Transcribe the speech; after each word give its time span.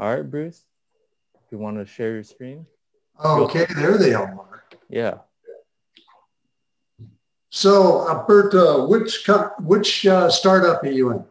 All 0.00 0.16
right, 0.16 0.22
Bruce. 0.22 0.64
If 1.34 1.52
you 1.52 1.58
want 1.58 1.76
to 1.76 1.84
share 1.84 2.14
your 2.14 2.22
screen. 2.22 2.64
Okay, 3.22 3.66
there 3.76 3.98
they 3.98 4.14
are. 4.14 4.64
Yeah. 4.88 5.18
So, 7.50 8.08
Alberto, 8.08 8.88
which 8.88 9.26
co- 9.26 9.50
which 9.60 10.06
uh, 10.06 10.30
startup 10.30 10.82
are 10.82 10.90
you 10.90 11.10
in? 11.10 11.24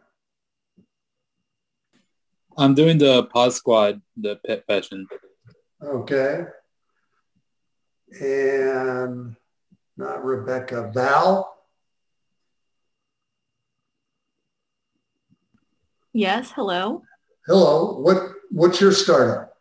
I'm 2.59 2.75
doing 2.75 2.99
the 2.99 3.23
Pod 3.23 3.53
Squad, 3.53 4.03
the 4.15 4.35
pet 4.45 4.63
fashion. 4.67 5.07
Okay. 5.83 6.45
And 8.21 9.35
not 9.97 10.23
Rebecca, 10.23 10.91
Val. 10.93 11.57
Yes, 16.13 16.51
hello. 16.51 17.01
Hello. 17.47 17.97
What 17.97 18.38
what's 18.49 18.81
your 18.81 18.91
startup? 18.91 19.53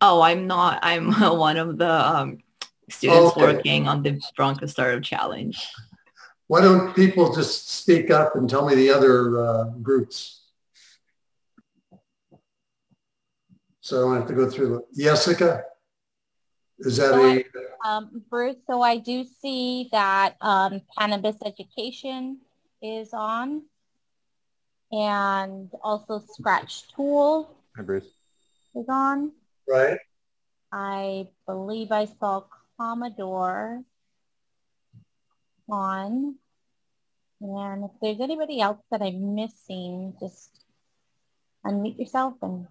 Oh, 0.00 0.20
I'm 0.20 0.46
not. 0.46 0.78
I'm 0.82 1.12
one 1.38 1.56
of 1.56 1.78
the 1.78 1.90
um, 1.90 2.38
students 2.88 3.32
Okay. 3.32 3.40
working 3.40 3.88
on 3.88 4.02
the 4.02 4.20
Bronco 4.36 4.66
Startup 4.66 5.02
Challenge. 5.02 5.56
Why 6.46 6.62
don't 6.62 6.94
people 6.94 7.34
just 7.34 7.68
speak 7.70 8.10
up 8.10 8.34
and 8.34 8.48
tell 8.48 8.66
me 8.66 8.74
the 8.74 8.90
other 8.90 9.38
uh, 9.38 9.64
groups? 9.82 10.44
So 13.80 13.98
I 13.98 14.00
don't 14.00 14.16
have 14.20 14.28
to 14.28 14.34
go 14.34 14.50
through. 14.50 14.84
Jessica, 14.96 15.64
is 16.78 16.96
that 16.98 17.14
a 17.14 17.44
Um, 17.86 18.22
Bruce, 18.28 18.56
so 18.66 18.82
I 18.82 18.98
do 18.98 19.24
see 19.24 19.88
that 19.92 20.36
um, 20.40 20.80
cannabis 20.98 21.36
education 21.44 22.38
is 22.82 23.12
on 23.12 23.62
and 24.90 25.70
also 25.82 26.18
Scratch 26.18 26.88
Tool 26.94 27.57
Hi, 27.78 27.84
Bruce. 27.84 28.10
is 28.74 28.88
on. 28.88 29.30
right? 29.68 29.98
I 30.72 31.28
believe 31.46 31.92
I 31.92 32.06
saw 32.06 32.42
Commodore 32.76 33.84
on. 35.70 36.34
And 37.40 37.84
if 37.84 37.90
there's 38.02 38.20
anybody 38.20 38.60
else 38.60 38.80
that 38.90 39.00
I'm 39.00 39.36
missing, 39.36 40.14
just 40.18 40.50
unmute 41.64 42.00
yourself 42.00 42.34
and 42.42 42.66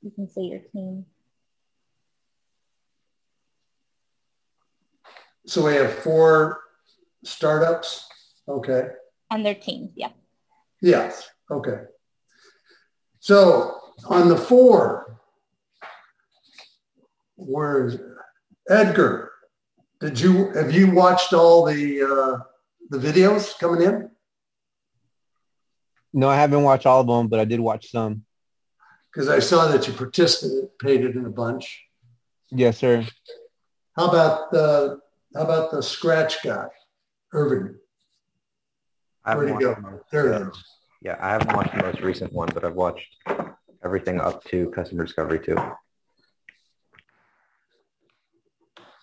you 0.00 0.10
can 0.12 0.30
say 0.30 0.44
your 0.44 0.60
team. 0.72 1.04
So 5.46 5.66
we 5.66 5.74
have 5.74 5.92
four 5.92 6.62
startups. 7.22 8.08
Okay. 8.48 8.86
And 9.30 9.44
their 9.44 9.54
teams, 9.54 9.92
yeah. 9.94 10.12
Yes. 10.80 11.28
Okay. 11.50 11.80
So 13.24 13.83
on 14.06 14.28
the 14.28 14.36
four, 14.36 15.18
where's 17.36 17.98
Edgar? 18.68 19.32
Did 20.00 20.20
you 20.20 20.50
have 20.50 20.72
you 20.72 20.90
watched 20.90 21.32
all 21.32 21.64
the 21.64 22.02
uh, 22.02 22.44
the 22.90 22.98
videos 22.98 23.58
coming 23.58 23.82
in? 23.82 24.10
No, 26.12 26.28
I 26.28 26.36
haven't 26.36 26.62
watched 26.62 26.86
all 26.86 27.00
of 27.00 27.06
them, 27.06 27.28
but 27.28 27.40
I 27.40 27.44
did 27.44 27.60
watch 27.60 27.90
some. 27.90 28.24
Because 29.12 29.28
I 29.28 29.38
saw 29.38 29.68
that 29.68 29.86
you 29.86 29.94
participated 29.94 31.16
in 31.16 31.24
a 31.24 31.30
bunch. 31.30 31.84
Yes, 32.50 32.78
sir. 32.78 33.06
How 33.96 34.08
about 34.08 34.50
the 34.50 35.00
how 35.34 35.42
about 35.42 35.70
the 35.70 35.82
scratch 35.82 36.42
guy, 36.42 36.68
Irving? 37.32 37.76
Where'd 39.24 39.50
he 39.50 39.58
go? 39.58 40.02
There 40.12 40.32
he 40.32 40.48
is. 40.48 40.64
Yeah, 41.00 41.16
I 41.20 41.30
haven't 41.30 41.54
watched 41.56 41.74
the 41.76 41.82
most 41.82 42.00
recent 42.00 42.32
one, 42.32 42.48
but 42.52 42.64
I've 42.64 42.74
watched 42.74 43.16
everything 43.84 44.20
up 44.20 44.44
to 44.44 44.70
customer 44.70 45.04
discovery 45.04 45.38
too. 45.38 45.56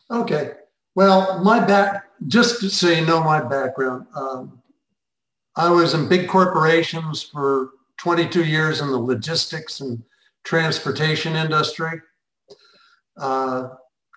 Okay. 0.10 0.52
Well, 0.96 1.42
my 1.44 1.64
back, 1.66 2.06
just 2.28 2.70
so 2.72 2.90
you 2.90 3.06
know 3.06 3.24
my 3.24 3.42
background, 3.42 4.08
um, 4.14 4.62
I 5.56 5.70
was 5.70 5.94
in 5.94 6.10
big 6.10 6.28
corporations 6.28 7.24
for 7.24 7.72
22 8.00 8.44
years 8.44 8.82
in 8.82 8.88
the 8.88 8.98
logistics 8.98 9.80
and 9.80 10.04
transportation 10.44 11.36
industry. 11.36 12.02
Uh, 13.18 13.70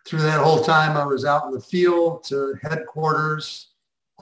through 0.07 0.23
that 0.23 0.43
whole 0.43 0.63
time, 0.63 0.97
I 0.97 1.05
was 1.05 1.25
out 1.25 1.47
in 1.47 1.53
the 1.53 1.61
field 1.61 2.25
to 2.25 2.55
headquarters, 2.63 3.69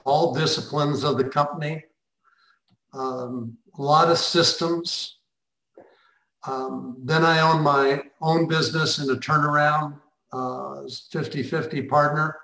all 0.05 0.33
disciplines 0.33 1.03
of 1.03 1.17
the 1.17 1.25
company, 1.25 1.83
um, 2.93 3.57
a 3.77 3.81
lot 3.81 4.09
of 4.09 4.17
systems. 4.17 5.17
Um, 6.45 6.97
then 7.03 7.23
I 7.23 7.39
owned 7.39 7.63
my 7.63 8.03
own 8.21 8.47
business 8.47 8.99
in 8.99 9.09
a 9.09 9.15
turnaround 9.15 9.99
uh, 10.33 10.83
50-50 10.83 11.87
partner. 11.87 12.37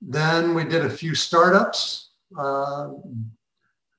Then 0.00 0.54
we 0.54 0.64
did 0.64 0.84
a 0.84 0.90
few 0.90 1.14
startups. 1.14 2.10
Uh, 2.36 2.88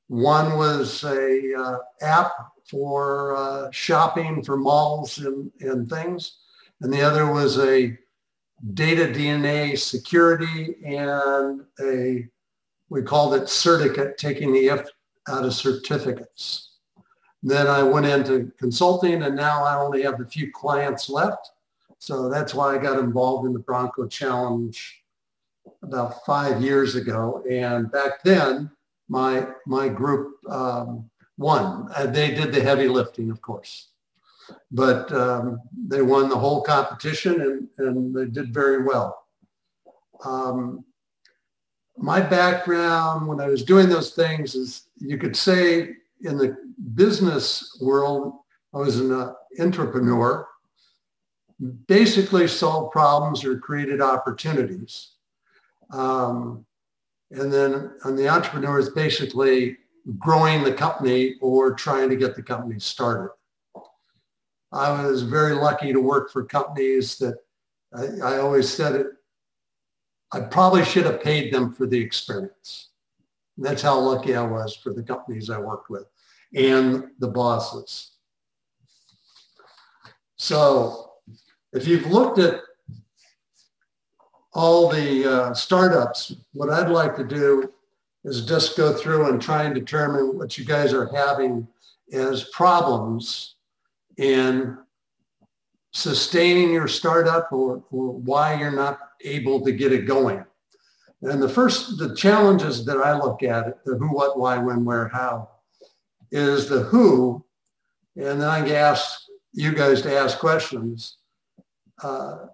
one 0.07 0.57
was 0.57 1.03
a 1.03 1.53
uh, 1.55 1.77
app 2.01 2.31
for 2.65 3.35
uh, 3.35 3.69
shopping 3.71 4.43
for 4.43 4.57
malls 4.57 5.19
and, 5.19 5.51
and 5.61 5.89
things. 5.89 6.37
And 6.81 6.91
the 6.91 7.01
other 7.01 7.31
was 7.31 7.59
a 7.59 7.97
data 8.73 9.05
DNA 9.05 9.77
security 9.77 10.75
and 10.85 11.61
a, 11.81 12.27
we 12.89 13.01
called 13.01 13.35
it 13.35 13.49
certificate, 13.49 14.17
taking 14.17 14.51
the 14.51 14.69
F 14.69 14.87
out 15.27 15.45
of 15.45 15.53
certificates. 15.53 16.68
Then 17.41 17.67
I 17.67 17.83
went 17.83 18.05
into 18.05 18.51
consulting 18.57 19.23
and 19.23 19.35
now 19.35 19.63
I 19.63 19.75
only 19.79 20.03
have 20.03 20.19
a 20.19 20.25
few 20.25 20.51
clients 20.51 21.09
left. 21.09 21.51
So 21.99 22.29
that's 22.29 22.53
why 22.53 22.75
I 22.75 22.77
got 22.77 22.99
involved 22.99 23.45
in 23.45 23.53
the 23.53 23.59
Bronco 23.59 24.07
Challenge 24.07 25.03
about 25.81 26.25
five 26.25 26.61
years 26.61 26.95
ago. 26.95 27.43
And 27.49 27.91
back 27.91 28.23
then, 28.23 28.69
my 29.07 29.47
my 29.65 29.89
group 29.89 30.35
um, 30.49 31.09
won. 31.37 31.89
Uh, 31.95 32.05
they 32.05 32.31
did 32.33 32.53
the 32.53 32.61
heavy 32.61 32.87
lifting, 32.87 33.31
of 33.31 33.41
course, 33.41 33.89
but 34.71 35.11
um, 35.11 35.59
they 35.87 36.01
won 36.01 36.29
the 36.29 36.37
whole 36.37 36.61
competition 36.61 37.41
and, 37.41 37.87
and 37.87 38.15
they 38.15 38.25
did 38.25 38.53
very 38.53 38.83
well. 38.83 39.25
Um, 40.23 40.85
my 41.97 42.21
background 42.21 43.27
when 43.27 43.41
I 43.41 43.47
was 43.47 43.63
doing 43.63 43.89
those 43.89 44.11
things 44.11 44.55
is 44.55 44.83
you 44.99 45.17
could 45.17 45.35
say 45.35 45.95
in 46.21 46.37
the 46.37 46.57
business 46.95 47.77
world, 47.81 48.33
I 48.73 48.77
was 48.77 48.99
an 48.99 49.11
uh, 49.11 49.33
entrepreneur 49.59 50.47
basically 51.87 52.47
solved 52.47 52.91
problems 52.91 53.43
or 53.43 53.57
created 53.59 54.01
opportunities. 54.01 55.15
Um, 55.91 56.65
and 57.31 57.51
then 57.51 57.91
on 58.05 58.15
the 58.15 58.29
entrepreneur 58.29 58.79
is 58.79 58.89
basically 58.89 59.77
growing 60.17 60.63
the 60.63 60.73
company 60.73 61.35
or 61.41 61.73
trying 61.73 62.09
to 62.09 62.15
get 62.15 62.35
the 62.35 62.43
company 62.43 62.79
started. 62.79 63.31
I 64.71 65.03
was 65.03 65.23
very 65.23 65.53
lucky 65.53 65.91
to 65.91 65.99
work 65.99 66.31
for 66.31 66.45
companies 66.45 67.17
that 67.17 67.35
I, 67.93 68.35
I 68.35 68.37
always 68.37 68.71
said 68.71 68.95
it, 68.95 69.07
I 70.31 70.41
probably 70.41 70.85
should 70.85 71.05
have 71.05 71.23
paid 71.23 71.51
them 71.51 71.73
for 71.73 71.87
the 71.87 71.99
experience. 71.99 72.88
That's 73.61 73.81
how 73.81 73.99
lucky 73.99 74.35
I 74.35 74.43
was 74.43 74.75
for 74.75 74.93
the 74.93 75.03
companies 75.03 75.49
I 75.49 75.59
worked 75.59 75.89
with 75.89 76.05
and 76.55 77.09
the 77.19 77.27
bosses. 77.27 78.11
So 80.37 81.11
if 81.73 81.87
you've 81.87 82.07
looked 82.07 82.39
at 82.39 82.61
all 84.53 84.89
the 84.89 85.31
uh, 85.31 85.53
startups, 85.53 86.35
what 86.53 86.69
I'd 86.69 86.89
like 86.89 87.15
to 87.17 87.23
do 87.23 87.71
is 88.23 88.45
just 88.45 88.77
go 88.77 88.93
through 88.93 89.29
and 89.29 89.41
try 89.41 89.63
and 89.63 89.75
determine 89.75 90.37
what 90.37 90.57
you 90.57 90.65
guys 90.65 90.93
are 90.93 91.13
having 91.13 91.67
as 92.11 92.45
problems 92.45 93.55
in 94.17 94.77
sustaining 95.91 96.71
your 96.71 96.87
startup 96.87 97.51
or, 97.51 97.83
or 97.91 98.13
why 98.13 98.59
you're 98.59 98.71
not 98.71 98.99
able 99.23 99.63
to 99.65 99.71
get 99.71 99.91
it 99.91 100.05
going. 100.05 100.43
And 101.21 101.41
the 101.41 101.49
first, 101.49 101.97
the 101.97 102.15
challenges 102.15 102.85
that 102.85 102.97
I 102.97 103.17
look 103.17 103.43
at, 103.43 103.83
the 103.83 103.95
who, 103.95 104.07
what, 104.07 104.39
why, 104.39 104.57
when, 104.57 104.85
where, 104.85 105.09
how, 105.09 105.49
is 106.31 106.69
the 106.69 106.83
who, 106.83 107.43
and 108.15 108.41
then 108.41 108.49
I 108.49 108.69
ask 108.73 109.21
you 109.51 109.73
guys 109.73 110.01
to 110.03 110.17
ask 110.17 110.39
questions. 110.39 111.17
Uh, 112.01 112.45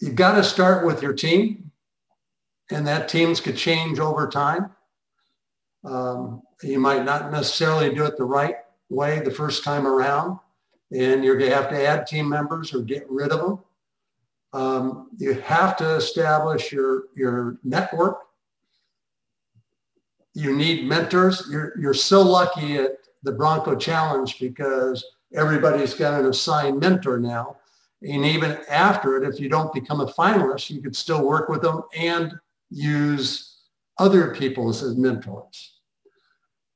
you've 0.00 0.16
got 0.16 0.34
to 0.34 0.44
start 0.44 0.84
with 0.84 1.02
your 1.02 1.14
team, 1.14 1.70
and 2.70 2.86
that 2.86 3.08
teams 3.08 3.40
could 3.40 3.56
change 3.56 3.98
over 3.98 4.28
time. 4.28 4.70
Um, 5.84 6.42
you 6.62 6.78
might 6.78 7.04
not 7.04 7.30
necessarily 7.30 7.94
do 7.94 8.04
it 8.04 8.16
the 8.16 8.24
right 8.24 8.56
way 8.90 9.20
the 9.20 9.30
first 9.30 9.64
time 9.64 9.86
around, 9.86 10.38
and 10.92 11.24
you're 11.24 11.38
going 11.38 11.50
to 11.50 11.56
have 11.56 11.70
to 11.70 11.86
add 11.86 12.06
team 12.06 12.28
members 12.28 12.74
or 12.74 12.80
get 12.80 13.08
rid 13.08 13.30
of 13.30 13.40
them. 13.40 13.58
Um, 14.52 15.10
you 15.18 15.34
have 15.34 15.76
to 15.78 15.96
establish 15.96 16.72
your, 16.72 17.04
your 17.14 17.58
network. 17.64 18.20
You 20.34 20.56
need 20.56 20.86
mentors. 20.86 21.46
You're, 21.50 21.78
you're 21.78 21.94
so 21.94 22.22
lucky 22.22 22.76
at, 22.78 22.92
the 23.22 23.32
Bronco 23.32 23.74
Challenge 23.74 24.38
because 24.38 25.04
everybody's 25.34 25.94
got 25.94 26.20
an 26.20 26.26
assigned 26.26 26.80
mentor 26.80 27.18
now. 27.18 27.56
And 28.02 28.24
even 28.24 28.58
after 28.70 29.16
it, 29.16 29.28
if 29.28 29.40
you 29.40 29.48
don't 29.48 29.72
become 29.72 30.00
a 30.00 30.06
finalist, 30.06 30.70
you 30.70 30.80
could 30.80 30.94
still 30.94 31.26
work 31.26 31.48
with 31.48 31.62
them 31.62 31.82
and 31.96 32.32
use 32.70 33.56
other 33.98 34.34
people 34.34 34.68
as 34.68 34.96
mentors. 34.96 35.80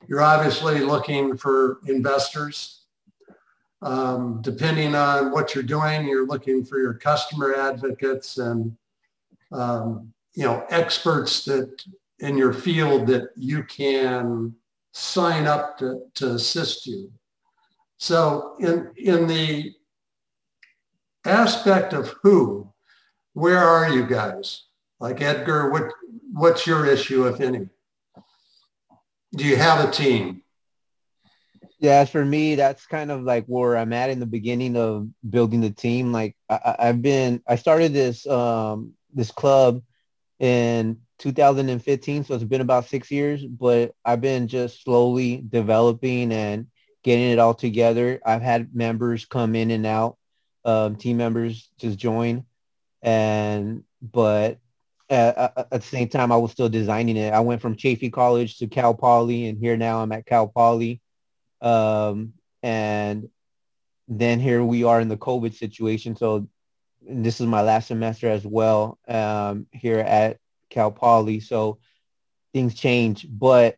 You're 0.09 0.21
obviously 0.21 0.81
looking 0.81 1.37
for 1.37 1.79
investors. 1.87 2.82
Um, 3.83 4.41
depending 4.43 4.95
on 4.95 5.33
what 5.33 5.55
you're 5.55 5.65
doing, 5.65 6.07
you're 6.07 6.27
looking 6.27 6.65
for 6.65 6.79
your 6.79 6.95
customer 6.95 7.55
advocates 7.55 8.39
and 8.39 8.77
um, 9.51 10.13
you 10.35 10.45
know 10.45 10.65
experts 10.71 11.45
that 11.47 11.83
in 12.21 12.39
your 12.39 12.53
field 12.53 13.09
that 13.09 13.31
you 13.37 13.65
can 13.65 14.55
sign 14.93 15.47
up 15.47 15.79
to, 15.79 16.03
to 16.15 16.35
assist 16.35 16.87
you. 16.87 17.11
So 17.99 18.55
in 18.61 18.91
in 18.97 19.27
the 19.27 19.73
aspect 21.25 21.93
of 21.93 22.15
who, 22.23 22.73
where 23.33 23.59
are 23.59 23.93
you 23.93 24.07
guys? 24.07 24.65
Like 25.01 25.21
Edgar, 25.21 25.71
what 25.71 25.91
what's 26.33 26.67
your 26.67 26.87
issue, 26.87 27.27
if 27.27 27.41
any? 27.41 27.69
Do 29.35 29.45
you 29.45 29.57
have 29.57 29.87
a 29.87 29.91
team? 29.91 30.42
Yeah, 31.83 31.99
as 31.99 32.11
for 32.11 32.25
me, 32.25 32.55
that's 32.55 32.87
kind 32.87 33.11
of 33.11 33.25
like 33.25 33.45
where 33.47 33.77
I'm 33.77 33.93
at 33.93 34.09
in 34.09 34.21
the 34.21 34.27
beginning 34.27 34.77
of 34.77 35.09
building 35.29 35.61
the 35.61 35.73
team. 35.73 36.13
Like 36.13 36.37
I, 36.49 36.77
I've 36.79 37.03
been, 37.03 37.43
I 37.49 37.57
started 37.57 37.93
this 37.93 38.25
um, 38.25 38.93
this 39.13 39.33
club 39.33 39.83
in 40.39 40.99
2015, 41.19 42.23
so 42.23 42.35
it's 42.35 42.45
been 42.45 42.61
about 42.61 42.87
six 42.87 43.11
years. 43.11 43.45
But 43.45 43.97
I've 44.05 44.21
been 44.21 44.47
just 44.47 44.85
slowly 44.85 45.43
developing 45.49 46.31
and 46.31 46.69
getting 47.03 47.31
it 47.31 47.41
all 47.41 47.53
together. 47.53 48.21
I've 48.25 48.43
had 48.43 48.77
members 48.77 49.25
come 49.25 49.57
in 49.57 49.73
and 49.73 49.85
out, 49.85 50.19
um, 50.65 50.95
team 50.95 51.17
members 51.17 51.69
just 51.81 51.99
join, 51.99 52.45
and 53.03 53.83
but 54.01 54.61
at, 55.11 55.37
at, 55.57 55.71
the 55.73 55.81
same 55.81 56.09
time, 56.09 56.31
I 56.31 56.37
was 56.37 56.53
still 56.53 56.69
designing 56.69 57.17
it. 57.17 57.33
I 57.33 57.41
went 57.41 57.61
from 57.61 57.75
Chaffey 57.75 58.09
College 58.09 58.59
to 58.59 58.69
Cal 58.69 58.95
Poly, 58.95 59.49
and 59.49 59.59
here 59.59 59.77
now 59.77 60.01
I'm 60.01 60.13
at 60.13 60.27
Cal 60.27 60.47
Poly. 60.47 61.01
Um, 61.63 62.35
and 62.63 63.29
then 64.09 64.41
here 64.41 64.63
we 64.63 64.85
are 64.85 65.01
in 65.01 65.09
the 65.09 65.17
COVID 65.17 65.55
situation. 65.55 66.17
So 66.17 66.49
this 67.01 67.41
is 67.41 67.47
my 67.47 67.63
last 67.63 67.89
semester 67.89 68.29
as 68.29 68.45
well 68.45 68.99
um, 69.09 69.67
here 69.73 70.01
at 70.01 70.39
Cal 70.71 70.91
Poly. 70.91 71.41
So 71.41 71.79
things 72.53 72.75
change, 72.75 73.27
but 73.29 73.77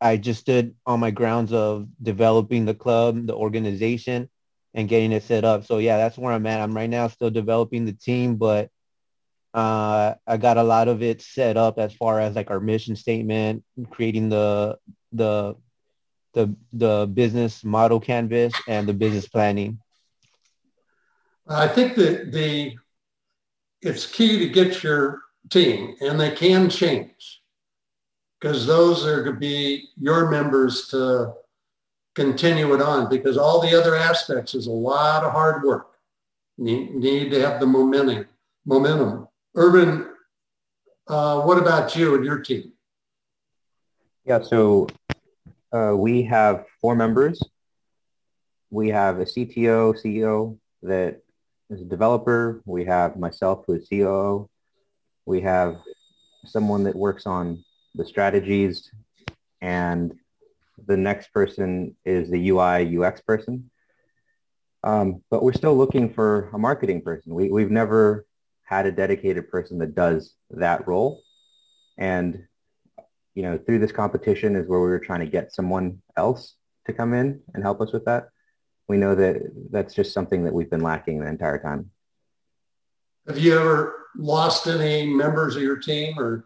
I 0.00 0.16
just 0.16 0.40
stood 0.40 0.74
on 0.84 1.00
my 1.00 1.10
grounds 1.10 1.52
of 1.52 1.88
developing 2.02 2.64
the 2.64 2.74
club, 2.74 3.26
the 3.26 3.34
organization, 3.34 4.28
and 4.74 4.88
getting 4.88 5.12
it 5.12 5.22
set 5.22 5.44
up. 5.44 5.64
So 5.64 5.78
yeah, 5.78 5.96
that's 5.96 6.18
where 6.18 6.32
I'm 6.32 6.46
at. 6.46 6.60
I'm 6.60 6.74
right 6.74 6.90
now 6.90 7.08
still 7.08 7.30
developing 7.30 7.84
the 7.84 7.92
team, 7.92 8.36
but 8.36 8.70
uh, 9.54 10.14
I 10.26 10.36
got 10.36 10.58
a 10.58 10.64
lot 10.64 10.88
of 10.88 11.02
it 11.02 11.22
set 11.22 11.56
up 11.56 11.78
as 11.78 11.94
far 11.94 12.18
as 12.20 12.34
like 12.34 12.50
our 12.50 12.60
mission 12.60 12.96
statement, 12.96 13.62
creating 13.90 14.28
the 14.28 14.78
the 15.12 15.54
the 16.34 16.54
the 16.72 17.10
business 17.12 17.64
model 17.64 18.00
canvas 18.00 18.52
and 18.68 18.86
the 18.86 18.92
business 18.92 19.26
planning? 19.26 19.78
I 21.46 21.68
think 21.68 21.94
that 21.96 22.32
the 22.32 22.76
it's 23.82 24.06
key 24.06 24.38
to 24.38 24.48
get 24.48 24.82
your 24.82 25.22
team, 25.50 25.94
and 26.00 26.18
they 26.18 26.30
can 26.30 26.70
change 26.70 27.42
because 28.40 28.66
those 28.66 29.06
are 29.06 29.22
going 29.22 29.36
to 29.36 29.40
be 29.40 29.88
your 29.96 30.30
members 30.30 30.88
to 30.88 31.34
continue 32.14 32.74
it 32.74 32.80
on 32.80 33.08
because 33.08 33.36
all 33.36 33.60
the 33.60 33.78
other 33.78 33.94
aspects 33.94 34.54
is 34.54 34.66
a 34.66 34.70
lot 34.70 35.24
of 35.24 35.32
hard 35.32 35.64
work. 35.64 35.88
You 36.56 36.90
need 36.92 37.30
to 37.30 37.40
have 37.40 37.60
the 37.60 37.66
momentum. 37.66 38.26
Momentum. 38.64 39.28
Irving, 39.54 40.06
uh, 41.08 41.40
what 41.42 41.58
about 41.58 41.94
you 41.96 42.14
and 42.14 42.24
your 42.24 42.38
team? 42.38 42.72
Yeah, 44.24 44.40
so 44.40 44.88
uh, 45.74 45.94
we 45.96 46.22
have 46.22 46.66
four 46.80 46.94
members. 46.94 47.42
We 48.70 48.90
have 48.90 49.18
a 49.18 49.24
CTO, 49.24 50.00
CEO 50.00 50.58
that 50.82 51.20
is 51.68 51.80
a 51.80 51.84
developer. 51.84 52.62
We 52.64 52.84
have 52.84 53.16
myself 53.16 53.64
who 53.66 53.74
is 53.74 53.88
COO. 53.88 54.48
We 55.26 55.40
have 55.40 55.78
someone 56.46 56.84
that 56.84 56.94
works 56.94 57.26
on 57.26 57.64
the 57.94 58.04
strategies 58.04 58.90
and 59.60 60.14
the 60.86 60.96
next 60.96 61.32
person 61.32 61.96
is 62.04 62.30
the 62.30 62.50
UI 62.50 62.98
UX 62.98 63.20
person. 63.22 63.70
Um, 64.84 65.22
but 65.30 65.42
we're 65.42 65.54
still 65.54 65.76
looking 65.76 66.12
for 66.12 66.50
a 66.52 66.58
marketing 66.58 67.00
person. 67.00 67.34
We, 67.34 67.50
we've 67.50 67.70
never 67.70 68.26
had 68.64 68.86
a 68.86 68.92
dedicated 68.92 69.50
person 69.50 69.78
that 69.78 69.94
does 69.94 70.34
that 70.50 70.86
role. 70.86 71.22
And 71.96 72.44
you 73.34 73.42
know, 73.42 73.58
through 73.58 73.80
this 73.80 73.92
competition 73.92 74.56
is 74.56 74.68
where 74.68 74.80
we 74.80 74.88
were 74.88 75.00
trying 75.00 75.20
to 75.20 75.26
get 75.26 75.52
someone 75.52 76.00
else 76.16 76.54
to 76.86 76.92
come 76.92 77.14
in 77.14 77.40
and 77.54 77.62
help 77.62 77.80
us 77.80 77.92
with 77.92 78.04
that. 78.04 78.28
We 78.88 78.96
know 78.96 79.14
that 79.14 79.42
that's 79.70 79.94
just 79.94 80.12
something 80.12 80.44
that 80.44 80.52
we've 80.52 80.70
been 80.70 80.82
lacking 80.82 81.20
the 81.20 81.26
entire 81.26 81.58
time. 81.58 81.90
Have 83.26 83.38
you 83.38 83.58
ever 83.58 84.08
lost 84.16 84.66
any 84.66 85.06
members 85.06 85.56
of 85.56 85.62
your 85.62 85.78
team 85.78 86.18
or? 86.18 86.44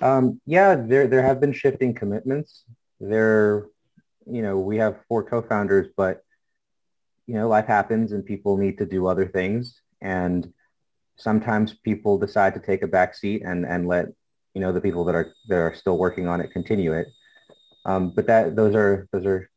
Um, 0.00 0.40
yeah, 0.46 0.74
there, 0.74 1.06
there 1.06 1.22
have 1.22 1.40
been 1.40 1.52
shifting 1.52 1.94
commitments. 1.94 2.64
There, 2.98 3.66
you 4.26 4.42
know, 4.42 4.58
we 4.58 4.78
have 4.78 5.00
four 5.08 5.22
co-founders, 5.22 5.88
but 5.96 6.22
you 7.26 7.34
know, 7.34 7.48
life 7.48 7.66
happens 7.66 8.12
and 8.12 8.24
people 8.24 8.56
need 8.56 8.78
to 8.78 8.86
do 8.86 9.06
other 9.06 9.26
things. 9.26 9.80
And 10.00 10.52
sometimes 11.16 11.74
people 11.74 12.18
decide 12.18 12.54
to 12.54 12.60
take 12.60 12.82
a 12.82 12.88
back 12.88 13.14
seat 13.14 13.42
and, 13.44 13.66
and 13.66 13.86
let 13.86 14.06
you 14.56 14.62
know 14.62 14.72
the 14.72 14.80
people 14.80 15.04
that 15.04 15.14
are 15.14 15.34
that 15.48 15.58
are 15.58 15.74
still 15.74 15.98
working 15.98 16.26
on 16.26 16.40
it 16.40 16.50
continue 16.50 16.94
it. 16.94 17.08
Um, 17.84 18.08
but 18.16 18.26
that 18.26 18.56
those 18.56 18.74
are 18.74 19.06
those 19.12 19.26
are 19.26 19.50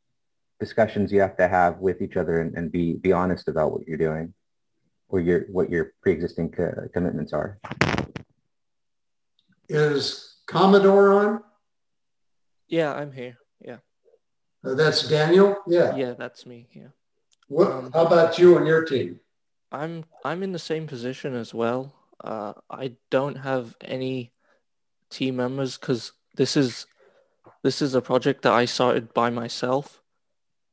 discussions 0.59 1.09
you 1.09 1.21
have 1.21 1.37
to 1.37 1.47
have 1.47 1.77
with 1.77 2.01
each 2.01 2.17
other 2.17 2.41
and, 2.41 2.53
and 2.57 2.69
be 2.69 2.95
be 2.95 3.13
honest 3.13 3.47
about 3.47 3.71
what 3.71 3.87
you're 3.87 3.97
doing 3.97 4.33
or 5.07 5.21
your 5.21 5.45
what 5.53 5.69
your 5.69 5.93
pre-existing 6.01 6.51
co- 6.51 6.89
commitments 6.93 7.31
are. 7.31 7.59
Is 9.69 10.35
Commodore 10.47 11.13
on? 11.13 11.43
Yeah, 12.67 12.93
I'm 12.93 13.13
here. 13.13 13.37
Yeah. 13.61 13.77
Uh, 14.65 14.75
that's 14.75 15.07
Daniel. 15.07 15.55
Yeah. 15.65 15.95
Yeah, 15.95 16.11
that's 16.11 16.45
me. 16.45 16.67
Yeah. 16.73 16.91
What? 17.47 17.71
Um, 17.71 17.91
how 17.93 18.05
about 18.05 18.37
you 18.37 18.57
and 18.57 18.67
your 18.67 18.83
team? 18.83 19.21
I'm 19.71 20.03
I'm 20.25 20.43
in 20.43 20.51
the 20.51 20.59
same 20.59 20.87
position 20.87 21.35
as 21.35 21.53
well. 21.53 21.93
Uh, 22.21 22.51
I 22.69 22.97
don't 23.09 23.37
have 23.37 23.77
any 23.79 24.33
team 25.09 25.35
members 25.35 25.77
because 25.77 26.11
this 26.35 26.55
is 26.55 26.85
this 27.63 27.81
is 27.81 27.95
a 27.95 28.01
project 28.01 28.43
that 28.43 28.53
I 28.53 28.65
started 28.65 29.13
by 29.13 29.29
myself. 29.29 30.01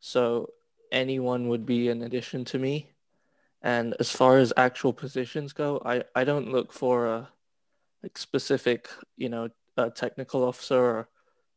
So 0.01 0.51
anyone 0.93 1.49
would 1.49 1.67
be 1.67 1.89
an 1.89 2.03
addition 2.03 2.45
to 2.47 2.59
me. 2.59 2.93
And 3.63 3.95
as 3.99 4.11
far 4.11 4.39
as 4.39 4.53
actual 4.57 4.93
positions 4.93 5.53
go, 5.53 5.83
I, 5.85 6.05
I 6.15 6.25
don't 6.25 6.53
look 6.53 6.73
for 6.73 7.07
a 7.07 7.29
like 8.03 8.17
specific, 8.17 8.89
you 9.17 9.29
know, 9.29 9.49
a 9.77 9.91
technical 9.91 10.45
officer 10.45 10.79
or 10.79 11.09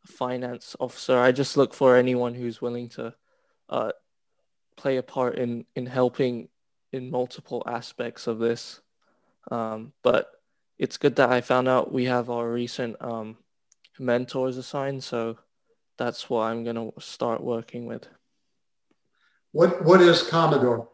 a 0.03 0.07
finance 0.07 0.75
officer. 0.79 1.19
I 1.19 1.31
just 1.31 1.57
look 1.57 1.73
for 1.73 1.95
anyone 1.95 2.33
who's 2.33 2.61
willing 2.61 2.89
to 2.89 3.13
uh, 3.69 3.91
play 4.75 4.97
a 4.97 5.03
part 5.03 5.37
in, 5.37 5.65
in 5.75 5.85
helping 5.85 6.49
in 6.91 7.11
multiple 7.11 7.61
aspects 7.67 8.25
of 8.25 8.39
this. 8.39 8.81
Um, 9.51 9.93
but 10.01 10.31
it's 10.79 10.97
good 10.97 11.17
that 11.17 11.29
I 11.29 11.41
found 11.41 11.67
out 11.67 11.91
we 11.91 12.05
have 12.05 12.29
our 12.29 12.49
recent 12.49 12.95
um, 13.01 13.37
mentors 13.99 14.57
assigned. 14.57 15.03
So 15.03 15.37
that's 15.97 16.29
what 16.29 16.43
I'm 16.43 16.63
going 16.63 16.77
to 16.77 16.93
start 16.99 17.43
working 17.43 17.85
with. 17.85 18.07
What 19.51 19.83
What 19.83 20.01
is 20.01 20.23
Commodore? 20.23 20.87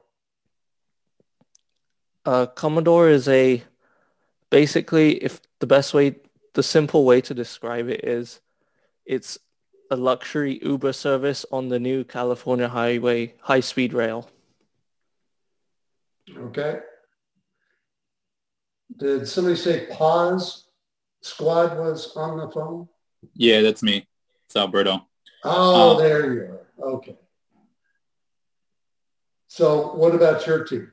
Uh, 2.26 2.48
Commodore 2.48 3.10
is 3.10 3.28
a 3.28 3.64
basically, 4.50 5.24
if 5.24 5.40
the 5.60 5.68
best 5.68 5.94
way, 5.94 6.16
the 6.54 6.64
simple 6.64 7.06
way 7.06 7.22
to 7.22 7.34
describe 7.36 7.88
it 7.88 8.04
is, 8.04 8.40
it's 9.06 9.38
a 9.92 9.96
luxury 9.96 10.60
Uber 10.64 10.94
service 10.94 11.46
on 11.52 11.70
the 11.70 11.80
new 11.80 12.04
California 12.04 12.68
Highway 12.68 13.36
high 13.42 13.60
speed 13.60 13.94
rail. 13.94 14.28
Okay. 16.36 16.80
Did 18.98 19.28
somebody 19.28 19.56
say 19.56 19.88
pause? 19.92 20.68
Squad 21.22 21.78
was 21.78 22.16
on 22.16 22.38
the 22.38 22.50
phone? 22.50 22.88
Yeah, 23.34 23.62
that's 23.62 23.82
me. 23.82 24.08
It's 24.46 24.56
Alberto. 24.56 25.08
Oh, 25.44 25.92
um, 25.92 25.98
there 25.98 26.34
you 26.34 26.42
are. 26.42 26.92
Okay. 26.94 27.16
So 29.48 29.94
what 29.96 30.14
about 30.14 30.46
your 30.46 30.64
team? 30.64 30.92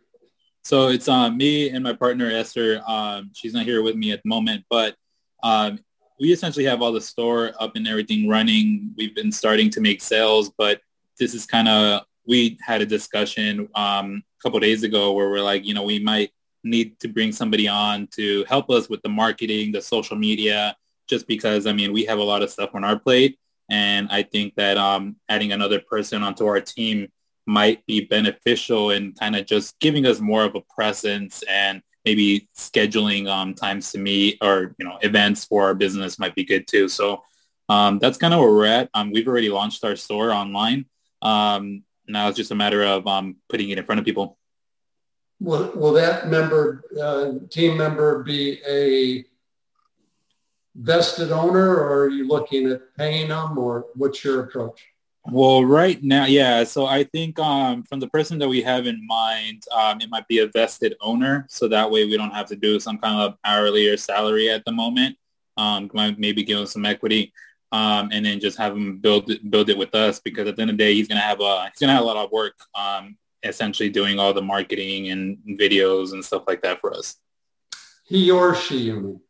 So 0.65 0.89
it's 0.89 1.09
uh, 1.09 1.31
me 1.31 1.71
and 1.71 1.83
my 1.83 1.93
partner 1.93 2.31
Esther. 2.31 2.81
Um, 2.87 3.31
she's 3.35 3.53
not 3.53 3.65
here 3.65 3.83
with 3.83 3.97
me 3.97 4.13
at 4.13 4.23
the 4.23 4.29
moment, 4.29 4.65
but 4.71 4.95
um, 5.43 5.81
we 6.21 6.33
essentially 6.33 6.65
have 6.67 6.81
all 6.81 6.93
the 6.93 7.01
store 7.01 7.53
up 7.59 7.75
and 7.75 7.89
everything 7.89 8.29
running. 8.29 8.95
We've 8.97 9.15
been 9.15 9.33
starting 9.33 9.71
to 9.71 9.81
make 9.81 10.01
sales, 10.01 10.53
but 10.57 10.81
this 11.19 11.35
is 11.35 11.47
kind 11.47 11.69
of 11.69 12.03
we 12.27 12.59
had 12.65 12.81
a 12.81 12.87
discussion 12.87 13.69
um, 13.75 14.23
a 14.39 14.43
couple 14.43 14.61
days 14.61 14.85
ago 14.85 15.13
where 15.13 15.29
we're 15.29 15.43
like, 15.43 15.67
you 15.67 15.75
know, 15.75 15.83
we 15.83 15.99
might 15.99 16.31
need 16.65 16.99
to 17.01 17.09
bring 17.09 17.33
somebody 17.33 17.69
on 17.69 18.07
to 18.09 18.45
help 18.49 18.71
us 18.71 18.89
with 18.89 19.03
the 19.03 19.09
marketing, 19.09 19.73
the 19.73 19.83
social 19.83 20.17
media, 20.17 20.77
just 21.09 21.27
because 21.27 21.67
I 21.67 21.73
mean 21.73 21.93
we 21.93 22.05
have 22.05 22.19
a 22.19 22.23
lot 22.23 22.43
of 22.43 22.51
stuff 22.51 22.71
on 22.75 22.85
our 22.85 22.99
plate, 22.99 23.39
and 23.71 24.09
I 24.11 24.23
think 24.23 24.55
that 24.57 24.77
um, 24.77 25.17
adding 25.29 25.53
another 25.53 25.81
person 25.81 26.23
onto 26.23 26.47
our 26.47 26.61
team 26.61 27.09
might 27.47 27.85
be 27.87 28.05
beneficial 28.05 28.91
in 28.91 29.13
kind 29.13 29.35
of 29.35 29.47
just 29.47 29.79
giving 29.81 30.07
us 30.07 30.21
more 30.21 30.45
of 30.45 30.55
a 30.55 30.61
presence 30.75 31.43
and 31.49 31.83
maybe 32.05 32.49
scheduling 32.57 33.29
um, 33.29 33.55
times 33.55 33.93
to 33.93 33.99
meet 33.99 34.39
or 34.43 34.75
you 34.79 34.87
know 34.87 34.99
events 35.03 35.45
for 35.45 35.65
our 35.65 35.75
business 35.75 36.19
might 36.19 36.35
be 36.35 36.45
good 36.45 36.67
too. 36.67 36.89
So 36.89 37.23
um, 37.69 37.99
that's 37.99 38.19
kind 38.19 38.35
of 38.35 38.41
where 38.41 38.51
we're 38.51 38.67
at. 38.67 38.91
Um, 38.95 39.13
we've 39.13 39.29
already 39.29 39.49
launched 39.49 39.85
our 39.85 39.97
store 39.97 40.33
online. 40.33 40.87
Um, 41.21 41.85
now 42.07 42.29
it's 42.29 42.37
just 42.37 42.51
a 42.51 42.55
matter 42.55 42.83
of 42.83 43.07
um, 43.07 43.37
putting 43.49 43.71
it 43.71 43.79
in 43.79 43.85
front 43.85 43.99
of 43.99 44.05
people. 44.05 44.37
Will, 45.43 45.73
will 45.75 45.93
that 45.95 46.29
member, 46.29 46.85
uh, 47.01 47.33
team 47.51 47.77
member 47.77 48.23
be 48.23 48.61
a 48.69 49.25
vested 50.75 51.33
owner 51.33 51.77
or 51.77 52.05
are 52.05 52.09
you 52.09 52.27
looking 52.27 52.71
at 52.71 52.97
paying 52.97 53.29
them 53.29 53.59
or 53.59 53.87
what's 53.95 54.25
your 54.25 54.45
approach? 54.45 54.87
Well, 55.25 55.65
right 55.65 56.03
now, 56.03 56.25
yeah. 56.25 56.65
So 56.65 56.87
I 56.87 57.05
think 57.05 57.39
um, 57.39 57.85
from 57.85 58.01
the 58.01 58.09
person 58.09 58.39
that 58.39 58.49
we 58.49 58.63
have 58.63 58.87
in 58.87 59.07
mind, 59.07 59.63
um, 59.73 60.01
it 60.01 60.11
might 60.11 60.27
be 60.27 60.39
a 60.39 60.49
vested 60.49 60.97
owner. 61.01 61.47
So 61.49 61.69
that 61.69 61.91
way 61.91 62.05
we 62.05 62.17
don't 62.17 62.35
have 62.35 62.47
to 62.47 62.57
do 62.57 62.81
some 62.81 62.99
kind 62.99 63.21
of 63.21 63.37
hourly 63.45 63.89
or 63.89 63.97
salary 63.97 64.51
at 64.51 64.65
the 64.65 64.73
moment. 64.73 65.17
Um, 65.57 65.91
maybe 66.19 66.43
give 66.43 66.59
him 66.59 66.67
some 66.67 66.87
equity 66.87 67.33
um, 67.73 68.11
and 68.13 68.25
then 68.25 68.39
just 68.39 68.59
have 68.59 68.77
him 68.77 68.99
build 68.99 69.31
it, 69.31 69.51
build 69.51 69.71
it 69.71 69.79
with 69.79 69.95
us 69.95 70.21
because 70.21 70.47
at 70.47 70.57
the 70.57 70.63
end 70.63 70.71
of 70.71 70.77
the 70.77 70.85
day, 70.85 70.95
he's 70.95 71.09
gonna 71.09 71.21
have 71.21 71.41
a 71.41 71.71
he's 71.71 71.81
gonna 71.81 71.95
have 71.95 72.03
a 72.03 72.07
lot 72.07 72.17
of 72.17 72.31
work, 72.31 72.55
um, 72.79 73.17
essentially 73.43 73.91
doing 73.91 74.19
all 74.19 74.33
the 74.33 74.43
marketing 74.43 75.09
and 75.09 75.39
videos 75.59 76.13
and 76.13 76.25
stuff 76.25 76.45
like 76.47 76.63
that 76.63 76.81
for 76.81 76.95
us. 76.95 77.17
He 78.05 78.31
or 78.31 78.55
she, 78.55 78.79
you 78.79 79.01
mean? 79.01 79.21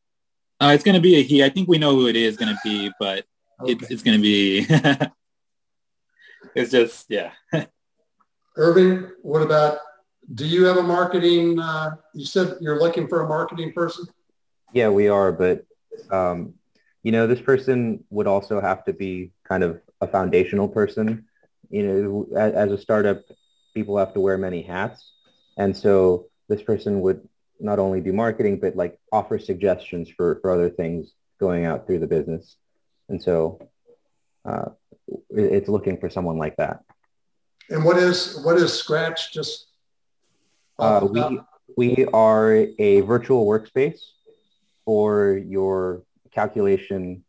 Uh, 0.61 0.73
it's 0.75 0.85
gonna 0.85 1.01
be 1.01 1.17
a 1.17 1.23
he. 1.23 1.43
I 1.43 1.49
think 1.49 1.69
we 1.69 1.79
know 1.79 1.95
who 1.97 2.07
it 2.07 2.17
is 2.17 2.37
gonna 2.37 2.59
be, 2.63 2.91
but 3.01 3.25
okay. 3.61 3.73
it's 3.73 3.91
it's 3.91 4.03
gonna 4.03 4.19
be. 4.19 4.67
it's 6.55 6.71
just 6.71 7.07
yeah. 7.09 7.33
Irving, 8.57 9.11
what 9.23 9.43
about? 9.43 9.79
Do 10.33 10.47
you 10.47 10.65
have 10.67 10.77
a 10.77 10.83
marketing? 10.83 11.59
Uh, 11.59 11.97
you 12.15 12.25
said 12.25 12.59
you're 12.61 12.79
looking 12.79 13.09
for 13.09 13.23
a 13.23 13.29
marketing 13.29 13.73
person. 13.73 14.07
Yeah, 14.73 14.89
we 14.89 15.09
are, 15.09 15.33
but 15.33 15.65
um, 16.11 16.55
you 17.03 17.13
know, 17.13 17.27
this 17.27 17.41
person 17.41 18.05
would 18.11 18.27
also 18.27 18.61
have 18.61 18.85
to 18.85 18.93
be 18.93 19.33
kind 19.45 19.65
of 19.65 19.81
a 20.01 20.07
foundational 20.07 20.69
person. 20.69 21.27
You 21.71 21.83
know, 21.83 22.39
as, 22.39 22.53
as 22.55 22.73
a 22.73 22.79
startup, 22.79 23.23
people 23.75 23.99
have 23.99 24.15
to 24.15 24.21
wear 24.21 24.39
many 24.39 24.63
hats. 24.63 25.13
And 25.57 25.77
so 25.77 26.27
this 26.49 26.63
person 26.63 27.01
would 27.01 27.27
not 27.61 27.79
only 27.79 28.01
do 28.01 28.13
marketing, 28.13 28.59
but 28.59 28.77
like 28.77 28.99
offer 29.13 29.39
suggestions 29.39 30.09
for, 30.09 30.39
for 30.41 30.51
other 30.51 30.71
things 30.71 31.13
going 31.39 31.65
out 31.65 31.87
through 31.87 32.01
the 32.01 32.07
business. 32.07 32.57
And 33.09 33.23
so 33.23 33.69
uh, 34.45 34.71
it's 35.31 35.69
looking 35.69 35.99
for 35.99 36.11
someone 36.11 36.39
like 36.39 36.57
that. 36.57 36.81
And 37.71 37.85
what 37.85 37.97
is 37.97 38.41
what 38.43 38.57
is 38.57 38.73
Scratch? 38.73 39.33
Just 39.33 39.67
uh, 40.79 41.07
we 41.09 41.41
we 41.77 42.07
are 42.13 42.67
a 42.79 43.01
virtual 43.03 43.47
workspace 43.47 44.01
for 44.85 45.41
your 45.47 46.03
calculation 46.33 47.25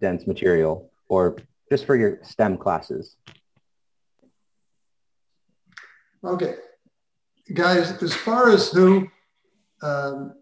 dense 0.00 0.26
material 0.26 0.90
or 1.08 1.36
just 1.70 1.86
for 1.86 1.96
your 1.96 2.18
STEM 2.22 2.58
classes? 2.58 3.16
Okay. 6.24 6.54
Guys, 7.52 8.00
as 8.02 8.14
far 8.14 8.50
as 8.50 8.70
who, 8.70 9.08
um, 9.82 10.34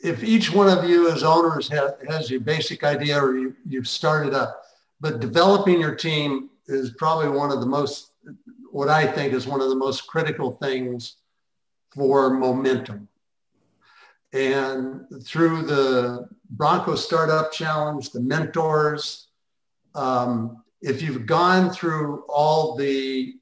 if 0.00 0.22
each 0.24 0.52
one 0.52 0.68
of 0.68 0.88
you 0.88 1.10
as 1.10 1.22
owners 1.22 1.68
ha- 1.68 1.94
has 2.08 2.30
your 2.30 2.40
basic 2.40 2.82
idea 2.82 3.22
or 3.22 3.38
you, 3.38 3.54
you've 3.66 3.88
started 3.88 4.34
up, 4.34 4.62
but 5.00 5.20
developing 5.20 5.80
your 5.80 5.94
team 5.94 6.50
is 6.66 6.90
probably 6.90 7.28
one 7.28 7.52
of 7.52 7.60
the 7.60 7.66
most, 7.66 8.12
what 8.72 8.88
I 8.88 9.06
think 9.06 9.32
is 9.32 9.46
one 9.46 9.60
of 9.60 9.68
the 9.68 9.76
most 9.76 10.06
critical 10.08 10.56
things 10.56 11.16
for 11.94 12.30
momentum. 12.30 13.08
And 14.32 15.04
through 15.22 15.62
the 15.62 16.28
Bronco 16.50 16.96
Startup 16.96 17.52
Challenge, 17.52 18.10
the 18.10 18.20
mentors, 18.20 19.28
um, 19.94 20.62
if 20.80 21.02
you've 21.02 21.26
gone 21.26 21.70
through 21.70 22.24
all 22.28 22.76
the 22.76 23.34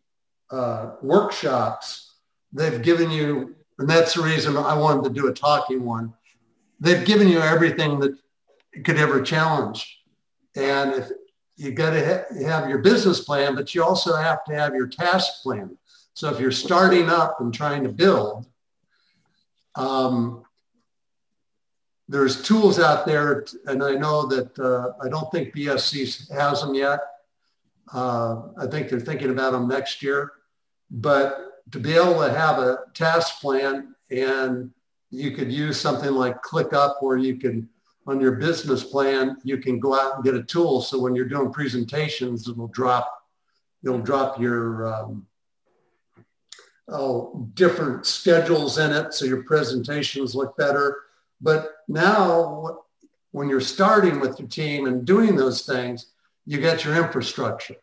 uh, 0.50 0.92
workshops, 1.02 2.14
they've 2.52 2.82
given 2.82 3.10
you, 3.10 3.56
and 3.78 3.88
that's 3.88 4.14
the 4.14 4.22
reason 4.22 4.56
I 4.56 4.74
wanted 4.74 5.04
to 5.04 5.10
do 5.10 5.28
a 5.28 5.32
talking 5.32 5.84
one. 5.84 6.12
They've 6.80 7.04
given 7.04 7.28
you 7.28 7.40
everything 7.40 7.98
that 8.00 8.16
could 8.84 8.98
ever 8.98 9.22
challenge. 9.22 10.00
And 10.56 10.94
if 10.94 11.10
you 11.56 11.72
got 11.72 11.90
to 11.90 12.04
ha- 12.04 12.46
have 12.46 12.68
your 12.68 12.78
business 12.78 13.20
plan, 13.20 13.54
but 13.54 13.74
you 13.74 13.82
also 13.82 14.14
have 14.14 14.44
to 14.44 14.54
have 14.54 14.74
your 14.74 14.86
task 14.86 15.42
plan. 15.42 15.76
So 16.14 16.32
if 16.32 16.40
you're 16.40 16.52
starting 16.52 17.08
up 17.08 17.40
and 17.40 17.52
trying 17.52 17.82
to 17.84 17.88
build, 17.88 18.46
um, 19.74 20.44
there's 22.08 22.42
tools 22.42 22.78
out 22.78 23.06
there, 23.06 23.44
and 23.66 23.82
I 23.82 23.94
know 23.94 24.26
that 24.26 24.58
uh, 24.58 24.92
I 25.04 25.08
don't 25.08 25.30
think 25.32 25.54
BSC 25.54 26.30
has 26.30 26.60
them 26.60 26.74
yet. 26.74 27.00
Uh, 27.92 28.42
I 28.58 28.66
think 28.66 28.88
they're 28.88 29.00
thinking 29.00 29.30
about 29.30 29.52
them 29.52 29.68
next 29.68 30.02
year. 30.02 30.32
But 30.90 31.62
to 31.72 31.80
be 31.80 31.94
able 31.94 32.20
to 32.20 32.32
have 32.32 32.58
a 32.58 32.78
task 32.94 33.40
plan 33.40 33.94
and 34.10 34.70
you 35.10 35.32
could 35.32 35.52
use 35.52 35.80
something 35.80 36.10
like 36.10 36.42
ClickUp 36.42 36.96
where 37.00 37.16
you 37.16 37.36
can, 37.36 37.68
on 38.06 38.20
your 38.20 38.32
business 38.32 38.84
plan, 38.84 39.36
you 39.44 39.58
can 39.58 39.78
go 39.80 39.94
out 39.94 40.16
and 40.16 40.24
get 40.24 40.34
a 40.34 40.42
tool. 40.42 40.82
So 40.82 41.00
when 41.00 41.14
you're 41.14 41.28
doing 41.28 41.52
presentations, 41.52 42.48
it'll 42.48 42.68
drop, 42.68 43.10
it'll 43.84 43.98
drop 43.98 44.40
your 44.40 44.92
um, 44.92 45.26
oh, 46.88 47.48
different 47.54 48.06
schedules 48.06 48.78
in 48.78 48.92
it. 48.92 49.14
So 49.14 49.24
your 49.24 49.42
presentations 49.44 50.34
look 50.34 50.56
better 50.56 50.98
but 51.44 51.76
now 51.88 52.84
when 53.32 53.50
you're 53.50 53.60
starting 53.60 54.18
with 54.18 54.38
your 54.38 54.48
team 54.48 54.86
and 54.86 55.04
doing 55.04 55.36
those 55.36 55.66
things, 55.66 56.06
you 56.46 56.60
get 56.60 56.84
your 56.84 56.96
infrastructure. 56.96 57.76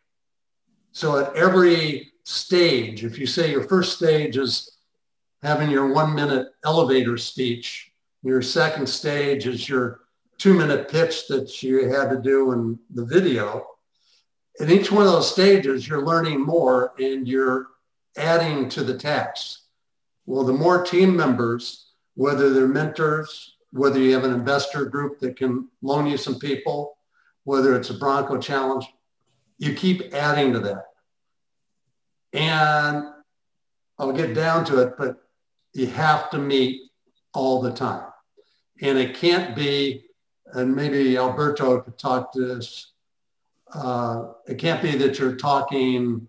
So 0.92 1.20
at 1.20 1.36
every 1.36 2.12
stage, 2.24 3.04
if 3.04 3.18
you 3.18 3.26
say 3.26 3.52
your 3.52 3.64
first 3.64 3.96
stage 3.98 4.38
is 4.38 4.78
having 5.42 5.70
your 5.70 5.94
one 5.94 6.14
minute 6.14 6.50
elevator 6.66 7.18
speech, 7.18 7.92
your 8.24 8.42
second 8.42 8.88
stage 8.88 9.48
is 9.48 9.68
your 9.68 10.02
two 10.38 10.54
minute 10.54 10.90
pitch 10.90 11.28
that 11.28 11.64
you 11.64 11.90
had 11.90 12.10
to 12.10 12.22
do 12.22 12.52
in 12.52 12.80
the 12.94 13.06
video. 13.06 13.66
In 14.60 14.70
each 14.70 14.92
one 14.92 15.06
of 15.06 15.12
those 15.12 15.32
stages, 15.32 15.88
you're 15.88 16.06
learning 16.06 16.42
more 16.42 16.94
and 17.00 17.28
you're 17.28 17.68
adding 18.18 18.70
to 18.70 18.84
the 18.84 18.98
task. 18.98 19.62
Well, 20.26 20.44
the 20.44 20.54
more 20.54 20.84
team 20.84 21.16
members 21.16 21.92
whether 22.16 22.54
they're 22.54 22.68
mentors, 22.68 23.56
whether 23.72 24.00
you 24.00 24.14
have 24.14 24.24
an 24.24 24.34
investor 24.34 24.86
group 24.86 25.20
that 25.20 25.38
can 25.38 25.70
loan 25.82 26.06
you 26.06 26.18
some 26.18 26.38
people, 26.40 26.98
whether 27.44 27.76
it's 27.76 27.90
a 27.90 27.94
Bronco 27.94 28.38
challenge, 28.38 28.86
you 29.58 29.74
keep 29.74 30.14
adding 30.14 30.54
to 30.54 30.60
that. 30.60 30.86
And 32.34 33.06
I'll 33.98 34.14
get 34.14 34.34
down 34.34 34.66
to 34.66 34.82
it, 34.82 34.94
but 34.98 35.18
you 35.74 35.88
have 35.88 36.30
to 36.32 36.38
meet 36.38 36.82
all 37.34 37.62
the 37.62 37.72
time. 37.72 38.08
And 38.82 38.98
it 38.98 39.16
can't 39.16 39.56
be, 39.56 40.06
and 40.54 40.76
maybe 40.76 41.18
Alberto 41.18 41.82
could 41.82 41.98
talk 41.98 42.34
to 42.34 42.46
this, 42.46 42.94
uh, 43.74 44.30
it 44.48 44.58
can't 44.58 44.82
be 44.82 44.98
that 44.98 45.20
you're 45.20 45.36
talking 45.36 46.28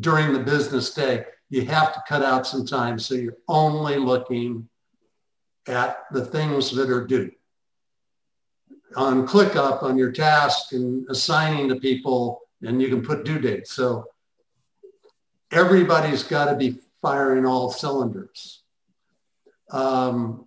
during 0.00 0.32
the 0.32 0.38
business 0.38 0.94
day. 0.94 1.24
You 1.50 1.66
have 1.66 1.92
to 1.94 2.02
cut 2.08 2.22
out 2.22 2.46
some 2.46 2.64
time 2.64 2.98
so 2.98 3.14
you're 3.14 3.36
only 3.48 3.96
looking 3.96 4.68
at 5.66 6.04
the 6.12 6.24
things 6.24 6.70
that 6.70 6.88
are 6.88 7.06
due. 7.06 7.30
On 8.96 9.26
ClickUp 9.26 9.82
on 9.82 9.96
your 9.96 10.12
task 10.12 10.72
and 10.72 11.08
assigning 11.08 11.68
to 11.68 11.76
people, 11.76 12.42
and 12.62 12.80
you 12.80 12.88
can 12.88 13.02
put 13.02 13.24
due 13.24 13.38
dates. 13.38 13.72
So 13.72 14.06
everybody's 15.50 16.22
got 16.22 16.46
to 16.46 16.56
be 16.56 16.78
firing 17.00 17.46
all 17.46 17.70
cylinders. 17.70 18.62
Um, 19.70 20.46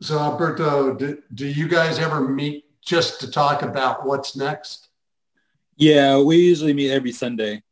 so 0.00 0.18
Alberto, 0.18 0.94
do, 0.94 1.22
do 1.34 1.46
you 1.46 1.68
guys 1.68 1.98
ever 1.98 2.20
meet 2.20 2.64
just 2.80 3.20
to 3.20 3.30
talk 3.30 3.62
about 3.62 4.06
what's 4.06 4.36
next? 4.36 4.88
Yeah, 5.76 6.20
we 6.20 6.36
usually 6.36 6.72
meet 6.72 6.90
every 6.90 7.12
Sunday 7.12 7.62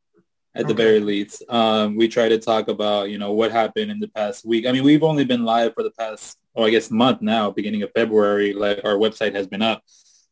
at 0.55 0.65
okay. 0.65 0.69
the 0.69 0.75
very 0.75 1.01
least. 1.01 1.43
Um, 1.49 1.97
we 1.97 2.09
try 2.09 2.29
to 2.29 2.39
talk 2.39 2.69
about, 2.69 3.11
you 3.11 3.19
know, 3.19 3.33
what 3.33 3.53
happened 3.53 3.91
in 3.91 4.01
the 4.01 4.09
past 4.09 4.45
week. 4.45 4.67
I 4.67 4.73
mean, 4.73 4.85
we've 4.85 5.03
only 5.03 5.25
been 5.25 5.45
live 5.45 5.75
for 5.75 5.83
the 5.83 5.91
past, 5.91 6.39
oh, 6.57 6.65
I 6.65 6.71
guess 6.71 6.91
month 6.91 7.23
now, 7.23 7.51
beginning 7.51 7.83
of 7.83 7.91
February, 7.95 8.53
like 8.53 8.81
our 8.85 8.95
website 8.95 9.35
has 9.35 9.47
been 9.47 9.63
up. 9.63 9.83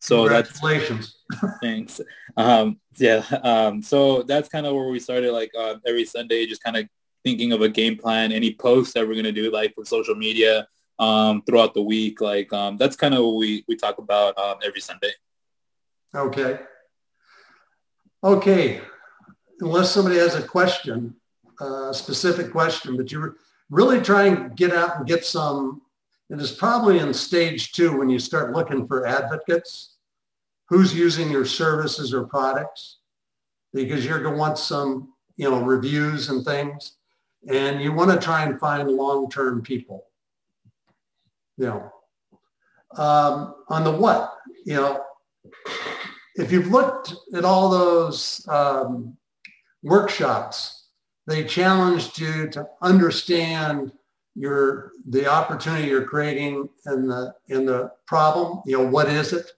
So 0.01 0.29
that's 0.29 0.51
Congratulations. 0.59 1.17
Thanks. 1.63 2.01
Um, 2.37 2.79
yeah. 2.97 3.25
Um, 3.43 3.83
so 3.83 4.23
that's 4.23 4.49
kind 4.49 4.67
of 4.67 4.75
where 4.75 4.89
we 4.89 5.01
started. 5.01 5.33
Like 5.33 5.53
uh, 5.59 5.77
every 5.87 6.05
Sunday, 6.05 6.47
just 6.47 6.63
kind 6.63 6.77
of 6.77 6.87
thinking 7.25 7.53
of 7.53 7.63
a 7.63 7.69
game 7.69 7.97
plan, 7.97 8.33
any 8.33 8.55
posts 8.55 8.93
that 8.95 9.07
we're 9.07 9.15
gonna 9.15 9.33
do, 9.33 9.51
like 9.51 9.75
for 9.75 9.85
social 9.85 10.15
media 10.15 10.69
um, 10.99 11.43
throughout 11.43 11.75
the 11.75 11.83
week. 11.83 12.21
Like 12.21 12.53
um, 12.53 12.77
that's 12.77 12.97
kind 12.97 13.15
of 13.15 13.25
what 13.25 13.37
we 13.37 13.65
we 13.67 13.77
talk 13.77 13.99
about 13.99 14.37
um, 14.39 14.57
every 14.63 14.81
Sunday. 14.81 15.13
Okay. 16.15 16.59
Okay. 18.23 18.81
Unless 19.61 19.91
somebody 19.91 20.17
has 20.19 20.35
a 20.35 20.43
question, 20.43 21.15
a 21.61 21.93
specific 21.93 22.53
question, 22.53 22.97
but 22.97 23.11
you're 23.13 23.37
really 23.71 24.01
trying 24.01 24.37
to 24.37 24.49
get 24.55 24.73
out 24.73 24.99
and 24.99 25.07
get 25.07 25.25
some, 25.25 25.83
it 26.35 26.41
is 26.41 26.51
probably 26.51 26.99
in 26.99 27.15
stage 27.15 27.73
two 27.73 27.97
when 27.97 28.09
you 28.09 28.19
start 28.19 28.53
looking 28.53 28.89
for 28.89 29.07
advocates, 29.07 29.97
who's 30.69 30.93
using 30.93 31.31
your 31.31 31.45
services 31.45 32.13
or 32.13 32.25
products, 32.25 32.99
because 33.73 34.05
you're 34.05 34.21
going 34.21 34.35
to 34.35 34.41
want 34.41 34.59
some, 34.59 35.13
you 35.37 35.49
know, 35.49 35.63
reviews 35.63 36.31
and 36.31 36.45
things. 36.45 36.97
And 37.49 37.81
you 37.81 37.93
want 37.93 38.11
to 38.11 38.19
try 38.19 38.45
and 38.45 38.59
find 38.59 38.91
long-term 38.91 39.63
people. 39.63 40.07
You 41.57 41.67
know, 41.67 41.93
um, 42.97 43.55
on 43.69 43.85
the 43.85 43.93
what, 43.93 44.33
you 44.67 44.75
know, 44.75 45.05
if 46.35 46.51
you've 46.51 46.69
looked 46.69 47.15
at 47.33 47.45
all 47.45 47.69
those 47.69 48.45
um, 48.49 49.17
workshops, 49.85 50.89
they 51.29 51.45
challenged 51.45 52.19
you 52.19 52.49
to 52.49 52.67
understand 52.83 53.93
your 54.35 54.93
the 55.09 55.27
opportunity 55.27 55.89
you're 55.89 56.05
creating 56.05 56.69
in 56.87 57.07
the 57.07 57.35
in 57.49 57.67
the 57.67 57.93
problem. 58.07 58.63
You 58.67 58.79
know, 58.79 58.89
what 58.89 59.09
is 59.09 59.33
it? 59.33 59.51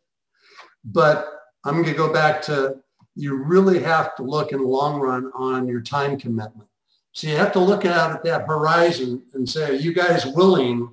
But 0.85 1.29
I'm 1.65 1.75
going 1.75 1.87
to 1.87 1.95
go 1.95 2.13
back 2.13 2.43
to 2.43 2.81
you 3.15 3.43
really 3.43 3.83
have 3.83 4.15
to 4.17 4.23
look 4.23 4.53
in 4.53 4.61
the 4.61 4.67
long 4.67 5.01
run 5.01 5.31
on 5.35 5.67
your 5.67 5.81
time 5.81 6.19
commitment. 6.19 6.69
So 7.13 7.29
you 7.29 7.37
have 7.37 7.53
to 7.53 7.59
look 7.59 7.87
out 7.87 8.13
at 8.13 8.23
that 8.25 8.47
horizon 8.47 9.23
and 9.33 9.49
say, 9.49 9.71
are 9.71 9.73
you 9.73 9.95
guys 9.95 10.27
willing 10.27 10.93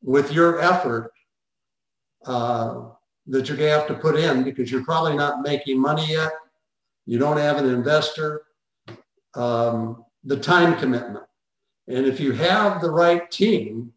with 0.00 0.30
your 0.32 0.60
effort 0.60 1.10
uh, 2.24 2.84
that 3.26 3.48
you're 3.48 3.56
going 3.56 3.70
to 3.70 3.78
have 3.78 3.88
to 3.88 3.94
put 3.94 4.16
in 4.16 4.44
because 4.44 4.70
you're 4.70 4.84
probably 4.84 5.16
not 5.16 5.42
making 5.42 5.80
money 5.80 6.06
yet. 6.08 6.30
You 7.06 7.18
don't 7.18 7.38
have 7.38 7.56
an 7.56 7.68
investor. 7.68 8.42
Um, 9.34 10.04
the 10.24 10.36
time 10.36 10.78
commitment. 10.78 11.24
And 11.86 12.06
if 12.06 12.20
you 12.20 12.32
have 12.32 12.80
the 12.80 12.90
right 12.90 13.30
team, 13.30 13.92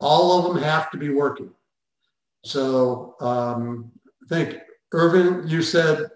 all 0.00 0.38
of 0.38 0.54
them 0.54 0.62
have 0.62 0.90
to 0.92 0.96
be 0.96 1.10
working. 1.10 1.50
So 2.44 3.16
um, 3.20 3.92
I 4.24 4.28
think, 4.28 4.58
Irvin, 4.92 5.48
you 5.48 5.62
said 5.62 6.10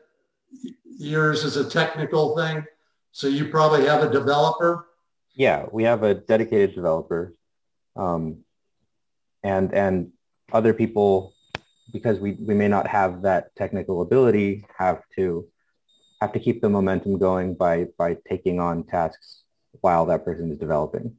yours 0.84 1.44
is 1.44 1.56
a 1.56 1.68
technical 1.68 2.36
thing. 2.36 2.64
So 3.12 3.28
you 3.28 3.48
probably 3.48 3.86
have 3.86 4.02
a 4.02 4.10
developer. 4.10 4.88
Yeah, 5.34 5.66
we 5.72 5.84
have 5.84 6.02
a 6.02 6.14
dedicated 6.14 6.74
developer. 6.74 7.34
Um, 7.94 8.44
and, 9.42 9.72
and 9.72 10.12
other 10.52 10.74
people 10.74 11.34
because 11.92 12.18
we, 12.18 12.32
we 12.32 12.54
may 12.54 12.68
not 12.68 12.86
have 12.86 13.22
that 13.22 13.54
technical 13.56 14.02
ability, 14.02 14.66
have 14.76 15.02
to 15.16 15.46
have 16.20 16.32
to 16.32 16.40
keep 16.40 16.60
the 16.60 16.68
momentum 16.68 17.18
going 17.18 17.54
by 17.54 17.86
by 17.98 18.16
taking 18.28 18.58
on 18.58 18.84
tasks 18.84 19.42
while 19.80 20.06
that 20.06 20.24
person 20.24 20.50
is 20.50 20.58
developing. 20.58 21.16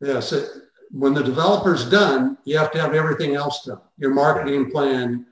Yeah, 0.00 0.20
so 0.20 0.46
when 0.90 1.14
the 1.14 1.22
developer's 1.22 1.88
done, 1.88 2.38
you 2.44 2.58
have 2.58 2.70
to 2.72 2.80
have 2.80 2.94
everything 2.94 3.34
else 3.34 3.64
done. 3.64 3.80
Your 3.98 4.12
marketing 4.12 4.70
plan, 4.70 5.26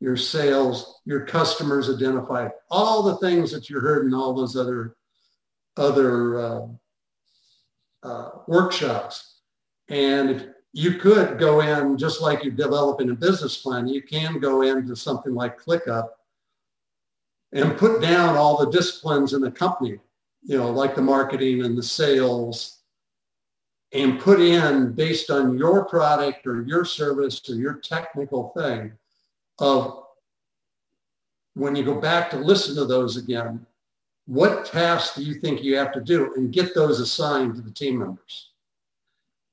your 0.00 0.16
sales, 0.16 1.00
your 1.04 1.24
customers 1.24 1.88
identified, 1.88 2.52
all 2.70 3.02
the 3.02 3.16
things 3.16 3.52
that 3.52 3.70
you 3.70 3.80
heard 3.80 4.06
in 4.06 4.14
all 4.14 4.34
those 4.34 4.56
other 4.56 4.96
other 5.76 6.40
uh, 6.40 6.66
uh, 8.02 8.30
workshops. 8.48 9.36
And 9.88 10.30
if, 10.30 10.42
you 10.72 10.94
could 10.94 11.38
go 11.38 11.60
in 11.60 11.96
just 11.96 12.20
like 12.20 12.44
you're 12.44 12.52
developing 12.52 13.10
a 13.10 13.14
business 13.14 13.56
plan. 13.56 13.88
You 13.88 14.02
can 14.02 14.38
go 14.38 14.62
into 14.62 14.94
something 14.94 15.34
like 15.34 15.60
ClickUp 15.60 16.08
and 17.52 17.76
put 17.78 18.02
down 18.02 18.36
all 18.36 18.58
the 18.58 18.70
disciplines 18.70 19.32
in 19.32 19.40
the 19.40 19.50
company, 19.50 19.98
you 20.42 20.56
know, 20.56 20.70
like 20.70 20.94
the 20.94 21.02
marketing 21.02 21.64
and 21.64 21.76
the 21.76 21.82
sales, 21.82 22.78
and 23.92 24.20
put 24.20 24.40
in 24.40 24.92
based 24.92 25.30
on 25.30 25.56
your 25.56 25.84
product 25.86 26.46
or 26.46 26.62
your 26.62 26.84
service 26.84 27.40
or 27.48 27.54
your 27.54 27.74
technical 27.74 28.52
thing 28.56 28.92
of 29.58 30.04
when 31.54 31.74
you 31.74 31.84
go 31.84 32.00
back 32.00 32.30
to 32.30 32.36
listen 32.36 32.74
to 32.76 32.84
those 32.84 33.16
again, 33.16 33.66
what 34.26 34.66
tasks 34.66 35.16
do 35.16 35.22
you 35.22 35.34
think 35.34 35.62
you 35.62 35.76
have 35.76 35.92
to 35.92 36.00
do 36.00 36.34
and 36.34 36.52
get 36.52 36.74
those 36.74 37.00
assigned 37.00 37.56
to 37.56 37.62
the 37.62 37.70
team 37.70 37.98
members? 37.98 38.50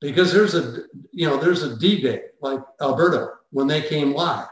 because 0.05 0.31
there's 0.31 0.53
a 0.55 0.83
you 1.11 1.27
know 1.27 1.37
there's 1.37 1.63
a 1.63 1.77
D-Day 1.77 2.21
like 2.41 2.59
Alberto 2.81 3.33
when 3.51 3.67
they 3.67 3.81
came 3.81 4.13
live, 4.13 4.47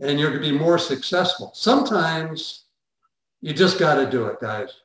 and 0.00 0.18
you're 0.18 0.30
going 0.30 0.42
to 0.42 0.50
be 0.52 0.58
more 0.58 0.78
successful. 0.78 1.52
Sometimes 1.54 2.64
you 3.40 3.52
just 3.52 3.78
got 3.78 3.96
to 3.96 4.10
do 4.10 4.26
it, 4.26 4.40
guys. 4.40 4.80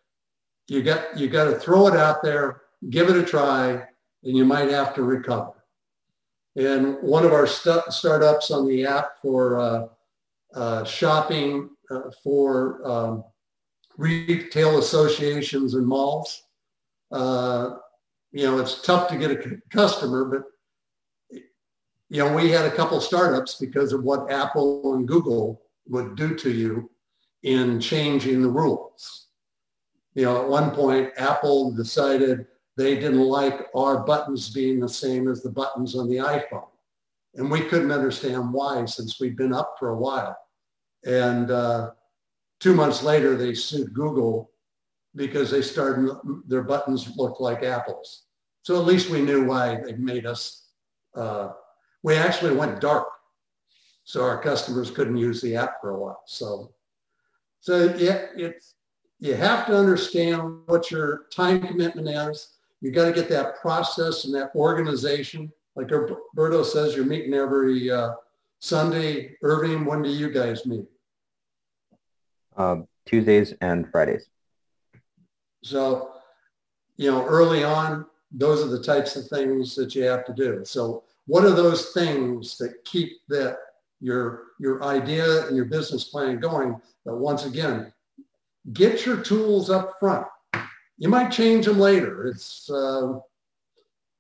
You 0.70 0.84
got 0.84 1.18
you 1.18 1.28
got 1.28 1.46
to 1.46 1.56
throw 1.56 1.88
it 1.88 1.96
out 1.96 2.22
there, 2.22 2.62
give 2.90 3.10
it 3.10 3.18
a 3.18 3.24
try, 3.24 3.72
and 4.24 4.38
you 4.38 4.46
might 4.46 4.70
have 4.70 4.94
to 4.96 5.04
recover. 5.04 5.54
And 6.56 6.98
one 7.02 7.26
of 7.26 7.34
our 7.34 7.48
st- 7.48 7.92
startups 7.92 8.52
on 8.52 8.68
the 8.68 8.86
app 8.86 9.20
for 9.22 9.60
uh, 9.60 9.88
uh, 10.54 10.84
shopping 10.84 11.70
uh, 11.90 12.12
for 12.24 12.88
um, 12.88 13.24
retail 13.98 14.78
associations 14.78 15.74
and 15.74 15.88
malls. 15.88 16.44
Uh, 17.12 17.78
you 18.32 18.46
know, 18.46 18.60
it's 18.60 18.84
tough 18.84 19.10
to 19.10 19.18
get 19.18 19.32
a 19.32 19.58
customer, 19.72 20.26
but 20.26 20.44
you 22.10 22.24
know, 22.24 22.34
we 22.34 22.50
had 22.52 22.66
a 22.66 22.76
couple 22.76 23.02
startups 23.02 23.56
because 23.56 23.92
of 23.92 24.04
what 24.04 24.32
Apple 24.32 24.96
and 24.96 25.08
Google 25.08 25.64
would 25.88 26.16
do 26.16 26.36
to 26.36 26.52
you 26.52 26.92
in 27.42 27.80
changing 27.80 28.42
the 28.42 28.50
rules. 28.50 29.29
You 30.16 30.26
know, 30.26 30.42
at 30.42 30.50
one 30.50 30.72
point, 30.72 31.12
Apple 31.18 31.72
decided 31.72 32.48
they 32.78 32.96
didn't 32.96 33.20
like 33.20 33.68
our 33.76 34.04
buttons 34.04 34.50
being 34.50 34.80
the 34.80 34.90
same 34.90 35.28
as 35.28 35.44
the 35.44 35.52
buttons 35.52 35.96
on 35.96 36.10
the 36.10 36.18
iPhone. 36.18 36.70
And 37.36 37.52
we 37.52 37.62
couldn't 37.62 37.92
understand 37.92 38.54
why 38.54 38.86
since 38.86 39.20
we'd 39.20 39.38
been 39.38 39.54
up 39.54 39.76
for 39.78 39.90
a 39.90 39.98
while. 39.98 40.38
And 41.06 41.52
uh, 41.52 41.92
two 42.60 42.74
months 42.74 43.04
later, 43.04 43.36
they 43.36 43.54
sued 43.54 43.94
Google 43.94 44.52
because 45.16 45.52
they 45.52 45.62
started, 45.62 46.10
their 46.48 46.64
buttons 46.64 47.16
looked 47.18 47.42
like 47.42 47.64
apples. 47.64 48.24
So 48.64 48.80
at 48.80 48.86
least 48.86 49.10
we 49.10 49.22
knew 49.22 49.46
why 49.46 49.80
they 49.84 49.94
made 49.94 50.26
us, 50.26 50.70
uh, 51.16 51.50
we 52.04 52.16
actually 52.16 52.56
went 52.56 52.82
dark. 52.82 53.08
So 54.04 54.24
our 54.24 54.42
customers 54.42 54.90
couldn't 54.90 55.18
use 55.18 55.42
the 55.42 55.56
app 55.56 55.82
for 55.82 55.92
a 55.92 56.00
while. 56.00 56.24
So, 56.26 56.74
so 57.60 57.94
yeah, 57.96 58.26
it's, 58.36 58.76
you 59.20 59.36
have 59.36 59.66
to 59.68 59.78
understand 59.78 60.60
what 60.66 60.92
your 60.92 61.26
time 61.32 61.62
commitment 61.62 62.08
is. 62.08 62.54
You 62.82 62.92
got 62.92 63.06
to 63.06 63.12
get 63.14 63.30
that 63.30 63.60
process 63.60 64.26
and 64.26 64.34
that 64.36 64.52
organization. 64.56 65.52
Like 65.76 65.92
Roberto 65.92 66.64
says, 66.64 66.96
you're 66.96 67.06
meeting 67.06 67.34
every 67.34 67.92
uh, 67.92 68.14
Sunday. 68.60 69.36
Irving, 69.42 69.86
when 69.86 70.02
do 70.02 70.10
you 70.10 70.32
guys 70.32 70.66
meet? 70.66 70.86
Um, 72.56 72.88
Tuesdays 73.06 73.54
and 73.62 73.90
Fridays. 73.92 74.30
So, 75.64 76.12
you 76.96 77.12
know, 77.12 77.26
early 77.26 77.64
on, 77.64 78.06
those 78.32 78.64
are 78.64 78.70
the 78.70 78.84
types 78.84 79.16
of 79.16 79.28
things 79.28 79.76
that 79.76 79.96
you 79.96 80.04
have 80.04 80.26
to 80.26 80.34
do. 80.34 80.64
So 80.64 81.04
what 81.26 81.44
are 81.44 81.52
those 81.52 81.92
things 81.92 82.58
that 82.58 82.86
keep 82.86 83.12
that 83.28 83.58
your 84.02 84.44
your 84.60 84.84
idea 84.84 85.48
and 85.48 85.56
your 85.56 85.66
business 85.66 86.06
plan 86.06 86.40
going? 86.40 86.80
But 87.06 87.18
once 87.18 87.46
again, 87.46 87.92
get 88.74 89.06
your 89.06 89.18
tools 89.18 89.70
up 89.70 89.96
front. 90.00 90.28
You 90.98 91.10
might 91.10 91.32
change 91.32 91.66
them 91.66 91.80
later. 91.80 92.28
It's 92.28 92.70
uh, 92.70 93.20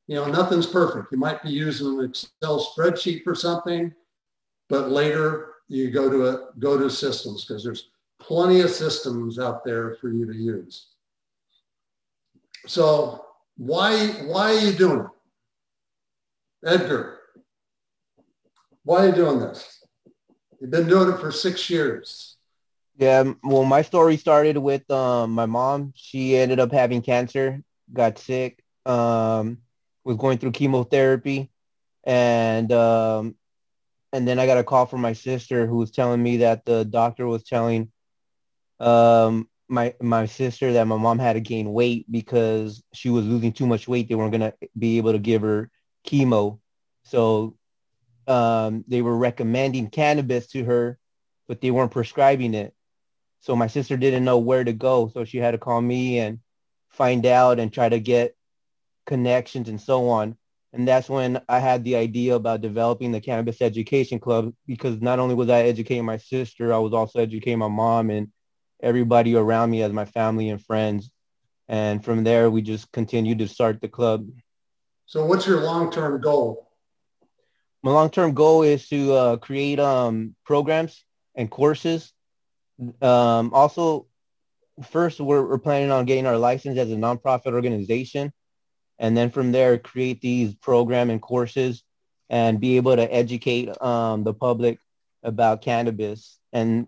you 0.07 0.15
know 0.15 0.27
nothing's 0.27 0.67
perfect. 0.67 1.11
You 1.11 1.17
might 1.17 1.43
be 1.43 1.49
using 1.49 1.99
an 1.99 2.05
Excel 2.05 2.65
spreadsheet 2.65 3.23
for 3.23 3.35
something, 3.35 3.93
but 4.69 4.89
later 4.89 5.53
you 5.67 5.91
go 5.91 6.09
to 6.09 6.27
a 6.27 6.47
go 6.59 6.77
to 6.77 6.89
systems 6.89 7.45
because 7.45 7.63
there's 7.63 7.89
plenty 8.19 8.61
of 8.61 8.69
systems 8.69 9.39
out 9.39 9.63
there 9.63 9.95
for 9.95 10.09
you 10.09 10.25
to 10.25 10.37
use. 10.37 10.87
So 12.67 13.25
why, 13.57 14.07
why 14.25 14.55
are 14.55 14.59
you 14.59 14.73
doing 14.73 14.99
it? 15.01 15.07
Edgar, 16.65 17.19
why 18.83 19.05
are 19.05 19.07
you 19.07 19.15
doing 19.15 19.39
this? 19.39 19.83
You've 20.59 20.71
been 20.71 20.87
doing 20.87 21.09
it 21.13 21.19
for 21.19 21.31
six 21.31 21.69
years. 21.69 22.37
Yeah, 22.99 23.31
well, 23.43 23.63
my 23.63 23.81
story 23.81 24.17
started 24.17 24.57
with 24.57 24.89
um, 24.91 25.31
my 25.31 25.45
mom. 25.45 25.93
She 25.95 26.35
ended 26.35 26.59
up 26.59 26.73
having 26.73 27.01
cancer, 27.01 27.63
got 27.93 28.19
sick, 28.19 28.61
um, 28.85 29.59
was 30.03 30.17
going 30.17 30.37
through 30.37 30.51
chemotherapy, 30.51 31.49
and 32.03 32.69
um, 32.73 33.35
and 34.11 34.27
then 34.27 34.37
I 34.37 34.45
got 34.45 34.57
a 34.57 34.65
call 34.65 34.85
from 34.85 34.99
my 34.99 35.13
sister 35.13 35.65
who 35.65 35.77
was 35.77 35.91
telling 35.91 36.21
me 36.21 36.37
that 36.37 36.65
the 36.65 36.83
doctor 36.83 37.25
was 37.25 37.43
telling 37.45 37.89
um, 38.81 39.47
my 39.69 39.95
my 40.01 40.25
sister 40.25 40.73
that 40.73 40.87
my 40.87 40.97
mom 40.97 41.19
had 41.19 41.33
to 41.33 41.41
gain 41.41 41.71
weight 41.71 42.05
because 42.11 42.83
she 42.93 43.09
was 43.09 43.25
losing 43.25 43.53
too 43.53 43.65
much 43.67 43.87
weight. 43.87 44.09
They 44.09 44.15
weren't 44.15 44.33
gonna 44.33 44.55
be 44.77 44.97
able 44.97 45.13
to 45.13 45.19
give 45.19 45.43
her 45.43 45.71
chemo, 46.05 46.59
so 47.03 47.55
um, 48.27 48.83
they 48.89 49.01
were 49.01 49.17
recommending 49.17 49.89
cannabis 49.89 50.47
to 50.47 50.65
her, 50.65 50.99
but 51.47 51.61
they 51.61 51.71
weren't 51.71 51.91
prescribing 51.91 52.53
it. 52.55 52.73
So 53.41 53.55
my 53.55 53.67
sister 53.67 53.97
didn't 53.97 54.25
know 54.25 54.37
where 54.37 54.63
to 54.63 54.73
go, 54.73 55.09
so 55.13 55.25
she 55.25 55.37
had 55.37 55.51
to 55.51 55.57
call 55.57 55.81
me 55.81 56.19
and 56.19 56.39
find 56.89 57.25
out 57.25 57.59
and 57.59 57.71
try 57.71 57.87
to 57.87 57.99
get 57.99 58.35
connections 59.05 59.69
and 59.69 59.79
so 59.79 60.09
on. 60.09 60.35
And 60.71 60.87
that's 60.87 61.09
when 61.09 61.41
I 61.49 61.59
had 61.59 61.83
the 61.83 61.95
idea 61.95 62.35
about 62.35 62.61
developing 62.61 63.11
the 63.11 63.21
Cannabis 63.21 63.61
Education 63.61 64.19
Club 64.19 64.53
because 64.67 65.01
not 65.01 65.17
only 65.17 65.33
was 65.33 65.49
I 65.49 65.61
educating 65.61 66.05
my 66.05 66.17
sister, 66.17 66.73
I 66.73 66.77
was 66.77 66.93
also 66.93 67.19
educating 67.19 67.57
my 67.57 67.67
mom 67.67 68.11
and 68.11 68.27
everybody 68.81 69.35
around 69.35 69.71
me 69.71 69.81
as 69.81 69.91
my 69.91 70.05
family 70.05 70.49
and 70.49 70.63
friends. 70.63 71.09
And 71.67 72.03
from 72.03 72.23
there, 72.23 72.51
we 72.51 72.61
just 72.61 72.91
continued 72.91 73.39
to 73.39 73.47
start 73.47 73.81
the 73.81 73.87
club. 73.87 74.27
So 75.05 75.25
what's 75.25 75.47
your 75.47 75.61
long-term 75.61 76.21
goal? 76.21 76.69
My 77.81 77.91
long-term 77.91 78.33
goal 78.33 78.63
is 78.63 78.87
to 78.89 79.13
uh, 79.13 79.37
create 79.37 79.79
um, 79.79 80.35
programs 80.45 81.03
and 81.33 81.49
courses. 81.49 82.13
Um, 83.01 83.53
also, 83.53 84.07
first, 84.89 85.19
we're, 85.19 85.45
we're 85.45 85.57
planning 85.57 85.91
on 85.91 86.05
getting 86.05 86.25
our 86.25 86.37
license 86.37 86.77
as 86.77 86.91
a 86.91 86.95
nonprofit 86.95 87.53
organization 87.53 88.31
and 88.99 89.15
then 89.15 89.31
from 89.31 89.51
there 89.51 89.77
create 89.77 90.21
these 90.21 90.53
program 90.53 91.09
and 91.09 91.21
courses 91.21 91.83
and 92.29 92.59
be 92.59 92.75
able 92.75 92.95
to 92.95 93.13
educate 93.13 93.69
um, 93.81 94.23
the 94.23 94.33
public 94.33 94.77
about 95.23 95.61
cannabis. 95.61 96.37
And 96.51 96.87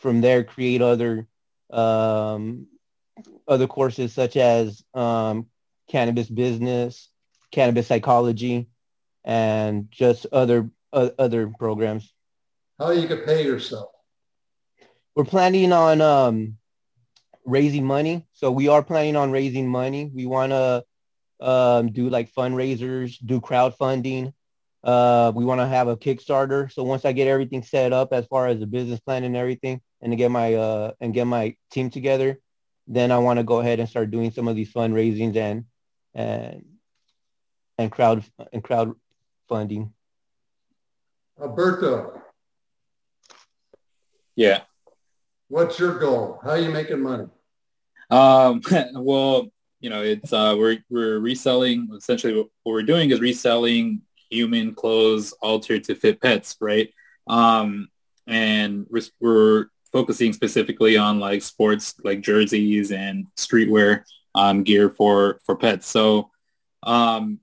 from 0.00 0.22
there 0.22 0.42
create 0.42 0.80
other 0.80 1.28
um, 1.70 2.66
other 3.46 3.66
courses 3.66 4.12
such 4.12 4.36
as 4.36 4.82
um, 4.94 5.46
cannabis 5.88 6.28
business 6.28 7.08
cannabis 7.52 7.86
psychology 7.86 8.68
and 9.24 9.90
just 9.90 10.26
other 10.32 10.70
uh, 10.92 11.10
other 11.18 11.52
programs. 11.58 12.12
How 12.78 12.90
you 12.90 13.06
could 13.06 13.26
pay 13.26 13.44
yourself 13.44 13.90
we're 15.20 15.24
planning 15.24 15.70
on 15.70 16.00
um, 16.00 16.56
raising 17.44 17.84
money 17.84 18.26
so 18.32 18.50
we 18.50 18.68
are 18.68 18.82
planning 18.82 19.16
on 19.16 19.30
raising 19.30 19.68
money 19.68 20.10
we 20.14 20.24
want 20.24 20.50
to 20.50 20.82
um, 21.40 21.90
do 21.92 22.08
like 22.08 22.32
fundraisers, 22.32 23.16
do 23.24 23.40
crowdfunding. 23.40 24.32
Uh, 24.82 25.32
we 25.34 25.44
want 25.44 25.60
to 25.60 25.66
have 25.66 25.88
a 25.88 25.96
Kickstarter. 25.96 26.72
So 26.72 26.82
once 26.82 27.04
I 27.04 27.12
get 27.12 27.28
everything 27.28 27.62
set 27.62 27.92
up 27.92 28.12
as 28.12 28.26
far 28.26 28.46
as 28.46 28.60
the 28.60 28.66
business 28.66 29.00
plan 29.00 29.24
and 29.24 29.36
everything, 29.36 29.80
and 30.00 30.12
to 30.12 30.16
get 30.16 30.30
my 30.30 30.54
uh, 30.54 30.92
and 31.00 31.12
get 31.12 31.26
my 31.26 31.56
team 31.70 31.90
together, 31.90 32.40
then 32.86 33.12
I 33.12 33.18
want 33.18 33.38
to 33.38 33.44
go 33.44 33.60
ahead 33.60 33.80
and 33.80 33.88
start 33.88 34.10
doing 34.10 34.30
some 34.30 34.48
of 34.48 34.56
these 34.56 34.72
fundraisings 34.72 35.36
and 35.36 35.64
and 36.14 36.64
and 37.78 37.92
crowd 37.92 38.24
and 38.52 38.64
crowd 38.64 38.94
funding. 39.48 39.92
Alberto. 41.40 42.22
Yeah. 44.36 44.62
What's 45.50 45.80
your 45.80 45.98
goal? 45.98 46.38
How 46.44 46.50
are 46.50 46.60
you 46.60 46.70
making 46.70 47.00
money? 47.00 47.26
Um, 48.08 48.62
well, 48.94 49.48
you 49.80 49.90
know, 49.90 50.00
it's 50.00 50.32
uh, 50.32 50.54
we're 50.56 50.78
we're 50.88 51.18
reselling. 51.18 51.88
Essentially, 51.92 52.34
what 52.34 52.48
we're 52.64 52.84
doing 52.84 53.10
is 53.10 53.20
reselling 53.20 54.02
human 54.30 54.76
clothes 54.76 55.32
altered 55.42 55.82
to 55.84 55.96
fit 55.96 56.20
pets, 56.20 56.56
right? 56.60 56.94
Um, 57.26 57.88
and 58.28 58.86
we're, 58.88 59.02
we're 59.18 59.66
focusing 59.92 60.32
specifically 60.32 60.96
on 60.96 61.18
like 61.18 61.42
sports, 61.42 61.96
like 62.04 62.20
jerseys 62.20 62.92
and 62.92 63.26
streetwear 63.36 64.04
um, 64.36 64.62
gear 64.62 64.88
for 64.88 65.40
for 65.44 65.56
pets. 65.56 65.88
So 65.88 66.30
um, 66.84 67.40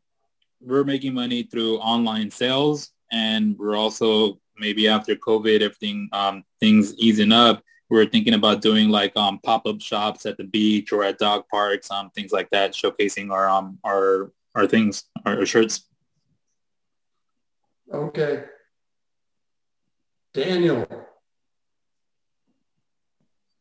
we're 0.61 0.85
making 0.85 1.13
money 1.13 1.43
through 1.43 1.79
online 1.79 2.31
sales, 2.31 2.89
and 3.11 3.57
we're 3.59 3.75
also 3.75 4.39
maybe 4.57 4.87
after 4.87 5.13
COVID, 5.13 5.59
everything 5.59 6.07
um, 6.13 6.45
things 6.61 6.93
easing 6.97 7.33
up 7.33 7.61
we 7.89 7.99
are 7.99 8.05
thinking 8.05 8.33
about 8.33 8.61
doing 8.61 8.89
like 8.89 9.15
um, 9.15 9.39
pop-up 9.39 9.81
shops 9.81 10.25
at 10.25 10.37
the 10.37 10.43
beach 10.43 10.91
or 10.91 11.03
at 11.03 11.17
dog 11.17 11.45
parks, 11.49 11.89
um, 11.89 12.09
things 12.11 12.31
like 12.31 12.49
that, 12.49 12.73
showcasing 12.73 13.31
our 13.31 13.49
um 13.49 13.79
our 13.85 14.31
our 14.55 14.67
things, 14.67 15.05
our, 15.25 15.39
our 15.39 15.45
shirts. 15.45 15.87
Okay. 17.93 18.43
Daniel. 20.33 20.87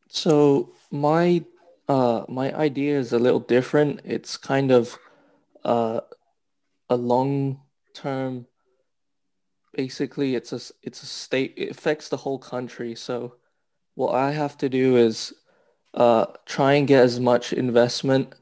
So 0.09 0.73
my 0.91 1.45
uh 1.89 2.25
my 2.29 2.53
idea 2.55 2.99
is 2.99 3.13
a 3.13 3.19
little 3.19 3.41
different. 3.41 4.01
It's 4.05 4.37
kind 4.37 4.73
of 4.73 4.99
uh 5.65 6.01
a 6.91 6.97
long 6.97 7.61
term 7.95 8.47
basically 9.77 10.35
it's 10.35 10.53
a 10.53 10.61
it's 10.83 11.03
a 11.03 11.07
state 11.07 11.53
it 11.57 11.71
affects 11.71 12.09
the 12.09 12.17
whole 12.17 12.39
country 12.39 12.95
so 12.95 13.35
what 13.97 14.15
I 14.15 14.31
have 14.31 14.57
to 14.59 14.69
do 14.69 14.97
is 14.97 15.33
uh, 15.95 16.27
try 16.45 16.75
and 16.75 16.87
get 16.87 17.03
as 17.03 17.19
much 17.19 17.53
investment 17.53 18.35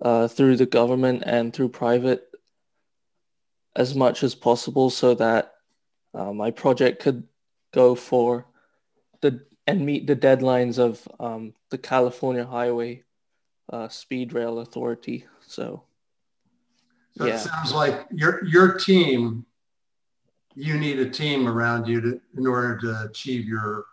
uh, 0.00 0.28
through 0.28 0.56
the 0.56 0.66
government 0.66 1.24
and 1.26 1.52
through 1.52 1.70
private 1.70 2.28
as 3.74 3.94
much 3.94 4.22
as 4.22 4.34
possible 4.34 4.90
so 4.90 5.14
that 5.14 5.54
uh, 6.14 6.32
my 6.32 6.50
project 6.50 7.02
could 7.02 7.26
go 7.72 7.94
for 7.94 8.46
the 9.22 9.40
and 9.66 9.86
meet 9.86 10.06
the 10.06 10.16
deadlines 10.16 10.78
of 10.78 11.08
um, 11.18 11.54
the 11.70 11.78
California 11.78 12.44
Highway 12.44 13.02
uh, 13.72 13.88
Speed 13.88 14.34
Rail 14.34 14.58
Authority. 14.58 15.24
So, 15.46 15.84
so 17.16 17.24
yeah. 17.24 17.36
it 17.36 17.38
sounds 17.38 17.72
like 17.72 18.06
your 18.12 18.44
your 18.44 18.74
team. 18.74 19.46
You 20.54 20.76
need 20.76 20.98
a 20.98 21.08
team 21.08 21.48
around 21.48 21.88
you 21.88 22.02
to 22.02 22.20
in 22.36 22.46
order 22.46 22.76
to 22.80 23.08
achieve 23.08 23.46
your 23.46 23.86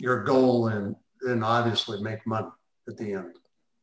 your 0.00 0.24
goal 0.24 0.68
and 0.68 0.96
and 1.22 1.44
obviously 1.44 2.02
make 2.02 2.26
money 2.26 2.48
at 2.88 2.96
the 2.96 3.12
end. 3.12 3.34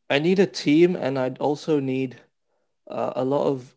I 0.10 0.20
need 0.20 0.40
a 0.40 0.48
team, 0.48 0.96
and 0.96 1.20
I'd 1.20 1.38
also 1.38 1.80
need 1.80 2.18
uh, 2.90 3.14
a 3.16 3.24
lot 3.24 3.46
of 3.46 3.76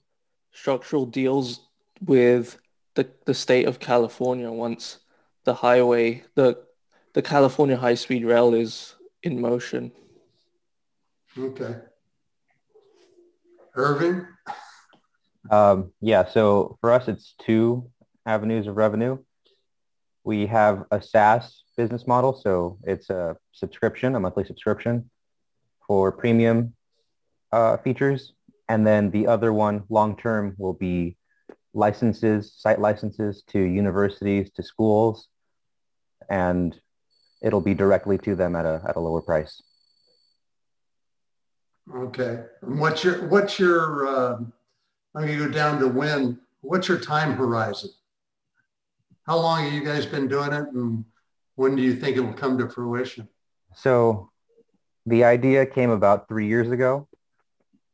structural 0.52 1.06
deals 1.06 1.60
with 2.04 2.58
the 2.94 3.08
the 3.26 3.34
state 3.34 3.66
of 3.66 3.78
California 3.78 4.50
once 4.50 5.00
the 5.44 5.54
highway 5.54 6.24
the 6.34 6.58
the 7.12 7.22
California 7.22 7.76
high 7.76 7.94
speed 7.94 8.24
rail 8.24 8.54
is 8.54 8.94
in 9.22 9.40
motion. 9.40 9.92
Okay. 11.38 11.76
Irving? 13.74 14.26
Um, 15.50 15.92
yeah, 16.00 16.26
so 16.26 16.76
for 16.80 16.92
us, 16.92 17.08
it's 17.08 17.34
two 17.38 17.90
avenues 18.26 18.66
of 18.66 18.76
revenue. 18.76 19.18
We 20.24 20.46
have 20.46 20.84
a 20.90 21.00
SaaS 21.00 21.64
business 21.82 22.06
model. 22.06 22.32
So 22.46 22.52
it's 22.92 23.08
a 23.08 23.22
subscription, 23.52 24.08
a 24.14 24.20
monthly 24.20 24.44
subscription 24.44 24.94
for 25.86 26.12
premium 26.22 26.58
uh, 27.52 27.78
features. 27.84 28.20
And 28.68 28.80
then 28.86 29.02
the 29.16 29.24
other 29.34 29.50
one 29.66 29.76
long-term 29.88 30.44
will 30.62 30.78
be 30.88 31.16
licenses, 31.72 32.52
site 32.64 32.80
licenses 32.88 33.42
to 33.52 33.58
universities, 33.82 34.50
to 34.56 34.62
schools, 34.62 35.28
and 36.28 36.78
it'll 37.46 37.66
be 37.72 37.76
directly 37.84 38.18
to 38.26 38.32
them 38.40 38.52
at 38.60 38.66
a, 38.66 38.76
at 38.88 38.96
a 38.96 39.00
lower 39.00 39.22
price. 39.22 39.54
Okay. 42.06 42.34
What's 42.60 43.02
your, 43.04 43.16
what's 43.32 43.58
your, 43.58 43.82
uh, 44.06 44.36
I'm 45.14 45.26
going 45.26 45.38
to 45.38 45.46
go 45.46 45.52
down 45.60 45.80
to 45.80 45.88
when, 45.88 46.38
what's 46.60 46.88
your 46.88 47.00
time 47.00 47.32
horizon? 47.42 47.90
How 49.26 49.38
long 49.38 49.64
have 49.64 49.72
you 49.72 49.84
guys 49.84 50.04
been 50.06 50.28
doing 50.28 50.52
it 50.52 50.66
and 50.74 51.04
when 51.56 51.76
do 51.76 51.82
you 51.82 51.94
think 51.94 52.16
it 52.16 52.20
will 52.20 52.32
come 52.32 52.58
to 52.58 52.68
fruition? 52.68 53.28
So 53.74 54.30
the 55.06 55.24
idea 55.24 55.66
came 55.66 55.90
about 55.90 56.28
three 56.28 56.46
years 56.46 56.70
ago. 56.70 57.08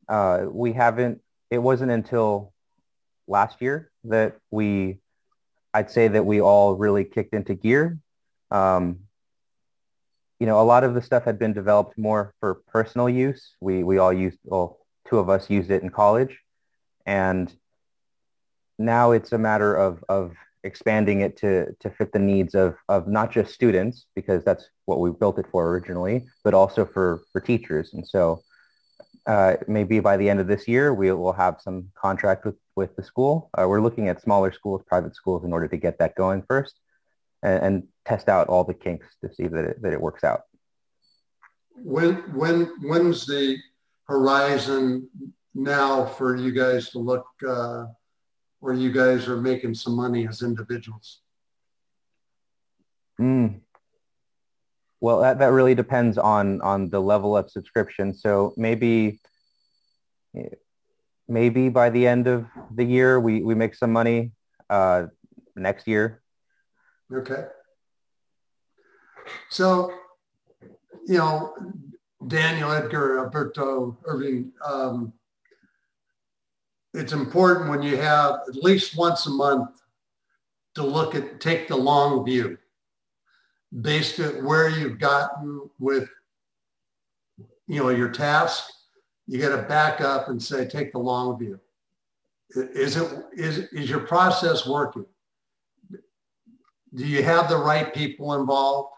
Uh, 0.08 0.46
we 0.48 0.72
haven't, 0.72 1.20
it 1.50 1.58
wasn't 1.58 1.90
until 1.90 2.52
last 3.26 3.60
year 3.60 3.90
that 4.04 4.36
we, 4.50 4.98
I'd 5.74 5.90
say 5.90 6.08
that 6.08 6.24
we 6.24 6.40
all 6.40 6.74
really 6.74 7.04
kicked 7.04 7.34
into 7.34 7.54
gear. 7.54 7.98
Um, 8.50 9.00
you 10.38 10.46
know, 10.46 10.60
a 10.60 10.64
lot 10.64 10.84
of 10.84 10.94
the 10.94 11.02
stuff 11.02 11.24
had 11.24 11.38
been 11.38 11.52
developed 11.52 11.98
more 11.98 12.34
for 12.40 12.62
personal 12.68 13.08
use. 13.08 13.54
We, 13.60 13.82
we 13.82 13.98
all 13.98 14.12
used, 14.12 14.38
well, 14.44 14.78
two 15.08 15.18
of 15.18 15.28
us 15.28 15.50
used 15.50 15.70
it 15.70 15.82
in 15.82 15.90
college. 15.90 16.38
And 17.04 17.52
now 18.78 19.12
it's 19.12 19.32
a 19.32 19.38
matter 19.38 19.74
of, 19.74 20.04
of 20.08 20.34
expanding 20.66 21.20
it 21.20 21.36
to, 21.38 21.72
to 21.80 21.88
fit 21.90 22.12
the 22.12 22.18
needs 22.18 22.54
of, 22.54 22.74
of 22.88 23.08
not 23.08 23.32
just 23.32 23.54
students, 23.54 24.06
because 24.14 24.44
that's 24.44 24.64
what 24.84 25.00
we 25.00 25.10
built 25.10 25.38
it 25.38 25.46
for 25.50 25.70
originally, 25.70 26.26
but 26.44 26.54
also 26.54 26.84
for, 26.84 27.22
for 27.32 27.40
teachers. 27.40 27.94
And 27.94 28.06
so 28.06 28.42
uh, 29.26 29.54
maybe 29.66 30.00
by 30.00 30.16
the 30.16 30.28
end 30.28 30.40
of 30.40 30.46
this 30.46 30.68
year, 30.68 30.92
we 30.92 31.10
will 31.12 31.32
have 31.32 31.56
some 31.60 31.88
contract 31.94 32.44
with, 32.44 32.56
with 32.74 32.94
the 32.96 33.02
school. 33.02 33.50
Uh, 33.56 33.66
we're 33.68 33.80
looking 33.80 34.08
at 34.08 34.20
smaller 34.20 34.52
schools, 34.52 34.82
private 34.86 35.14
schools 35.14 35.44
in 35.44 35.52
order 35.52 35.68
to 35.68 35.76
get 35.76 35.98
that 35.98 36.14
going 36.14 36.42
first 36.46 36.74
and, 37.42 37.62
and 37.62 37.74
test 38.04 38.28
out 38.28 38.48
all 38.48 38.64
the 38.64 38.74
kinks 38.74 39.06
to 39.22 39.32
see 39.34 39.46
that 39.48 39.64
it, 39.64 39.82
that 39.82 39.92
it 39.92 40.00
works 40.00 40.24
out. 40.24 40.42
When, 41.82 42.14
when, 42.34 42.66
when's 42.82 43.26
the 43.26 43.58
horizon 44.04 45.08
now 45.54 46.06
for 46.06 46.36
you 46.36 46.52
guys 46.52 46.90
to 46.90 46.98
look 46.98 47.26
uh, 47.46 47.86
where 48.66 48.74
you 48.74 48.90
guys 48.90 49.28
are 49.28 49.40
making 49.40 49.72
some 49.74 49.94
money 49.94 50.26
as 50.26 50.42
individuals? 50.42 51.20
Mm. 53.20 53.60
Well, 55.00 55.20
that, 55.20 55.38
that 55.38 55.52
really 55.52 55.76
depends 55.76 56.18
on 56.18 56.60
on 56.62 56.90
the 56.90 56.98
level 56.98 57.36
of 57.36 57.48
subscription. 57.48 58.12
So 58.12 58.54
maybe 58.56 59.20
maybe 61.28 61.68
by 61.68 61.90
the 61.90 62.08
end 62.08 62.26
of 62.26 62.46
the 62.74 62.82
year 62.82 63.20
we, 63.20 63.40
we 63.40 63.54
make 63.54 63.76
some 63.76 63.92
money 63.92 64.32
uh, 64.68 65.06
next 65.54 65.86
year. 65.86 66.22
Okay. 67.14 67.44
So, 69.48 69.92
you 71.06 71.18
know, 71.18 71.54
Daniel 72.26 72.72
Edgar, 72.72 73.20
Alberto 73.20 73.96
Irving, 74.04 74.50
um, 74.66 75.12
it's 76.96 77.12
important 77.12 77.68
when 77.68 77.82
you 77.82 77.98
have 77.98 78.40
at 78.48 78.54
least 78.54 78.96
once 78.96 79.26
a 79.26 79.30
month 79.30 79.82
to 80.74 80.82
look 80.82 81.14
at, 81.14 81.40
take 81.40 81.68
the 81.68 81.76
long 81.76 82.24
view 82.24 82.56
based 83.82 84.18
at 84.18 84.42
where 84.42 84.70
you've 84.70 84.98
gotten 84.98 85.68
with, 85.78 86.08
you 87.66 87.82
know, 87.82 87.90
your 87.90 88.08
task, 88.08 88.64
you 89.26 89.38
got 89.38 89.54
to 89.54 89.68
back 89.68 90.00
up 90.00 90.28
and 90.28 90.42
say, 90.42 90.66
take 90.66 90.92
the 90.92 90.98
long 90.98 91.38
view. 91.38 91.60
Is 92.54 92.96
it, 92.96 93.12
is, 93.34 93.58
is 93.72 93.90
your 93.90 94.00
process 94.00 94.66
working? 94.66 95.04
Do 96.94 97.06
you 97.06 97.22
have 97.22 97.50
the 97.50 97.58
right 97.58 97.92
people 97.92 98.40
involved? 98.40 98.94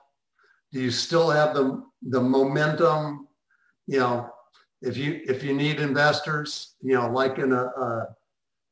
Do 0.71 0.81
you 0.81 0.93
still 0.93 1.31
have 1.31 1.55
the, 1.55 1.83
the 2.03 2.21
momentum? 2.21 3.27
You 3.87 4.01
know, 4.01 4.31
if 4.81 4.97
you, 4.97 5.21
if 5.27 5.43
you 5.43 5.55
need 5.55 5.81
investors, 5.81 6.75
you 6.81 6.95
know, 6.95 7.11
like 7.11 7.38
in 7.38 7.53
a, 7.53 7.64
a 7.64 8.17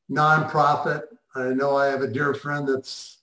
nonprofit, 0.09 1.01
I 1.35 1.49
know 1.49 1.75
I 1.75 1.87
have 1.87 2.01
a 2.01 2.07
dear 2.07 2.33
friend 2.33 2.67
that's 2.67 3.19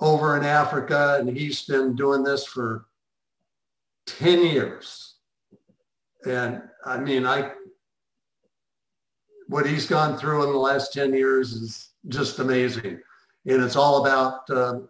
over 0.00 0.36
in 0.36 0.44
Africa, 0.44 1.16
and 1.18 1.34
he's 1.34 1.62
been 1.62 1.96
doing 1.96 2.22
this 2.22 2.44
for 2.44 2.86
10 4.06 4.44
years. 4.44 5.14
And 6.26 6.62
I 6.84 6.98
mean, 6.98 7.26
I, 7.26 7.52
what 9.48 9.66
he's 9.66 9.86
gone 9.86 10.18
through 10.18 10.44
in 10.44 10.52
the 10.52 10.58
last 10.58 10.92
10 10.92 11.14
years 11.14 11.52
is 11.52 11.90
just 12.08 12.38
amazing. 12.38 13.00
And 13.46 13.62
it's 13.62 13.76
all 13.76 14.04
about, 14.04 14.48
uh, 14.50 14.80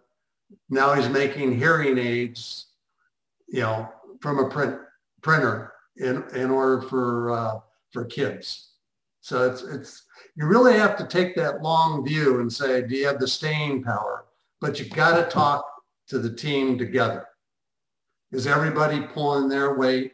now 0.69 0.93
he's 0.93 1.09
making 1.09 1.57
hearing 1.57 1.97
aids, 1.97 2.67
you 3.47 3.61
know, 3.61 3.89
from 4.19 4.39
a 4.39 4.49
print 4.49 4.79
printer 5.21 5.74
in, 5.97 6.23
in 6.35 6.51
order 6.51 6.81
for, 6.81 7.31
uh, 7.31 7.59
for 7.91 8.05
kids. 8.05 8.71
So 9.21 9.49
it's, 9.49 9.63
it's, 9.63 10.03
you 10.35 10.45
really 10.45 10.73
have 10.73 10.97
to 10.97 11.07
take 11.07 11.35
that 11.35 11.61
long 11.61 12.05
view 12.05 12.41
and 12.41 12.51
say, 12.51 12.85
do 12.85 12.95
you 12.95 13.07
have 13.07 13.19
the 13.19 13.27
staying 13.27 13.83
power? 13.83 14.25
but 14.65 14.79
you 14.79 14.85
got 14.89 15.23
to 15.23 15.29
talk 15.29 15.63
to 16.07 16.19
the 16.19 16.33
team 16.33 16.77
together. 16.77 17.27
Is 18.31 18.47
everybody 18.47 19.01
pulling 19.01 19.47
their 19.47 19.75
weight? 19.75 20.13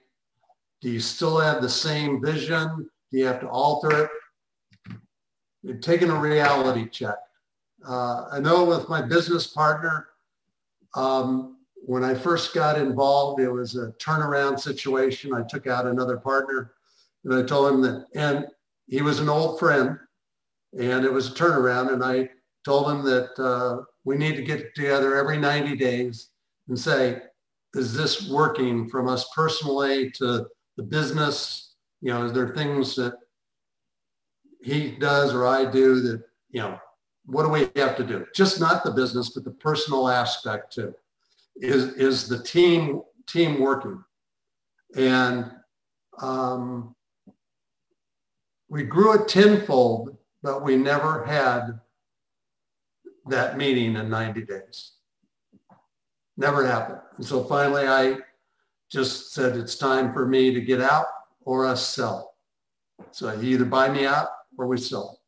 Do 0.81 0.89
you 0.89 0.99
still 0.99 1.39
have 1.39 1.61
the 1.61 1.69
same 1.69 2.21
vision? 2.21 2.89
Do 3.11 3.17
you 3.17 3.25
have 3.25 3.39
to 3.39 3.47
alter 3.47 4.03
it? 4.03 4.09
You're 5.63 5.77
taking 5.77 6.09
a 6.09 6.19
reality 6.19 6.89
check. 6.89 7.15
Uh, 7.87 8.25
I 8.31 8.39
know 8.39 8.65
with 8.65 8.89
my 8.89 9.01
business 9.01 9.47
partner, 9.47 10.07
um, 10.95 11.57
when 11.85 12.03
I 12.03 12.13
first 12.13 12.53
got 12.53 12.77
involved, 12.77 13.41
it 13.41 13.49
was 13.49 13.75
a 13.75 13.93
turnaround 13.93 14.59
situation. 14.59 15.33
I 15.33 15.43
took 15.43 15.67
out 15.67 15.87
another 15.87 16.17
partner 16.17 16.73
and 17.23 17.33
I 17.33 17.43
told 17.43 17.73
him 17.73 17.81
that, 17.81 18.05
and 18.15 18.47
he 18.87 19.01
was 19.01 19.19
an 19.19 19.29
old 19.29 19.59
friend 19.59 19.97
and 20.77 21.03
it 21.05 21.11
was 21.11 21.29
a 21.29 21.33
turnaround. 21.33 21.91
And 21.93 22.03
I 22.03 22.29
told 22.63 22.89
him 22.91 23.03
that 23.05 23.39
uh, 23.39 23.83
we 24.03 24.17
need 24.17 24.35
to 24.35 24.43
get 24.43 24.75
together 24.75 25.15
every 25.15 25.37
90 25.37 25.75
days 25.75 26.29
and 26.67 26.77
say, 26.77 27.21
is 27.73 27.93
this 27.93 28.29
working 28.29 28.89
from 28.89 29.07
us 29.07 29.29
personally 29.33 30.11
to 30.11 30.47
the 30.77 30.83
business? 30.83 31.75
You 32.01 32.13
know, 32.13 32.25
is 32.25 32.33
there 32.33 32.55
things 32.55 32.95
that 32.95 33.15
he 34.61 34.91
does 34.91 35.33
or 35.33 35.47
I 35.47 35.69
do 35.69 35.99
that, 36.01 36.23
you 36.51 36.61
know, 36.61 36.79
what 37.25 37.43
do 37.43 37.49
we 37.49 37.69
have 37.81 37.95
to 37.97 38.03
do? 38.03 38.25
Just 38.35 38.59
not 38.59 38.83
the 38.83 38.91
business, 38.91 39.29
but 39.29 39.43
the 39.43 39.51
personal 39.51 40.09
aspect 40.09 40.73
too. 40.73 40.93
Is, 41.55 41.93
is 41.93 42.27
the 42.27 42.41
team, 42.41 43.01
team 43.27 43.59
working? 43.59 44.03
And 44.95 45.51
um, 46.21 46.95
we 48.69 48.83
grew 48.83 49.13
it 49.13 49.27
tenfold, 49.27 50.17
but 50.41 50.63
we 50.63 50.75
never 50.75 51.25
had 51.25 51.79
that 53.27 53.57
meeting 53.57 53.95
in 53.95 54.09
90 54.09 54.41
days. 54.43 54.93
Never 56.37 56.65
happened. 56.65 57.01
And 57.17 57.25
so 57.25 57.43
finally 57.43 57.87
I 57.87 58.17
just 58.89 59.33
said 59.33 59.55
it's 59.55 59.75
time 59.75 60.13
for 60.13 60.27
me 60.27 60.53
to 60.53 60.61
get 60.61 60.81
out 60.81 61.05
or 61.41 61.65
us 61.65 61.85
sell. 61.85 62.35
So 63.11 63.31
you 63.33 63.49
either 63.53 63.65
buy 63.65 63.89
me 63.89 64.05
out 64.05 64.27
or 64.57 64.67
we 64.67 64.77
sell. 64.77 65.21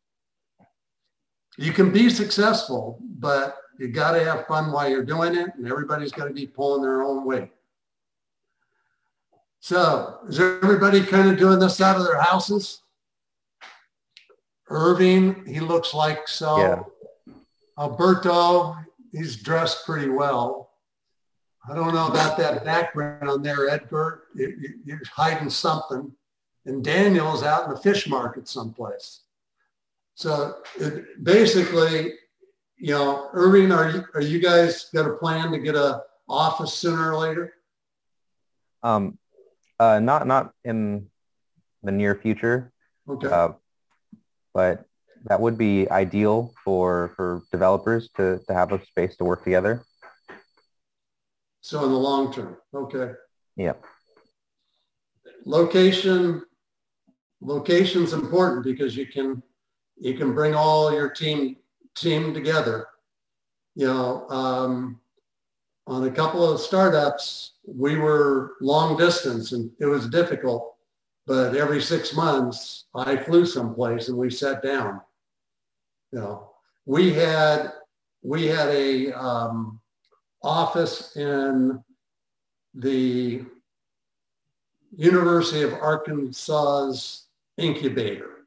You 1.58 1.72
can 1.72 1.92
be 1.92 2.10
successful, 2.10 3.00
but 3.02 3.58
you 3.84 3.90
got 3.90 4.14
to 4.14 4.24
have 4.24 4.48
fun 4.48 4.72
while 4.72 4.90
you're 4.90 5.04
doing 5.04 5.36
it 5.36 5.50
and 5.56 5.68
everybody's 5.68 6.14
got 6.14 6.30
to 6.30 6.34
be 6.34 6.48
pulling 6.48 6.82
their 6.82 7.04
own 7.04 7.26
weight. 7.26 7.52
So 9.60 10.20
is 10.26 10.40
everybody 10.40 11.04
kind 11.04 11.30
of 11.30 11.38
doing 11.38 11.60
this 11.60 11.82
out 11.82 11.98
of 11.98 12.06
their 12.06 12.22
houses? 12.22 12.82
Irving, 14.70 15.46
he 15.46 15.60
looks 15.60 15.94
like 15.94 16.30
so. 16.30 16.58
Yeah. 16.58 17.34
Alberto, 17.78 18.78
he's 19.12 19.36
dressed 19.36 19.86
pretty 19.86 20.08
well. 20.08 20.72
I 21.70 21.76
don't 21.76 21.94
know 21.94 22.08
about 22.08 22.38
that 22.38 22.64
background 22.64 23.30
on 23.30 23.42
there, 23.42 23.70
Edgar. 23.70 24.24
You, 24.34 24.74
are 24.92 25.02
hiding 25.14 25.50
something. 25.50 26.10
And 26.66 26.82
Daniel's 26.84 27.44
out 27.44 27.66
in 27.66 27.72
the 27.72 27.80
fish 27.80 28.08
market 28.08 28.48
someplace. 28.48 29.22
So 30.16 30.60
it, 30.78 31.22
basically, 31.22 32.14
you 32.78 32.94
know, 32.94 33.30
Irving, 33.34 33.72
are 33.72 33.90
you, 33.90 34.04
are 34.14 34.22
you 34.22 34.40
guys 34.40 34.90
got 34.94 35.10
a 35.10 35.14
plan 35.14 35.52
to 35.52 35.60
get 35.60 35.76
a 35.76 36.04
office 36.28 36.74
sooner 36.74 37.14
or 37.14 37.18
later? 37.18 37.54
Um, 38.82 39.18
uh, 39.80 40.00
not 40.00 40.28
not 40.28 40.54
in 40.64 41.10
the 41.84 41.92
near 41.92 42.16
future. 42.16 42.72
Okay. 43.08 43.28
Uh, 43.28 43.54
but 44.54 44.86
that 45.26 45.40
would 45.40 45.58
be 45.58 45.90
ideal 45.90 46.54
for 46.64 47.14
for 47.16 47.44
developers 47.52 48.10
to 48.18 48.40
to 48.48 48.54
have 48.54 48.72
a 48.72 48.84
space 48.86 49.16
to 49.18 49.24
work 49.24 49.44
together. 49.44 49.84
So 51.62 51.84
in 51.86 51.92
the 51.92 51.98
long 51.98 52.34
term, 52.34 52.58
okay. 52.74 53.14
Yeah. 53.56 53.74
Location, 55.46 56.44
location's 57.42 58.14
important 58.14 58.64
because 58.64 58.98
you 58.98 59.06
can 59.06 59.42
you 59.98 60.16
can 60.16 60.34
bring 60.34 60.54
all 60.56 60.94
your 60.94 61.10
team 61.10 61.58
team 61.96 62.34
together. 62.34 62.88
You 63.76 63.88
know, 63.88 64.30
um, 64.30 65.00
on 65.88 66.08
a 66.08 66.12
couple 66.12 66.48
of 66.48 66.60
startups, 66.60 67.54
we 67.66 67.98
were 67.98 68.54
long 68.62 68.98
distance 68.98 69.52
and 69.52 69.72
it 69.80 69.86
was 69.86 70.08
difficult. 70.10 70.76
But 71.26 71.56
every 71.56 71.82
six 71.82 72.14
months, 72.14 72.86
I 72.94 73.16
flew 73.16 73.46
someplace 73.46 74.10
and 74.10 74.18
we 74.18 74.30
sat 74.30 74.62
down 74.62 75.02
you 76.14 76.20
know, 76.20 76.52
we 76.86 77.12
had 77.12 77.72
we 78.22 78.46
had 78.46 78.70
a 78.70 79.12
um, 79.14 79.80
office 80.44 81.16
in 81.18 81.84
the 82.76 83.44
University 84.96 85.64
of 85.64 85.74
Arkansas's 85.74 87.26
incubator, 87.58 88.46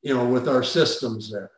you 0.00 0.14
know, 0.14 0.26
with 0.26 0.48
our 0.48 0.62
systems 0.62 1.30
there. 1.30 1.50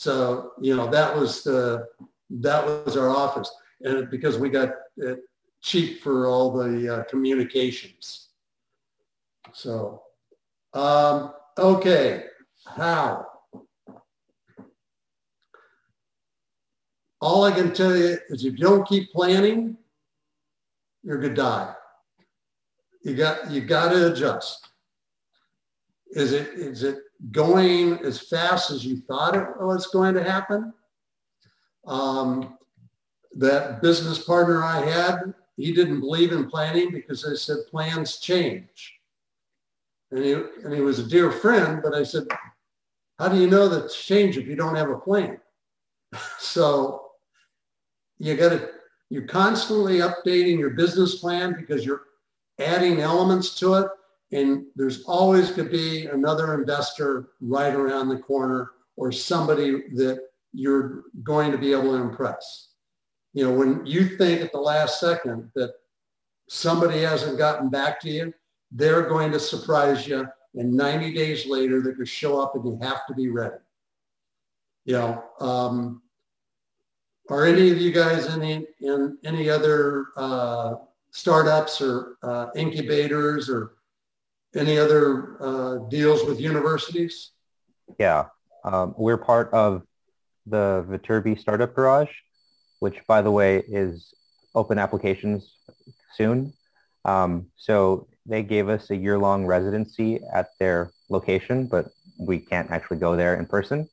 So, 0.00 0.52
you 0.58 0.74
know, 0.74 0.88
that 0.90 1.14
was 1.14 1.42
the, 1.42 1.86
that 2.30 2.64
was 2.64 2.96
our 2.96 3.10
office. 3.10 3.50
And 3.82 4.08
because 4.08 4.38
we 4.38 4.48
got 4.48 4.70
it 4.96 5.20
cheap 5.60 6.02
for 6.02 6.26
all 6.26 6.50
the 6.52 6.94
uh, 6.94 7.04
communications. 7.04 8.28
So, 9.52 10.02
um, 10.72 11.34
okay, 11.58 12.24
how? 12.66 13.26
all 17.20 17.44
I 17.44 17.52
can 17.52 17.74
tell 17.74 17.94
you 17.94 18.16
is 18.30 18.44
if 18.44 18.52
you 18.54 18.56
don't 18.56 18.88
keep 18.88 19.12
planning, 19.12 19.76
you're 21.02 21.20
gonna 21.20 21.34
die. 21.34 21.74
You 23.04 23.14
got 23.14 23.50
you 23.50 23.60
got 23.60 23.90
to 23.90 24.12
adjust. 24.12 24.66
Is 26.12 26.32
it 26.32 26.48
is 26.54 26.82
it 26.82 26.98
going 27.30 27.98
as 27.98 28.20
fast 28.20 28.70
as 28.70 28.84
you 28.84 29.00
thought 29.02 29.34
it 29.34 29.46
was 29.60 29.86
going 29.88 30.14
to 30.14 30.24
happen? 30.24 30.72
Um, 31.86 32.58
that 33.36 33.82
business 33.82 34.22
partner 34.22 34.62
I 34.64 34.84
had, 34.84 35.34
he 35.56 35.72
didn't 35.72 36.00
believe 36.00 36.32
in 36.32 36.48
planning 36.48 36.90
because 36.90 37.24
I 37.24 37.34
said 37.34 37.58
plans 37.70 38.18
change. 38.18 38.94
And 40.10 40.24
he, 40.24 40.32
and 40.32 40.74
he 40.74 40.80
was 40.80 40.98
a 40.98 41.08
dear 41.08 41.30
friend, 41.30 41.80
but 41.82 41.94
I 41.94 42.02
said, 42.02 42.26
how 43.18 43.28
do 43.28 43.38
you 43.38 43.48
know 43.48 43.68
that 43.68 43.92
change 43.92 44.36
if 44.38 44.46
you 44.46 44.56
don't 44.56 44.76
have 44.76 44.90
a 44.90 44.98
plan? 44.98 45.38
so 46.38 47.10
you 48.18 48.36
got 48.36 48.50
to, 48.50 48.70
you're 49.10 49.26
constantly 49.26 49.98
updating 49.98 50.58
your 50.58 50.70
business 50.70 51.16
plan 51.16 51.54
because 51.56 51.84
you're 51.84 52.02
adding 52.58 53.00
elements 53.00 53.54
to 53.58 53.74
it. 53.74 53.88
And 54.32 54.66
there's 54.76 55.02
always 55.04 55.50
could 55.50 55.70
be 55.70 56.06
another 56.06 56.54
investor 56.54 57.30
right 57.40 57.74
around 57.74 58.08
the 58.08 58.18
corner 58.18 58.70
or 58.96 59.10
somebody 59.10 59.88
that 59.94 60.20
you're 60.52 61.04
going 61.22 61.50
to 61.52 61.58
be 61.58 61.72
able 61.72 61.96
to 61.96 62.02
impress. 62.02 62.68
You 63.32 63.44
know, 63.44 63.56
when 63.56 63.84
you 63.86 64.16
think 64.16 64.40
at 64.40 64.52
the 64.52 64.60
last 64.60 65.00
second 65.00 65.50
that 65.54 65.72
somebody 66.48 67.00
hasn't 67.02 67.38
gotten 67.38 67.70
back 67.70 68.00
to 68.00 68.10
you, 68.10 68.34
they're 68.72 69.08
going 69.08 69.32
to 69.32 69.40
surprise 69.40 70.06
you. 70.06 70.26
And 70.54 70.76
90 70.76 71.14
days 71.14 71.46
later, 71.46 71.80
they're 71.80 71.92
going 71.92 72.06
to 72.06 72.10
show 72.10 72.40
up 72.40 72.54
and 72.54 72.64
you 72.64 72.78
have 72.82 73.06
to 73.06 73.14
be 73.14 73.28
ready. 73.28 73.56
You 74.84 74.94
know, 74.94 75.24
um, 75.40 76.02
are 77.28 77.44
any 77.44 77.70
of 77.70 77.78
you 77.78 77.92
guys 77.92 78.26
in 78.34 78.42
any, 78.42 78.66
in 78.80 79.18
any 79.24 79.48
other 79.48 80.06
uh, 80.16 80.74
startups 81.12 81.80
or 81.80 82.16
uh, 82.22 82.46
incubators 82.56 83.48
or 83.48 83.74
any 84.54 84.78
other 84.78 85.36
uh, 85.40 85.88
deals 85.88 86.24
with 86.24 86.40
universities? 86.40 87.32
Yeah, 87.98 88.26
um, 88.64 88.94
we're 88.96 89.18
part 89.18 89.52
of 89.52 89.82
the 90.46 90.84
Viterbi 90.88 91.38
Startup 91.38 91.72
Garage, 91.74 92.10
which, 92.80 92.98
by 93.06 93.22
the 93.22 93.30
way, 93.30 93.62
is 93.68 94.12
open 94.54 94.78
applications 94.78 95.54
soon. 96.16 96.52
Um, 97.04 97.46
so 97.56 98.08
they 98.26 98.42
gave 98.42 98.68
us 98.68 98.90
a 98.90 98.96
year-long 98.96 99.46
residency 99.46 100.20
at 100.32 100.50
their 100.58 100.92
location, 101.08 101.66
but 101.66 101.90
we 102.18 102.38
can't 102.38 102.70
actually 102.70 102.98
go 102.98 103.16
there 103.16 103.34
in 103.34 103.46
person. 103.46 103.88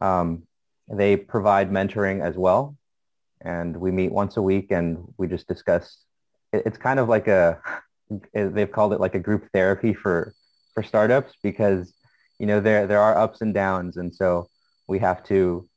Um, 0.00 0.42
they 0.88 1.16
provide 1.16 1.70
mentoring 1.70 2.22
as 2.22 2.36
well, 2.36 2.76
and 3.40 3.76
we 3.76 3.90
meet 3.90 4.12
once 4.12 4.36
a 4.36 4.42
week 4.42 4.70
and 4.70 5.12
we 5.16 5.26
just 5.26 5.48
discuss. 5.48 5.98
It's 6.52 6.78
kind 6.78 7.00
of 7.00 7.08
like 7.08 7.28
a, 7.28 7.60
Uh, 8.10 8.48
they've 8.48 8.70
called 8.70 8.92
it 8.92 9.00
like 9.00 9.14
a 9.14 9.20
group 9.20 9.48
therapy 9.52 9.92
for 9.92 10.34
for 10.74 10.82
startups 10.82 11.34
because 11.42 11.92
you 12.38 12.46
know 12.46 12.60
there 12.60 12.86
there 12.86 13.00
are 13.00 13.18
ups 13.18 13.40
and 13.40 13.52
downs, 13.52 13.96
and 13.96 14.14
so 14.14 14.48
we 14.86 14.98
have 14.98 15.24
to 15.24 15.68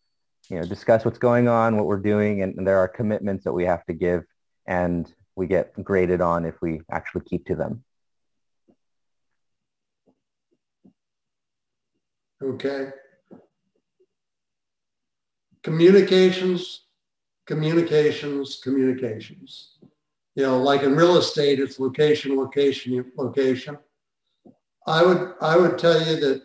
you 0.49 0.59
know 0.59 0.65
discuss 0.65 1.05
what's 1.05 1.17
going 1.19 1.47
on, 1.47 1.75
what 1.75 1.85
we're 1.85 1.99
doing, 1.99 2.41
and, 2.41 2.55
and 2.57 2.67
there 2.67 2.79
are 2.79 2.87
commitments 2.87 3.43
that 3.45 3.53
we 3.53 3.65
have 3.65 3.85
to 3.85 3.93
give, 3.93 4.23
and 4.67 5.11
we 5.35 5.47
get 5.47 5.73
graded 5.83 6.21
on 6.21 6.45
if 6.45 6.61
we 6.61 6.81
actually 6.91 7.21
keep 7.21 7.45
to 7.45 7.55
them. 7.55 7.83
Okay. 12.41 12.91
Communications, 15.61 16.85
communications, 17.45 18.59
communications. 18.63 19.77
You 20.39 20.45
know, 20.45 20.57
like 20.57 20.83
in 20.83 20.95
real 20.95 21.17
estate, 21.17 21.59
it's 21.59 21.81
location, 21.81 22.37
location, 22.37 23.11
location. 23.17 23.77
I 24.87 25.03
would, 25.03 25.33
I 25.41 25.57
would 25.57 25.77
tell 25.77 25.99
you 25.99 26.15
that 26.15 26.43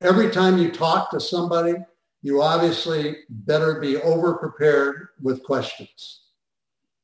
every 0.00 0.30
time 0.30 0.56
you 0.56 0.70
talk 0.70 1.10
to 1.10 1.20
somebody, 1.20 1.74
you 2.22 2.40
obviously 2.40 3.16
better 3.28 3.78
be 3.78 3.98
over 3.98 4.38
prepared 4.38 5.08
with 5.20 5.42
questions 5.42 6.22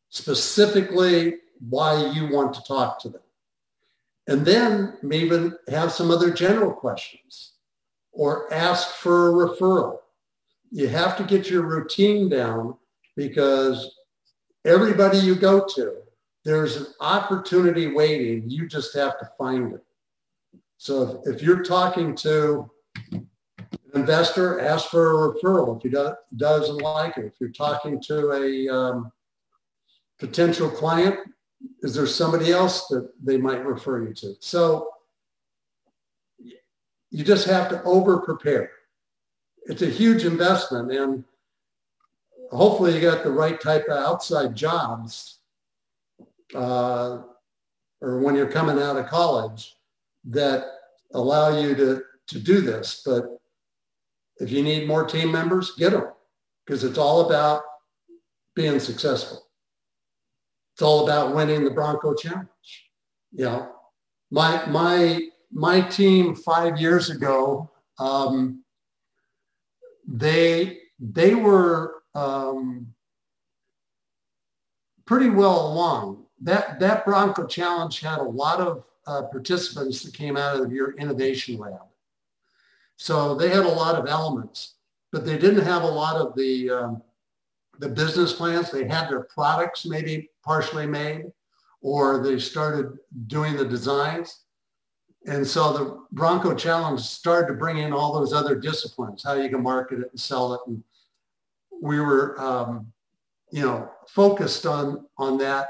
specifically 0.08 1.34
why 1.68 2.10
you 2.12 2.28
want 2.28 2.54
to 2.54 2.62
talk 2.62 2.98
to 3.00 3.10
them. 3.10 3.22
And 4.26 4.42
then 4.46 4.96
maybe 5.02 5.50
have 5.68 5.92
some 5.92 6.10
other 6.10 6.30
general 6.30 6.72
questions 6.72 7.52
or 8.12 8.50
ask 8.54 8.88
for 8.94 9.28
a 9.28 9.48
referral. 9.50 9.98
You 10.70 10.88
have 10.88 11.14
to 11.18 11.24
get 11.24 11.50
your 11.50 11.60
routine 11.60 12.30
down 12.30 12.78
because 13.16 13.94
everybody 14.64 15.18
you 15.18 15.34
go 15.34 15.66
to, 15.74 16.05
there's 16.46 16.76
an 16.76 16.86
opportunity 17.00 17.88
waiting. 17.88 18.48
You 18.48 18.68
just 18.68 18.94
have 18.94 19.18
to 19.18 19.28
find 19.36 19.74
it. 19.74 19.84
So 20.76 21.20
if, 21.26 21.34
if 21.34 21.42
you're 21.42 21.64
talking 21.64 22.14
to 22.18 22.70
an 23.10 23.28
investor, 23.92 24.60
ask 24.60 24.88
for 24.88 25.10
a 25.10 25.34
referral 25.34 25.76
if 25.76 25.82
he 25.82 25.88
do, 25.88 26.14
doesn't 26.36 26.76
like 26.76 27.18
it. 27.18 27.24
If 27.24 27.32
you're 27.40 27.50
talking 27.50 28.00
to 28.02 28.30
a 28.30 28.68
um, 28.72 29.10
potential 30.20 30.70
client, 30.70 31.18
is 31.82 31.96
there 31.96 32.06
somebody 32.06 32.52
else 32.52 32.86
that 32.88 33.10
they 33.20 33.38
might 33.38 33.66
refer 33.66 34.06
you 34.06 34.14
to? 34.14 34.36
So 34.38 34.90
you 37.10 37.24
just 37.24 37.48
have 37.48 37.68
to 37.70 37.82
over 37.82 38.20
prepare. 38.20 38.70
It's 39.64 39.82
a 39.82 39.90
huge 39.90 40.24
investment 40.24 40.92
and 40.92 41.24
hopefully 42.52 42.94
you 42.94 43.00
got 43.00 43.24
the 43.24 43.32
right 43.32 43.60
type 43.60 43.86
of 43.88 43.98
outside 43.98 44.54
jobs 44.54 45.35
uh, 46.54 47.22
or 48.00 48.20
when 48.20 48.34
you're 48.34 48.50
coming 48.50 48.80
out 48.82 48.96
of 48.96 49.06
college 49.06 49.76
that 50.24 50.64
allow 51.14 51.58
you 51.58 51.74
to, 51.74 52.02
to 52.28 52.38
do 52.38 52.60
this. 52.60 53.02
But 53.04 53.24
if 54.38 54.50
you 54.50 54.62
need 54.62 54.86
more 54.86 55.04
team 55.04 55.32
members, 55.32 55.72
get 55.76 55.92
them 55.92 56.08
because 56.64 56.84
it's 56.84 56.98
all 56.98 57.26
about 57.26 57.62
being 58.54 58.80
successful. 58.80 59.46
It's 60.74 60.82
all 60.82 61.04
about 61.04 61.34
winning 61.34 61.64
the 61.64 61.70
Bronco 61.70 62.14
Challenge. 62.14 62.48
You 63.32 63.44
know, 63.44 63.72
my 64.30 64.66
my 64.66 65.22
my 65.50 65.80
team 65.80 66.34
five 66.34 66.78
years 66.78 67.08
ago, 67.08 67.70
um, 67.98 68.62
they 70.06 70.78
they 70.98 71.34
were 71.34 72.02
um, 72.14 72.88
pretty 75.06 75.30
well 75.30 75.72
along. 75.72 76.25
That 76.42 76.78
that 76.80 77.04
Bronco 77.04 77.46
Challenge 77.46 78.00
had 78.00 78.18
a 78.18 78.22
lot 78.22 78.60
of 78.60 78.84
uh, 79.06 79.22
participants 79.22 80.02
that 80.02 80.14
came 80.14 80.36
out 80.36 80.60
of 80.60 80.72
your 80.72 80.92
innovation 80.96 81.58
lab. 81.58 81.80
So 82.96 83.34
they 83.34 83.48
had 83.48 83.64
a 83.64 83.68
lot 83.68 83.94
of 83.94 84.06
elements, 84.06 84.74
but 85.12 85.24
they 85.24 85.38
didn't 85.38 85.64
have 85.64 85.82
a 85.82 85.86
lot 85.86 86.16
of 86.16 86.34
the 86.36 86.70
um, 86.70 87.02
the 87.78 87.88
business 87.88 88.32
plans. 88.32 88.70
They 88.70 88.86
had 88.86 89.08
their 89.08 89.24
products 89.24 89.86
maybe 89.86 90.30
partially 90.44 90.86
made, 90.86 91.26
or 91.80 92.22
they 92.22 92.38
started 92.38 92.98
doing 93.26 93.56
the 93.56 93.64
designs. 93.64 94.42
And 95.26 95.44
so 95.46 95.72
the 95.72 96.06
Bronco 96.12 96.54
Challenge 96.54 97.00
started 97.00 97.48
to 97.48 97.54
bring 97.54 97.78
in 97.78 97.92
all 97.92 98.12
those 98.12 98.32
other 98.32 98.54
disciplines, 98.54 99.24
how 99.24 99.34
you 99.34 99.48
can 99.48 99.62
market 99.62 99.98
it 100.00 100.10
and 100.10 100.20
sell 100.20 100.54
it. 100.54 100.60
And 100.68 100.82
we 101.82 102.00
were, 102.00 102.40
um, 102.40 102.92
you 103.50 103.62
know, 103.62 103.90
focused 104.08 104.66
on, 104.66 105.06
on 105.18 105.36
that. 105.38 105.68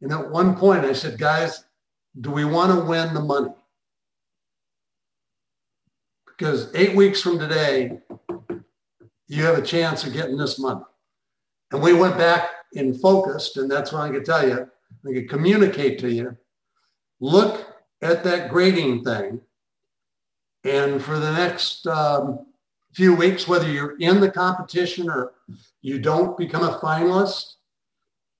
And 0.00 0.12
at 0.12 0.30
one 0.30 0.56
point 0.56 0.84
I 0.84 0.92
said, 0.92 1.18
guys, 1.18 1.64
do 2.20 2.30
we 2.30 2.44
want 2.44 2.72
to 2.72 2.84
win 2.84 3.14
the 3.14 3.20
money? 3.20 3.52
Because 6.26 6.72
eight 6.74 6.94
weeks 6.94 7.20
from 7.20 7.38
today, 7.38 7.98
you 9.26 9.44
have 9.44 9.58
a 9.58 9.62
chance 9.62 10.04
of 10.04 10.12
getting 10.12 10.36
this 10.36 10.58
money. 10.58 10.82
And 11.72 11.82
we 11.82 11.92
went 11.92 12.16
back 12.16 12.48
and 12.74 12.98
focused, 13.00 13.56
and 13.56 13.70
that's 13.70 13.92
what 13.92 14.02
I 14.02 14.10
can 14.10 14.24
tell 14.24 14.48
you. 14.48 14.68
I 15.06 15.12
can 15.12 15.28
communicate 15.28 15.98
to 16.00 16.10
you. 16.10 16.36
Look 17.20 17.66
at 18.00 18.24
that 18.24 18.50
grading 18.50 19.04
thing. 19.04 19.40
And 20.64 21.02
for 21.02 21.18
the 21.18 21.32
next 21.32 21.86
um, 21.86 22.46
few 22.92 23.14
weeks, 23.14 23.46
whether 23.46 23.70
you're 23.70 23.98
in 23.98 24.20
the 24.20 24.30
competition 24.30 25.10
or 25.10 25.32
you 25.82 25.98
don't 25.98 26.36
become 26.36 26.62
a 26.62 26.78
finalist, 26.78 27.54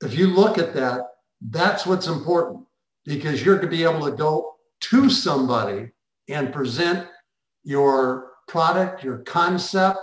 if 0.03 0.15
you 0.15 0.29
look 0.29 0.59
at 0.59 0.75
that, 0.75 1.03
that's 1.41 1.87
what's 1.87 2.07
important 2.07 2.65
because 3.05 3.45
you're 3.45 3.57
going 3.57 3.71
to 3.71 3.77
be 3.77 3.85
able 3.85 4.05
to 4.05 4.17
go 4.17 4.55
to 4.81 5.09
somebody 5.09 5.91
and 6.29 6.53
present 6.53 7.07
your 7.65 8.33
product, 8.49 9.03
your 9.05 9.19
concept, 9.19 10.01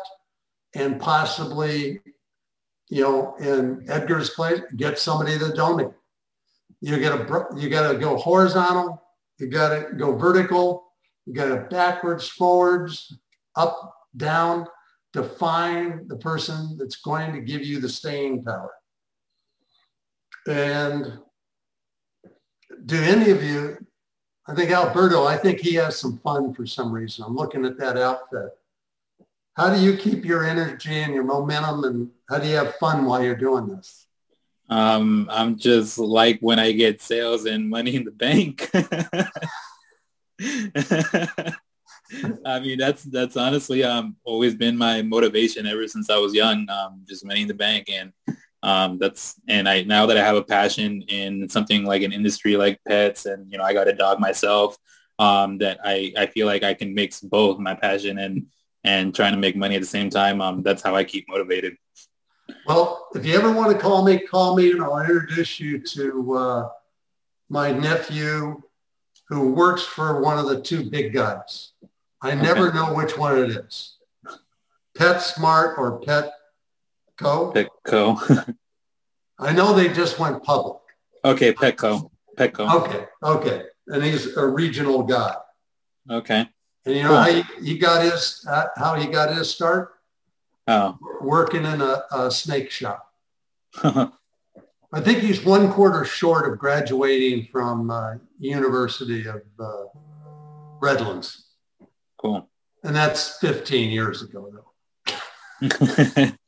and 0.73 0.99
possibly 0.99 1.99
you 2.89 3.01
know, 3.01 3.35
in 3.39 3.83
Edgar's 3.89 4.29
place, 4.31 4.61
get 4.75 4.99
somebody 4.99 5.37
to 5.39 5.51
donate. 5.53 5.91
You 6.81 6.99
got 6.99 7.27
to 7.27 7.59
you 7.59 7.69
got 7.69 7.91
to 7.91 7.97
go 7.97 8.17
horizontal. 8.17 9.01
You 9.39 9.47
got 9.47 9.69
to 9.69 9.93
go 9.95 10.15
vertical. 10.15 10.91
You 11.25 11.33
got 11.33 11.47
to 11.47 11.67
backwards, 11.69 12.27
forwards, 12.27 13.17
up, 13.55 13.93
down 14.15 14.67
to 15.13 15.23
find 15.23 16.07
the 16.07 16.17
person 16.17 16.77
that's 16.77 16.97
going 16.97 17.33
to 17.33 17.41
give 17.41 17.65
you 17.65 17.79
the 17.79 17.89
staying 17.89 18.43
power. 18.43 18.71
And 20.47 21.19
do 22.85 23.01
any 23.01 23.31
of 23.31 23.43
you 23.43 23.77
I 24.47 24.53
think 24.53 24.69
Alberto, 24.69 25.25
I 25.25 25.37
think 25.37 25.59
he 25.59 25.73
has 25.75 25.97
some 25.97 26.19
fun 26.19 26.53
for 26.53 26.67
some 26.67 26.91
reason. 26.91 27.25
I'm 27.25 27.35
looking 27.35 27.65
at 27.65 27.79
that 27.79 27.97
outfit. 27.97 28.49
How 29.55 29.73
do 29.73 29.81
you 29.81 29.97
keep 29.97 30.23
your 30.23 30.45
energy 30.45 30.93
and 30.93 31.13
your 31.13 31.23
momentum 31.23 31.83
and 31.85 32.11
how 32.29 32.37
do 32.37 32.47
you 32.47 32.55
have 32.55 32.75
fun 32.75 33.05
while 33.05 33.23
you're 33.23 33.35
doing 33.35 33.67
this? 33.67 34.05
Um, 34.69 35.27
I'm 35.31 35.57
just 35.57 35.97
like 35.97 36.39
when 36.41 36.59
I 36.59 36.73
get 36.73 37.01
sales 37.01 37.45
and 37.45 37.69
money 37.69 37.95
in 37.95 38.03
the 38.03 38.11
bank. 38.11 38.69
I 42.45 42.59
mean, 42.59 42.77
that's 42.77 43.03
that's 43.03 43.37
honestly 43.37 43.83
um 43.83 44.15
always 44.23 44.55
been 44.55 44.77
my 44.77 45.01
motivation 45.01 45.65
ever 45.65 45.87
since 45.87 46.09
I 46.09 46.17
was 46.17 46.33
young. 46.33 46.67
Um, 46.69 47.03
just 47.07 47.25
money 47.25 47.43
in 47.43 47.47
the 47.47 47.53
bank, 47.53 47.89
and 47.89 48.11
um, 48.65 48.97
that's 48.97 49.39
and 49.47 49.69
I 49.69 49.83
now 49.83 50.07
that 50.07 50.17
I 50.17 50.25
have 50.25 50.35
a 50.35 50.43
passion 50.43 51.03
in 51.03 51.47
something 51.47 51.85
like 51.85 52.01
an 52.01 52.11
industry 52.11 52.57
like 52.57 52.79
pets, 52.87 53.27
and 53.27 53.49
you 53.51 53.59
know 53.59 53.63
I 53.63 53.73
got 53.73 53.87
a 53.87 53.93
dog 53.93 54.19
myself. 54.19 54.75
Um, 55.19 55.59
that 55.59 55.79
I 55.83 56.11
I 56.17 56.25
feel 56.25 56.47
like 56.47 56.63
I 56.63 56.73
can 56.73 56.93
mix 56.95 57.21
both 57.21 57.59
my 57.59 57.75
passion 57.75 58.17
and 58.17 58.47
and 58.83 59.13
trying 59.13 59.33
to 59.33 59.39
make 59.39 59.55
money 59.55 59.75
at 59.75 59.81
the 59.81 59.87
same 59.87 60.09
time. 60.09 60.41
Um, 60.41 60.63
that's 60.63 60.81
how 60.81 60.95
I 60.95 61.03
keep 61.03 61.29
motivated. 61.29 61.77
Well, 62.65 63.07
if 63.13 63.23
you 63.23 63.35
ever 63.35 63.51
want 63.51 63.71
to 63.71 63.77
call 63.77 64.03
me, 64.03 64.17
call 64.17 64.57
me, 64.57 64.71
and 64.71 64.81
I'll 64.81 64.99
introduce 64.99 65.59
you 65.59 65.79
to 65.79 66.33
uh, 66.35 66.69
my 67.49 67.71
nephew, 67.71 68.63
who 69.29 69.53
works 69.53 69.83
for 69.83 70.21
one 70.21 70.39
of 70.39 70.47
the 70.47 70.59
two 70.59 70.89
big 70.89 71.13
guys. 71.13 71.73
I 72.19 72.33
never 72.33 72.73
know 72.73 72.95
which 72.95 73.15
one 73.15 73.37
it 73.37 73.51
is. 73.51 73.97
PetSmart 74.97 75.77
or 75.77 76.01
Petco. 77.17 77.53
Petco. 77.53 78.55
I 79.39 79.51
know 79.51 79.73
they 79.73 79.89
just 79.89 80.19
went 80.19 80.43
public. 80.43 80.77
Okay, 81.23 81.53
Petco. 81.53 82.09
Petco. 82.37 82.85
Okay, 82.85 83.05
okay. 83.23 83.63
And 83.87 84.03
he's 84.03 84.35
a 84.35 84.45
regional 84.45 85.03
guy. 85.03 85.35
Okay. 86.09 86.47
And 86.85 86.95
you 86.95 87.03
know 87.03 87.09
cool. 87.09 87.17
how 87.17 87.31
he, 87.31 87.43
he, 87.63 87.77
got 87.77 88.03
his 88.03 88.45
uh, 88.49 88.67
how 88.75 88.95
he 88.95 89.07
got 89.07 89.35
his 89.35 89.49
start? 89.49 89.93
Oh. 90.67 90.97
Working 91.21 91.65
in 91.65 91.81
a, 91.81 92.03
a 92.11 92.31
snake 92.31 92.71
shop. 92.71 93.11
I 93.83 95.01
think 95.01 95.19
he's 95.19 95.43
one 95.43 95.71
quarter 95.71 96.05
short 96.05 96.51
of 96.51 96.57
graduating 96.57 97.49
from 97.51 97.91
uh, 97.91 98.15
University 98.39 99.27
of 99.27 99.41
uh, 99.59 99.85
Redlands. 100.79 101.45
Cool. 102.17 102.47
And 102.83 102.95
that's 102.95 103.37
15 103.39 103.89
years 103.89 104.21
ago, 104.21 104.51
though. 104.51 106.31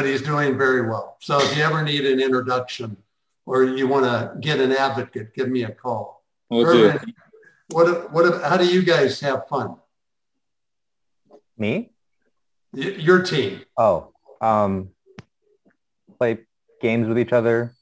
but 0.00 0.08
he's 0.08 0.22
doing 0.22 0.56
very 0.56 0.80
well. 0.80 1.18
So 1.20 1.38
if 1.42 1.54
you 1.54 1.62
ever 1.62 1.82
need 1.82 2.06
an 2.06 2.20
introduction 2.20 2.96
or 3.44 3.64
you 3.64 3.86
want 3.86 4.06
to 4.06 4.32
get 4.40 4.58
an 4.58 4.72
advocate, 4.72 5.34
give 5.34 5.50
me 5.50 5.64
a 5.64 5.70
call. 5.70 6.24
We'll 6.48 6.64
Irving, 6.64 6.98
do. 7.04 7.12
What, 7.68 8.10
what, 8.10 8.42
how 8.42 8.56
do 8.56 8.66
you 8.66 8.82
guys 8.82 9.20
have 9.20 9.46
fun? 9.46 9.76
Me? 11.58 11.90
Y- 12.72 12.96
your 12.98 13.22
team. 13.22 13.60
Oh, 13.76 14.14
um, 14.40 14.88
play 16.16 16.38
games 16.80 17.06
with 17.06 17.18
each 17.18 17.34
other 17.34 17.74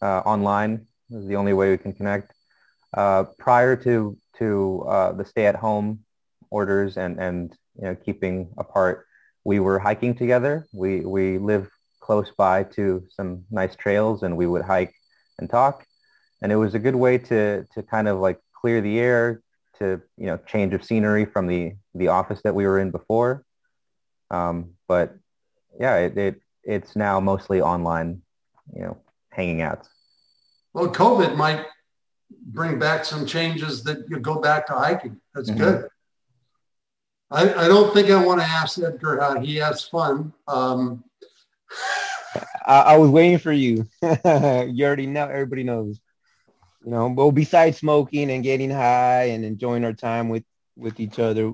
uh, 0.00 0.20
online 0.20 0.86
is 1.10 1.26
the 1.26 1.36
only 1.36 1.52
way 1.52 1.70
we 1.70 1.76
can 1.76 1.92
connect. 1.92 2.32
Uh, 2.96 3.24
prior 3.38 3.76
to 3.76 4.16
to 4.38 4.86
uh, 4.88 5.12
the 5.12 5.24
stay 5.26 5.44
at 5.44 5.56
home 5.56 5.98
orders 6.48 6.96
and 6.96 7.18
and 7.20 7.54
you 7.76 7.84
know 7.84 7.94
keeping 7.94 8.48
apart, 8.56 9.07
we 9.48 9.60
were 9.60 9.78
hiking 9.78 10.14
together. 10.14 10.68
We 10.72 11.00
we 11.00 11.38
live 11.38 11.70
close 12.00 12.30
by 12.36 12.64
to 12.76 12.84
some 13.16 13.30
nice 13.50 13.74
trails, 13.74 14.22
and 14.22 14.36
we 14.36 14.46
would 14.46 14.60
hike 14.60 14.94
and 15.38 15.48
talk. 15.48 15.86
And 16.42 16.52
it 16.52 16.56
was 16.56 16.74
a 16.74 16.78
good 16.78 16.94
way 16.94 17.16
to 17.30 17.64
to 17.72 17.82
kind 17.82 18.08
of 18.08 18.18
like 18.18 18.38
clear 18.60 18.82
the 18.82 18.98
air, 18.98 19.40
to 19.78 20.02
you 20.18 20.26
know 20.26 20.38
change 20.52 20.74
of 20.74 20.84
scenery 20.84 21.24
from 21.24 21.46
the 21.46 21.62
the 21.94 22.08
office 22.08 22.40
that 22.44 22.54
we 22.54 22.66
were 22.66 22.78
in 22.78 22.90
before. 22.90 23.42
Um, 24.30 24.74
but 24.86 25.16
yeah, 25.80 25.96
it, 26.04 26.18
it 26.18 26.34
it's 26.62 26.94
now 26.94 27.18
mostly 27.18 27.62
online, 27.62 28.20
you 28.76 28.82
know, 28.82 28.98
hanging 29.30 29.62
out. 29.62 29.88
Well, 30.74 30.88
COVID 30.88 31.36
might 31.36 31.64
bring 32.30 32.78
back 32.78 33.06
some 33.06 33.24
changes 33.24 33.82
that 33.84 33.98
you 34.10 34.18
go 34.20 34.42
back 34.42 34.66
to 34.66 34.74
hiking. 34.74 35.22
That's 35.34 35.48
mm-hmm. 35.48 35.64
good. 35.64 35.88
I, 37.30 37.64
I 37.64 37.68
don't 37.68 37.92
think 37.92 38.10
I 38.10 38.24
want 38.24 38.40
to 38.40 38.46
ask 38.46 38.78
Edgar 38.78 39.20
how 39.20 39.40
he 39.40 39.56
has 39.56 39.84
fun. 39.84 40.32
Um, 40.46 41.04
I, 42.66 42.80
I, 42.80 42.96
was 42.96 43.10
waiting 43.10 43.38
for 43.38 43.52
you. 43.52 43.86
you 44.02 44.86
already 44.86 45.06
know. 45.06 45.26
Everybody 45.26 45.62
knows. 45.62 46.00
You 46.84 46.92
know, 46.92 47.08
well, 47.08 47.32
besides 47.32 47.76
smoking 47.76 48.30
and 48.30 48.42
getting 48.42 48.70
high 48.70 49.24
and 49.24 49.44
enjoying 49.44 49.84
our 49.84 49.92
time 49.92 50.30
with 50.30 50.44
with 50.74 51.00
each 51.00 51.18
other, 51.18 51.52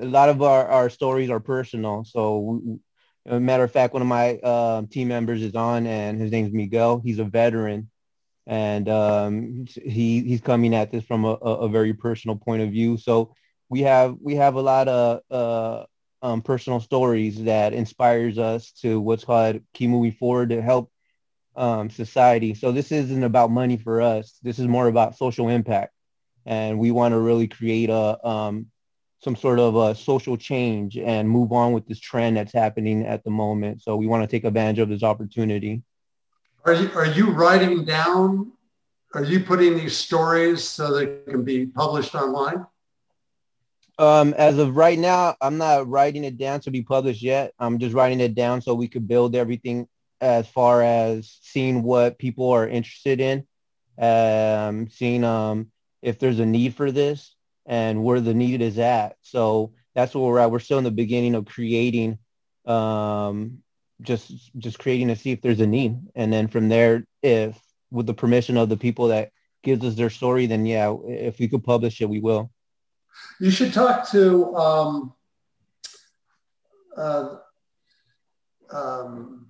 a 0.00 0.04
lot 0.04 0.28
of 0.28 0.42
our, 0.42 0.66
our 0.66 0.90
stories 0.90 1.30
are 1.30 1.40
personal. 1.40 2.04
So, 2.04 2.78
a 3.24 3.40
matter 3.40 3.64
of 3.64 3.72
fact, 3.72 3.94
one 3.94 4.02
of 4.02 4.08
my 4.08 4.34
uh, 4.36 4.82
team 4.90 5.08
members 5.08 5.42
is 5.42 5.56
on, 5.56 5.86
and 5.88 6.20
his 6.20 6.30
name's 6.30 6.52
Miguel. 6.52 7.00
He's 7.04 7.18
a 7.18 7.24
veteran, 7.24 7.90
and 8.46 8.88
um, 8.88 9.66
he 9.84 10.20
he's 10.22 10.40
coming 10.40 10.72
at 10.72 10.92
this 10.92 11.04
from 11.04 11.24
a, 11.24 11.32
a 11.32 11.68
very 11.68 11.94
personal 11.94 12.36
point 12.36 12.62
of 12.62 12.70
view. 12.70 12.96
So 12.96 13.34
we 13.68 13.82
have 13.82 14.16
we 14.20 14.36
have 14.36 14.54
a 14.54 14.60
lot 14.60 14.88
of 14.88 15.20
uh, 15.30 15.84
um, 16.22 16.42
personal 16.42 16.80
stories 16.80 17.44
that 17.44 17.72
inspires 17.72 18.38
us 18.38 18.72
to 18.82 19.00
what's 19.00 19.24
called 19.24 19.60
keep 19.74 19.90
moving 19.90 20.12
forward 20.12 20.50
to 20.50 20.62
help 20.62 20.90
um, 21.56 21.90
society. 21.90 22.54
So 22.54 22.72
this 22.72 22.92
isn't 22.92 23.24
about 23.24 23.50
money 23.50 23.76
for 23.76 24.00
us. 24.00 24.38
This 24.42 24.58
is 24.58 24.66
more 24.66 24.88
about 24.88 25.16
social 25.16 25.48
impact, 25.48 25.92
and 26.44 26.78
we 26.78 26.90
want 26.90 27.12
to 27.12 27.18
really 27.18 27.48
create 27.48 27.90
a 27.90 28.26
um, 28.26 28.66
some 29.20 29.36
sort 29.36 29.58
of 29.58 29.74
a 29.76 29.94
social 29.94 30.36
change 30.36 30.96
and 30.96 31.28
move 31.28 31.52
on 31.52 31.72
with 31.72 31.86
this 31.86 31.98
trend 31.98 32.36
that's 32.36 32.52
happening 32.52 33.04
at 33.06 33.24
the 33.24 33.30
moment. 33.30 33.82
So 33.82 33.96
we 33.96 34.06
want 34.06 34.22
to 34.22 34.28
take 34.28 34.44
advantage 34.44 34.78
of 34.78 34.88
this 34.88 35.02
opportunity. 35.02 35.82
Are 36.64 36.74
you 36.74 36.90
are 36.94 37.06
you 37.06 37.30
writing 37.30 37.84
down? 37.84 38.52
Are 39.14 39.24
you 39.24 39.40
putting 39.40 39.76
these 39.76 39.96
stories 39.96 40.62
so 40.62 40.92
they 40.92 41.30
can 41.30 41.42
be 41.42 41.66
published 41.66 42.14
online? 42.14 42.66
Um, 43.98 44.34
as 44.34 44.58
of 44.58 44.76
right 44.76 44.98
now, 44.98 45.36
I'm 45.40 45.56
not 45.56 45.88
writing 45.88 46.24
it 46.24 46.36
down 46.36 46.60
to 46.60 46.70
be 46.70 46.82
published 46.82 47.22
yet. 47.22 47.52
I'm 47.58 47.78
just 47.78 47.94
writing 47.94 48.20
it 48.20 48.34
down 48.34 48.60
so 48.60 48.74
we 48.74 48.88
could 48.88 49.08
build 49.08 49.34
everything 49.34 49.88
as 50.20 50.46
far 50.46 50.82
as 50.82 51.38
seeing 51.42 51.82
what 51.82 52.18
people 52.18 52.50
are 52.50 52.68
interested 52.68 53.20
in, 53.20 53.46
um, 53.98 54.88
seeing 54.88 55.24
um, 55.24 55.70
if 56.02 56.18
there's 56.18 56.40
a 56.40 56.46
need 56.46 56.74
for 56.74 56.92
this 56.92 57.34
and 57.64 58.04
where 58.04 58.20
the 58.20 58.34
need 58.34 58.60
is 58.60 58.78
at. 58.78 59.16
So 59.22 59.72
that's 59.94 60.14
where 60.14 60.24
we're 60.24 60.38
at. 60.40 60.50
We're 60.50 60.58
still 60.58 60.78
in 60.78 60.84
the 60.84 60.90
beginning 60.90 61.34
of 61.34 61.46
creating, 61.46 62.18
um, 62.66 63.62
just 64.02 64.30
just 64.58 64.78
creating 64.78 65.08
to 65.08 65.16
see 65.16 65.32
if 65.32 65.40
there's 65.40 65.60
a 65.60 65.66
need, 65.66 65.96
and 66.14 66.30
then 66.30 66.48
from 66.48 66.68
there, 66.68 67.04
if 67.22 67.58
with 67.90 68.06
the 68.06 68.12
permission 68.12 68.58
of 68.58 68.68
the 68.68 68.76
people 68.76 69.08
that 69.08 69.30
gives 69.62 69.84
us 69.86 69.94
their 69.94 70.10
story, 70.10 70.46
then 70.46 70.66
yeah, 70.66 70.94
if 71.06 71.38
we 71.38 71.48
could 71.48 71.64
publish 71.64 72.02
it, 72.02 72.08
we 72.08 72.20
will. 72.20 72.50
You 73.40 73.50
should 73.50 73.72
talk 73.72 74.08
to 74.10 74.54
um, 74.56 75.12
uh, 76.96 77.36
um, 78.70 79.46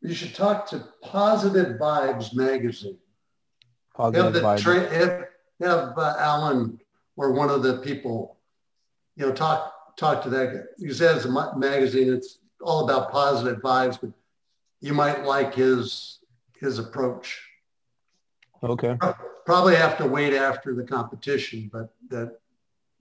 you 0.00 0.14
should 0.14 0.34
talk 0.34 0.68
to 0.68 0.86
Positive 1.02 1.78
Vibes 1.78 2.34
magazine. 2.34 2.98
Positive 3.94 4.34
have 4.34 4.42
Vibes. 4.42 4.60
Tra- 4.60 4.94
have, 4.94 5.24
have 5.60 5.98
uh, 5.98 6.14
Alan 6.18 6.78
or 7.16 7.32
one 7.32 7.50
of 7.50 7.62
the 7.62 7.78
people, 7.78 8.36
you 9.16 9.26
know, 9.26 9.32
talk 9.32 9.72
talk 9.96 10.22
to 10.22 10.30
that 10.30 10.52
guy. 10.52 10.60
He 10.78 10.92
says 10.92 11.24
it's 11.24 11.24
a 11.24 11.58
magazine. 11.58 12.12
It's 12.12 12.38
all 12.60 12.84
about 12.84 13.10
positive 13.10 13.60
vibes, 13.62 13.98
but 14.00 14.10
you 14.80 14.94
might 14.94 15.24
like 15.24 15.54
his 15.54 16.18
his 16.60 16.78
approach. 16.78 17.42
Okay. 18.62 18.96
Probably 19.44 19.76
have 19.76 19.96
to 19.98 20.06
wait 20.06 20.34
after 20.34 20.74
the 20.74 20.82
competition, 20.82 21.70
but 21.72 21.94
that 22.08 22.40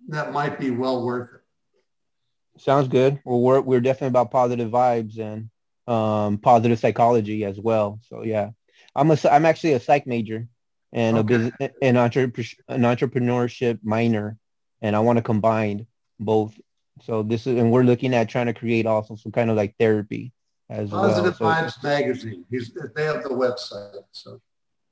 that 0.09 0.31
might 0.31 0.59
be 0.59 0.69
well 0.69 1.03
worth 1.03 1.29
it. 1.35 2.61
Sounds 2.61 2.87
good. 2.87 3.19
Well, 3.25 3.41
we're 3.41 3.61
we're 3.61 3.81
definitely 3.81 4.09
about 4.09 4.31
positive 4.31 4.69
vibes 4.69 5.17
and 5.17 5.49
um, 5.87 6.37
positive 6.37 6.79
psychology 6.79 7.45
as 7.45 7.59
well. 7.59 7.99
So 8.09 8.23
yeah, 8.23 8.51
I'm 8.95 9.11
a 9.11 9.17
I'm 9.29 9.45
actually 9.45 9.73
a 9.73 9.79
psych 9.79 10.07
major 10.07 10.47
and 10.93 11.17
okay. 11.17 11.19
a 11.19 11.37
business 11.37 11.71
an, 11.81 11.97
entrepreneur, 11.97 12.49
an 12.69 12.81
entrepreneurship 12.83 13.79
minor, 13.83 14.37
and 14.81 14.95
I 14.95 14.99
want 14.99 15.17
to 15.17 15.23
combine 15.23 15.87
both. 16.19 16.57
So 17.03 17.23
this 17.23 17.47
is 17.47 17.57
and 17.57 17.71
we're 17.71 17.83
looking 17.83 18.13
at 18.13 18.29
trying 18.29 18.45
to 18.45 18.53
create 18.53 18.85
also 18.85 19.15
some 19.15 19.31
kind 19.31 19.49
of 19.49 19.57
like 19.57 19.75
therapy 19.79 20.31
as 20.69 20.89
Positive 20.89 21.39
well. 21.39 21.63
Vibes 21.63 21.81
so, 21.81 21.87
magazine. 21.87 22.45
He's, 22.49 22.71
they 22.95 23.03
have 23.03 23.23
the 23.23 23.29
website. 23.29 24.03
So 24.11 24.41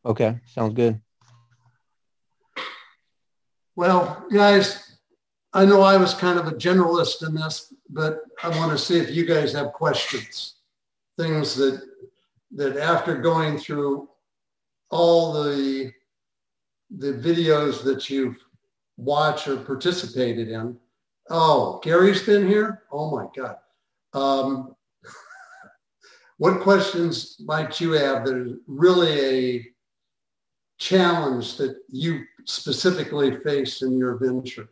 Okay, 0.05 0.39
sounds 0.47 0.73
good. 0.73 0.99
Well, 3.75 4.25
guys, 4.31 4.97
I 5.53 5.65
know 5.65 5.81
I 5.81 5.97
was 5.97 6.13
kind 6.13 6.37
of 6.37 6.47
a 6.47 6.51
generalist 6.51 7.25
in 7.27 7.33
this, 7.33 7.73
but 7.89 8.19
I 8.43 8.49
want 8.49 8.71
to 8.71 8.77
see 8.77 8.97
if 8.99 9.11
you 9.11 9.25
guys 9.25 9.53
have 9.53 9.73
questions, 9.73 10.55
things 11.17 11.55
that 11.55 11.81
that 12.55 12.77
after 12.77 13.17
going 13.17 13.57
through 13.57 14.09
all 14.91 15.33
the 15.33 15.91
the 16.97 17.13
videos 17.13 17.83
that 17.83 18.09
you've 18.09 18.37
watched 18.97 19.47
or 19.47 19.57
participated 19.57 20.49
in. 20.49 20.77
Oh, 21.29 21.79
Gary's 21.83 22.21
been 22.21 22.47
here? 22.47 22.83
Oh 22.91 23.15
my 23.15 23.27
God. 23.35 23.57
Um, 24.13 24.75
what 26.37 26.61
questions 26.61 27.37
might 27.43 27.81
you 27.81 27.93
have 27.93 28.25
that 28.25 28.35
is 28.35 28.53
really 28.67 29.19
a 29.19 29.72
challenge 30.77 31.57
that 31.57 31.75
you 31.89 32.23
specifically 32.45 33.37
faced 33.37 33.81
in 33.81 33.97
your 33.97 34.17
venture? 34.17 34.69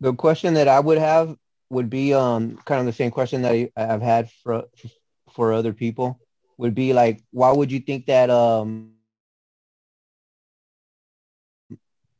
The 0.00 0.14
question 0.14 0.54
that 0.54 0.68
I 0.68 0.80
would 0.80 0.98
have 0.98 1.36
would 1.68 1.90
be 1.90 2.14
um 2.14 2.56
kind 2.64 2.80
of 2.80 2.86
the 2.86 2.92
same 2.92 3.10
question 3.10 3.42
that 3.42 3.52
I, 3.52 3.70
I've 3.76 4.02
had 4.02 4.30
for 4.42 4.64
for 5.32 5.52
other 5.52 5.72
people 5.72 6.18
would 6.58 6.74
be 6.74 6.92
like, 6.92 7.22
why 7.30 7.52
would 7.52 7.70
you 7.70 7.80
think 7.80 8.06
that 8.06 8.30
um 8.30 8.94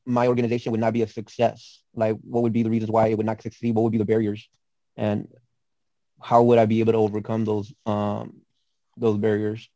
my 0.06 0.26
organization 0.26 0.72
would 0.72 0.80
not 0.80 0.92
be 0.92 1.02
a 1.02 1.06
success? 1.06 1.82
Like, 1.94 2.16
what 2.22 2.42
would 2.42 2.52
be 2.52 2.62
the 2.62 2.70
reasons 2.70 2.90
why 2.90 3.08
it 3.08 3.16
would 3.16 3.26
not 3.26 3.42
succeed? 3.42 3.74
What 3.74 3.82
would 3.82 3.92
be 3.92 3.98
the 3.98 4.04
barriers, 4.04 4.48
and 4.96 5.28
how 6.20 6.42
would 6.42 6.58
I 6.58 6.66
be 6.66 6.80
able 6.80 6.92
to 6.92 6.98
overcome 6.98 7.44
those 7.44 7.72
um 7.86 8.42
those 8.96 9.18
barriers? 9.18 9.68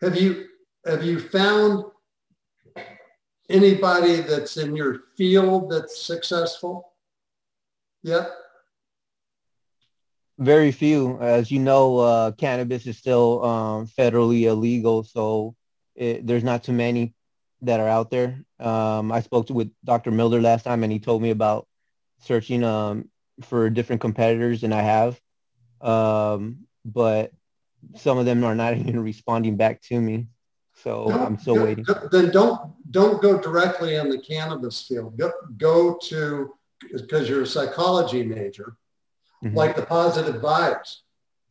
Have 0.00 0.16
you 0.16 0.46
have 0.86 1.04
you 1.04 1.20
found 1.20 1.84
anybody 3.48 4.20
that's 4.20 4.56
in 4.56 4.74
your 4.76 5.02
field 5.16 5.70
that's 5.70 6.00
successful 6.00 6.94
Yeah. 8.02 8.26
Very 10.38 10.72
few. 10.72 11.18
As 11.20 11.50
you 11.50 11.58
know, 11.58 11.98
uh, 11.98 12.30
cannabis 12.32 12.86
is 12.86 12.96
still 12.96 13.44
um, 13.44 13.86
federally 13.86 14.44
illegal, 14.44 15.04
so 15.04 15.54
it, 15.94 16.26
there's 16.26 16.44
not 16.44 16.64
too 16.64 16.72
many 16.72 17.12
that 17.60 17.78
are 17.78 17.88
out 17.88 18.10
there. 18.10 18.42
Um, 18.58 19.12
I 19.12 19.20
spoke 19.20 19.48
to, 19.48 19.52
with 19.52 19.70
Dr. 19.84 20.10
Miller 20.10 20.40
last 20.40 20.62
time, 20.62 20.82
and 20.82 20.90
he 20.90 20.98
told 20.98 21.20
me 21.20 21.28
about 21.28 21.68
searching 22.20 22.64
um, 22.64 23.10
for 23.42 23.68
different 23.68 24.00
competitors, 24.00 24.64
and 24.64 24.72
I 24.72 24.80
have. 24.80 25.20
Um, 25.82 26.66
but 26.86 27.32
some 27.96 28.18
of 28.18 28.26
them 28.26 28.44
are 28.44 28.54
not 28.54 28.76
even 28.78 29.00
responding 29.00 29.56
back 29.56 29.80
to 29.82 30.00
me. 30.00 30.26
So 30.82 31.10
I'm 31.12 31.38
still 31.38 31.56
go- 31.56 31.64
waiting. 31.64 31.84
Then 32.10 32.30
don't 32.30 32.72
don't 32.90 33.20
go 33.22 33.38
directly 33.38 33.96
in 33.96 34.08
the 34.08 34.18
cannabis 34.18 34.80
field. 34.86 35.16
Go, 35.18 35.30
go 35.58 35.98
to 36.04 36.54
because 36.92 37.28
you're 37.28 37.42
a 37.42 37.46
psychology 37.46 38.22
major, 38.22 38.76
Mhm. 39.44 39.54
like 39.54 39.76
the 39.76 39.82
positive 39.84 40.36
vibes. 40.40 40.98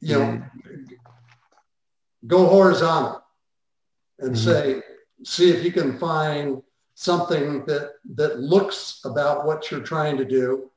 You 0.01 0.13
know, 0.19 0.25
Mm-hmm. 0.25 0.95
go 2.27 2.47
horizontal 2.47 3.23
and 4.19 4.35
Mhm. 4.35 4.37
say, 4.37 4.81
see 5.23 5.49
if 5.51 5.63
you 5.63 5.71
can 5.71 5.97
find 5.99 6.61
something 6.95 7.65
that 7.65 7.93
that 8.15 8.39
looks 8.39 9.01
about 9.05 9.45
what 9.45 9.69
you're 9.71 9.79
trying 9.93 10.17
to 10.17 10.25
do, 10.25 10.71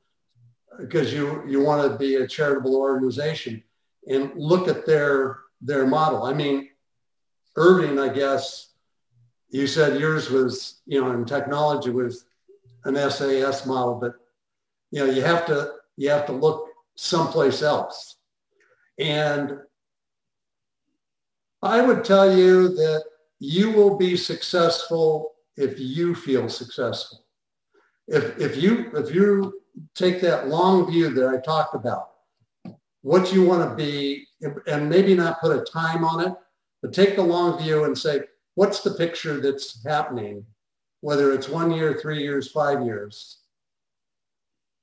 because 0.77 1.13
you 1.13 1.43
you 1.47 1.61
want 1.61 1.81
to 1.91 1.97
be 1.97 2.15
a 2.15 2.27
charitable 2.27 2.75
organization, 2.75 3.63
and 4.07 4.31
look 4.35 4.67
at 4.67 4.85
their 4.85 5.39
their 5.63 5.87
model. 5.87 6.23
I 6.23 6.33
mean, 6.33 6.69
Irving, 7.55 7.99
I 7.99 8.09
guess 8.09 8.69
you 9.49 9.67
said 9.67 9.99
yours 9.99 10.29
was, 10.29 10.81
you 10.85 10.99
know, 10.99 11.11
in 11.11 11.25
technology 11.25 11.89
was 11.89 12.25
an 12.85 12.95
SAS 13.09 13.65
model, 13.65 13.95
but 13.95 14.15
you 14.91 14.99
know, 14.99 15.11
you 15.11 15.21
have 15.21 15.45
to 15.47 15.71
you 15.95 16.09
have 16.09 16.25
to 16.25 16.33
look 16.33 16.67
someplace 16.95 17.61
else. 17.61 18.17
And 18.99 19.59
I 21.61 21.81
would 21.81 22.03
tell 22.03 22.35
you 22.35 22.69
that 22.69 23.03
you 23.39 23.71
will 23.71 23.97
be 23.97 24.17
successful 24.17 25.31
if 25.55 25.79
you 25.79 26.15
feel 26.15 26.49
successful. 26.49 27.25
If 28.07 28.37
if 28.39 28.61
you 28.61 28.91
if 28.95 29.13
you 29.13 29.61
take 29.95 30.19
that 30.21 30.49
long 30.49 30.91
view 30.91 31.09
that 31.09 31.27
I 31.27 31.37
talked 31.37 31.75
about, 31.75 32.12
what 33.03 33.33
you 33.33 33.43
want 33.45 33.69
to 33.69 33.75
be, 33.75 34.25
and 34.65 34.89
maybe 34.89 35.13
not 35.13 35.39
put 35.39 35.55
a 35.55 35.63
time 35.63 36.03
on 36.03 36.25
it, 36.25 36.33
but 36.81 36.93
take 36.93 37.15
the 37.15 37.21
long 37.21 37.61
view 37.61 37.83
and 37.83 37.97
say, 37.97 38.21
what's 38.55 38.81
the 38.81 38.91
picture 38.91 39.39
that's 39.39 39.85
happening, 39.85 40.45
whether 41.01 41.33
it's 41.33 41.49
one 41.49 41.69
year, 41.71 41.99
three 42.01 42.21
years, 42.21 42.49
five 42.49 42.83
years. 42.83 43.39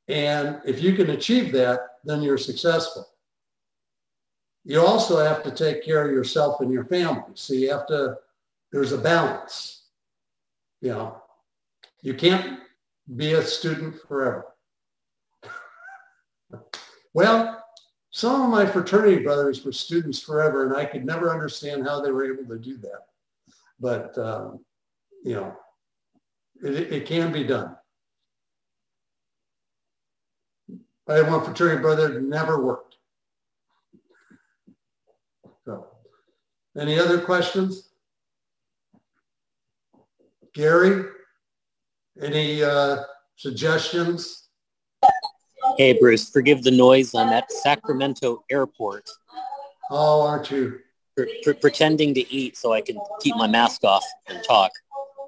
And 0.09 0.61
if 0.67 0.83
you 0.83 0.95
can 0.95 1.11
achieve 1.11 1.51
that, 1.53 1.81
then 2.05 2.21
you're 2.21 2.39
successful. 2.39 3.07
You 4.65 4.85
also 4.85 5.25
have 5.25 5.43
to 5.45 5.51
take 5.51 5.83
care 5.83 6.07
of 6.07 6.13
yourself 6.13 6.61
and 6.61 6.71
your 6.71 6.85
family. 6.85 7.33
So 7.35 7.55
you 7.55 7.71
have 7.71 7.87
to, 7.87 8.17
there's 8.71 8.93
a 8.93 8.99
balance. 8.99 9.85
You 10.83 10.91
know, 10.91 11.23
you 12.03 12.13
can't 12.15 12.61
be 13.17 13.33
a 13.33 13.43
student 13.43 13.97
forever. 14.07 14.47
Well, 17.13 17.60
some 18.11 18.43
of 18.43 18.51
my 18.51 18.67
fraternity 18.67 19.23
brothers 19.23 19.65
were 19.65 19.73
students 19.73 20.21
forever, 20.21 20.67
and 20.67 20.77
I 20.77 20.85
could 20.85 21.05
never 21.05 21.33
understand 21.33 21.87
how 21.87 22.01
they 22.01 22.11
were 22.11 22.33
able 22.33 22.45
to 22.49 22.59
do 22.59 22.77
that. 22.79 23.07
But, 23.79 24.19
um, 24.19 24.65
you 25.25 25.35
know, 25.35 25.57
it, 26.63 26.93
it 26.93 27.07
can 27.07 27.33
be 27.33 27.45
done. 27.45 27.77
I 31.09 31.15
had 31.15 31.31
one 31.31 31.45
fraternity 31.45 31.81
brother 31.81 32.09
that 32.09 32.23
never 32.23 32.65
worked. 32.65 32.97
So, 35.65 35.87
any 36.79 36.99
other 36.99 37.21
questions? 37.21 37.91
Gary, 40.53 41.05
any 42.21 42.63
uh, 42.63 43.03
suggestions? 43.37 44.40
Hey, 45.81 45.97
Bruce, 45.99 46.29
forgive 46.29 46.63
the 46.63 46.71
noise. 46.71 47.15
I'm 47.15 47.31
at 47.31 47.51
Sacramento 47.51 48.45
Airport 48.51 49.09
Oh, 49.91 50.21
aren't 50.27 50.51
you? 50.51 50.81
pre- 51.17 51.41
pre- 51.43 51.55
pretending 51.55 52.13
to 52.13 52.31
eat 52.31 52.59
so 52.59 52.75
I 52.75 52.83
can 52.83 53.01
keep 53.23 53.35
my 53.37 53.47
mask 53.47 53.83
off 53.83 54.05
and 54.29 54.45
talk. 54.45 54.73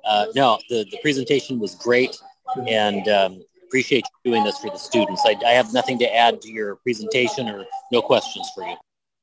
Uh, 0.05 0.27
no, 0.35 0.59
the, 0.69 0.85
the 0.91 0.99
presentation 1.01 1.59
was 1.59 1.75
great 1.77 2.21
and 2.69 3.09
um, 3.09 3.43
appreciate 3.65 4.05
you 4.27 4.33
doing 4.33 4.45
this 4.45 4.59
for 4.59 4.69
the 4.69 4.77
students. 4.77 5.23
I, 5.25 5.37
I 5.47 5.53
have 5.53 5.73
nothing 5.73 5.99
to 6.01 6.15
add 6.15 6.43
to 6.43 6.51
your 6.51 6.77
presentation 6.77 7.49
or 7.49 7.65
no 7.91 8.03
questions 8.03 8.51
for 8.55 8.69
you. 8.69 8.77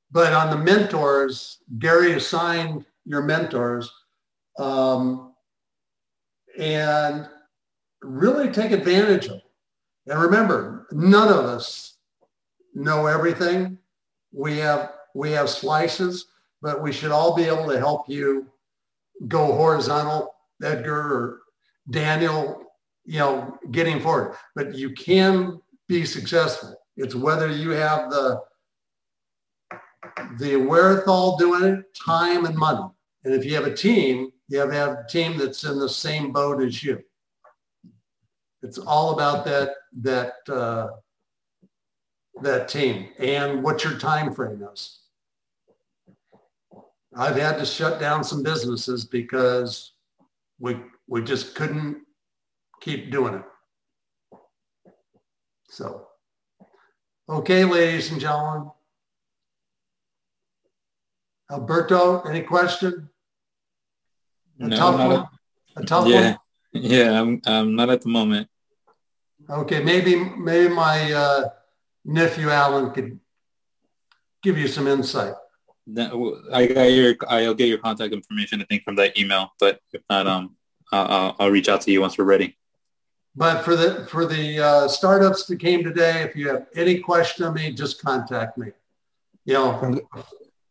But 0.10 0.34
on 0.34 0.50
the 0.50 0.58
mentors, 0.58 1.60
Gary 1.78 2.14
assigned 2.14 2.86
your 3.06 3.22
mentors 3.22 3.92
um, 4.58 5.36
and 6.58 7.30
really 8.02 8.50
take 8.50 8.72
advantage 8.72 9.26
of 9.26 9.34
them. 9.34 9.42
And 10.10 10.20
remember, 10.20 10.88
none 10.91 11.30
of 11.30 11.45
us 11.45 11.97
know 12.74 13.05
everything. 13.05 13.78
We 14.32 14.57
have 14.57 14.93
we 15.14 15.32
have 15.32 15.49
slices, 15.49 16.26
but 16.62 16.82
we 16.82 16.91
should 16.91 17.12
all 17.12 17.36
be 17.36 17.43
able 17.43 17.68
to 17.68 17.78
help 17.78 18.10
you 18.10 18.47
go 19.28 19.45
horizontal, 19.45 20.34
Edgar 20.64 20.99
or 20.99 21.39
Daniel, 21.91 22.64
you 23.05 23.20
know, 23.20 23.57
getting 23.72 23.99
forward. 24.01 24.36
But 24.55 24.76
you 24.76 24.91
can 24.91 25.62
be 25.88 26.05
successful. 26.05 26.76
It's 26.97 27.16
whether 27.16 27.49
you 27.49 27.72
have 27.72 28.10
the 28.10 28.41
the 30.39 30.55
wherewithal 30.55 31.38
doing 31.38 31.64
it, 31.64 31.86
time 31.93 32.45
and 32.45 32.55
money. 32.55 32.88
And 33.26 33.34
if 33.34 33.45
you 33.45 33.53
have 33.55 33.66
a 33.66 33.76
team, 33.76 34.32
you 34.47 34.57
have 34.60 34.70
to 34.70 34.76
have 34.76 34.89
a 34.89 35.05
team 35.07 35.38
that's 35.38 35.64
in 35.64 35.78
the 35.78 35.89
same 35.89 36.32
boat 36.32 36.64
as 36.64 36.84
you. 36.84 37.03
It's 38.62 38.78
all 38.78 39.14
about 39.14 39.45
that 39.45 39.70
that 40.01 40.34
uh, 40.49 40.89
that 42.41 42.68
team 42.68 43.10
and 43.18 43.64
what 43.64 43.84
your 43.84 43.97
time 43.97 44.34
frame 44.34 44.68
is. 44.72 44.99
I've 47.16 47.38
had 47.38 47.57
to 47.57 47.66
shut 47.66 47.99
down 47.99 48.24
some 48.24 48.43
businesses 48.43 49.05
because 49.05 49.93
we 50.60 50.78
we 51.07 51.24
just 51.24 51.55
couldn't 51.55 52.01
keep 52.82 53.12
doing 53.12 53.36
it. 53.36 53.43
So, 55.70 56.07
okay, 57.30 57.64
ladies 57.64 58.12
and 58.12 58.20
gentlemen. 58.20 58.72
Alberto, 61.51 62.22
any 62.22 62.41
question? 62.41 63.10
A 64.60 64.68
No, 64.68 64.76
tough 64.76 64.97
one? 64.97 65.28
A 65.78 65.84
tough 65.84 66.05
one? 66.05 66.38
Yeah, 66.72 67.12
yeah, 67.12 67.22
I'm, 67.22 67.42
I'm 67.46 67.76
not 67.76 67.90
at 67.90 68.02
the 68.02 68.10
moment. 68.10 68.48
Okay, 69.50 69.84
maybe 69.84 70.16
maybe 70.16 70.74
my 70.74 71.12
uh, 71.12 71.50
nephew 72.06 72.50
Alan 72.50 72.92
could 72.92 73.20
give 74.44 74.58
you 74.58 74.68
some 74.68 74.88
insight. 74.88 75.34
That, 75.88 76.12
I 76.54 76.68
got 76.68 76.84
your, 76.84 77.16
I'll 77.28 77.56
get 77.56 77.68
your 77.68 77.80
contact 77.80 78.14
information, 78.14 78.62
I 78.62 78.66
think, 78.66 78.84
from 78.84 78.96
that 78.98 79.18
email. 79.18 79.54
But 79.60 79.80
if 79.92 80.04
not, 80.10 80.28
um, 80.28 80.56
I'll, 80.92 81.08
I'll, 81.08 81.36
I'll 81.40 81.50
reach 81.50 81.68
out 81.68 81.82
to 81.82 81.92
you 81.92 82.02
once 82.02 82.18
we're 82.18 82.26
ready. 82.26 82.56
But 83.36 83.64
for 83.64 83.76
the 83.76 84.06
for 84.06 84.26
the 84.26 84.60
uh, 84.60 84.88
startups 84.88 85.46
that 85.46 85.58
came 85.60 85.84
today, 85.84 86.22
if 86.22 86.36
you 86.36 86.50
have 86.50 86.68
any 86.76 87.00
question 87.00 87.46
of 87.46 87.56
me, 87.56 87.72
just 87.72 88.04
contact 88.04 88.58
me. 88.58 88.68
You 89.46 89.54
know, 89.56 90.02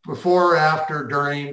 before, 0.05 0.55
after, 0.55 1.05
during, 1.05 1.47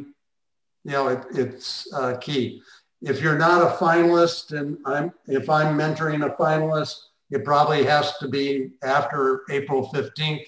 you 0.84 0.92
know, 0.92 1.08
it, 1.08 1.24
it's 1.32 1.92
uh, 1.92 2.16
key. 2.18 2.62
If 3.02 3.20
you're 3.20 3.38
not 3.38 3.62
a 3.62 3.76
finalist 3.76 4.58
and 4.58 4.78
I'm, 4.86 5.12
if 5.26 5.50
I'm 5.50 5.76
mentoring 5.78 6.24
a 6.24 6.34
finalist, 6.36 6.96
it 7.30 7.44
probably 7.44 7.84
has 7.84 8.16
to 8.18 8.28
be 8.28 8.70
after 8.82 9.42
April 9.50 9.90
15th. 9.92 10.44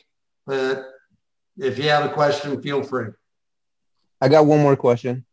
But 0.46 0.84
if 1.56 1.78
you 1.78 1.88
have 1.88 2.04
a 2.04 2.14
question, 2.14 2.60
feel 2.62 2.82
free. 2.82 3.08
I 4.20 4.28
got 4.28 4.46
one 4.46 4.60
more 4.60 4.76
question. 4.76 5.24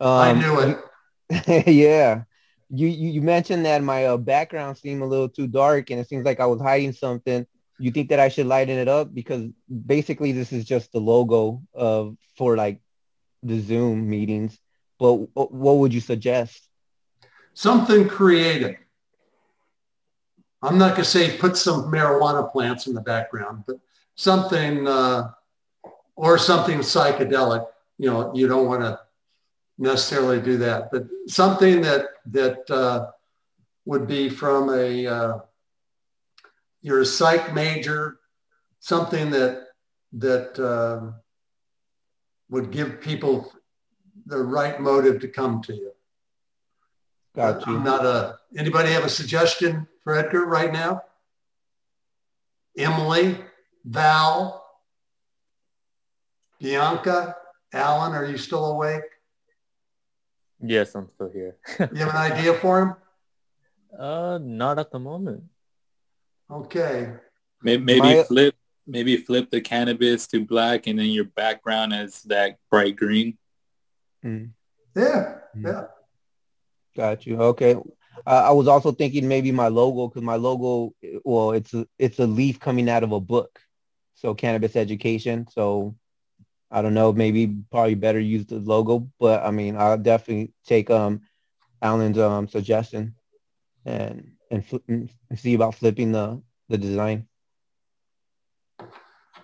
Um, 0.00 0.10
I 0.10 0.32
knew 0.32 0.60
it. 0.60 1.66
yeah. 1.66 2.22
You, 2.70 2.88
you 2.88 3.10
you 3.10 3.22
mentioned 3.22 3.66
that 3.66 3.82
my 3.82 4.06
uh, 4.06 4.16
background 4.16 4.78
seemed 4.78 5.02
a 5.02 5.06
little 5.06 5.28
too 5.28 5.46
dark 5.46 5.90
and 5.90 6.00
it 6.00 6.08
seems 6.08 6.24
like 6.24 6.40
I 6.40 6.46
was 6.46 6.60
hiding 6.60 6.92
something. 6.92 7.46
You 7.78 7.90
think 7.90 8.08
that 8.08 8.20
I 8.20 8.28
should 8.28 8.46
lighten 8.46 8.78
it 8.78 8.88
up 8.88 9.14
because 9.14 9.48
basically 9.68 10.32
this 10.32 10.52
is 10.52 10.64
just 10.64 10.92
the 10.92 11.00
logo 11.00 11.62
of 11.72 12.16
for 12.36 12.56
like 12.56 12.80
the 13.42 13.60
Zoom 13.60 14.08
meetings. 14.08 14.58
But 14.98 15.14
what 15.34 15.78
would 15.78 15.92
you 15.92 16.00
suggest? 16.00 16.68
Something 17.52 18.08
creative. 18.08 18.76
I'm 20.62 20.78
not 20.78 20.92
going 20.92 21.04
to 21.04 21.10
say 21.10 21.36
put 21.36 21.56
some 21.56 21.92
marijuana 21.92 22.50
plants 22.50 22.86
in 22.86 22.94
the 22.94 23.00
background, 23.00 23.64
but 23.66 23.76
something 24.14 24.88
uh, 24.88 25.30
or 26.16 26.38
something 26.38 26.78
psychedelic. 26.78 27.66
You 27.98 28.10
know, 28.10 28.34
you 28.34 28.48
don't 28.48 28.66
want 28.66 28.80
to 28.80 28.98
necessarily 29.78 30.40
do 30.40 30.56
that, 30.58 30.90
but 30.90 31.04
something 31.26 31.80
that 31.82 32.06
that 32.26 32.70
uh, 32.70 33.10
would 33.84 34.06
be 34.06 34.28
from 34.28 34.70
a 34.72 35.06
uh, 35.06 35.38
you're 36.80 37.00
a 37.00 37.06
psych 37.06 37.52
major, 37.54 38.18
something 38.80 39.30
that 39.30 39.66
that 40.14 40.58
uh, 40.58 41.12
would 42.48 42.70
give 42.70 43.00
people 43.00 43.52
the 44.26 44.38
right 44.38 44.80
motive 44.80 45.20
to 45.20 45.28
come 45.28 45.62
to 45.62 45.74
you. 45.74 45.92
Got 47.34 47.66
you. 47.66 47.76
I'm 47.76 47.84
not 47.84 48.04
a. 48.06 48.38
Anybody 48.56 48.90
have 48.92 49.04
a 49.04 49.08
suggestion 49.08 49.86
for 50.02 50.14
Edgar 50.14 50.46
right 50.46 50.72
now? 50.72 51.02
Emily, 52.76 53.38
Val, 53.84 54.64
Bianca, 56.60 57.36
Alan, 57.72 58.12
are 58.14 58.24
you 58.24 58.38
still 58.38 58.66
awake? 58.66 59.02
Yes, 60.60 60.94
I'm 60.94 61.08
still 61.08 61.30
here. 61.30 61.56
you 61.78 61.86
have 61.96 62.08
an 62.08 62.32
idea 62.32 62.54
for 62.54 62.80
him? 62.80 62.94
Uh, 63.98 64.38
not 64.40 64.78
at 64.78 64.90
the 64.90 64.98
moment. 64.98 65.44
Okay. 66.50 67.12
Maybe, 67.62 67.82
maybe 67.82 68.00
My- 68.00 68.22
flip 68.22 68.54
maybe 68.86 69.16
flip 69.16 69.50
the 69.50 69.62
cannabis 69.62 70.26
to 70.26 70.44
black 70.44 70.86
and 70.86 70.98
then 70.98 71.06
your 71.06 71.24
background 71.24 71.94
is 71.94 72.22
that 72.24 72.58
bright 72.70 72.96
green. 72.96 73.38
Mm, 74.24 74.50
Yeah. 74.96 75.38
Mm. 75.56 75.64
Yeah. 75.64 75.84
got 76.96 77.26
you. 77.26 77.40
Okay. 77.40 77.74
Uh, 78.26 78.44
I 78.46 78.50
was 78.52 78.68
also 78.68 78.92
thinking 78.92 79.26
maybe 79.28 79.52
my 79.52 79.68
logo 79.68 80.08
because 80.08 80.22
my 80.22 80.36
logo, 80.36 80.94
well, 81.24 81.52
it's 81.52 81.74
a, 81.74 81.86
it's 81.98 82.18
a 82.20 82.26
leaf 82.26 82.60
coming 82.60 82.88
out 82.88 83.02
of 83.02 83.12
a 83.12 83.20
book. 83.20 83.58
So 84.14 84.34
cannabis 84.34 84.76
education. 84.76 85.46
So 85.50 85.96
I 86.70 86.80
don't 86.82 86.94
know, 86.94 87.12
maybe 87.12 87.54
probably 87.70 87.94
better 87.94 88.20
use 88.20 88.46
the 88.46 88.56
logo, 88.58 89.10
but 89.20 89.44
I 89.44 89.50
mean, 89.50 89.76
I'll 89.76 89.98
definitely 89.98 90.52
take 90.66 90.90
um 90.90 91.20
Alan's 91.82 92.18
um 92.18 92.48
suggestion 92.48 93.14
and 93.84 94.32
and, 94.50 94.64
flip, 94.64 94.82
and 94.88 95.10
see 95.36 95.54
about 95.54 95.74
flipping 95.74 96.12
the 96.12 96.40
the 96.68 96.78
design. 96.78 97.26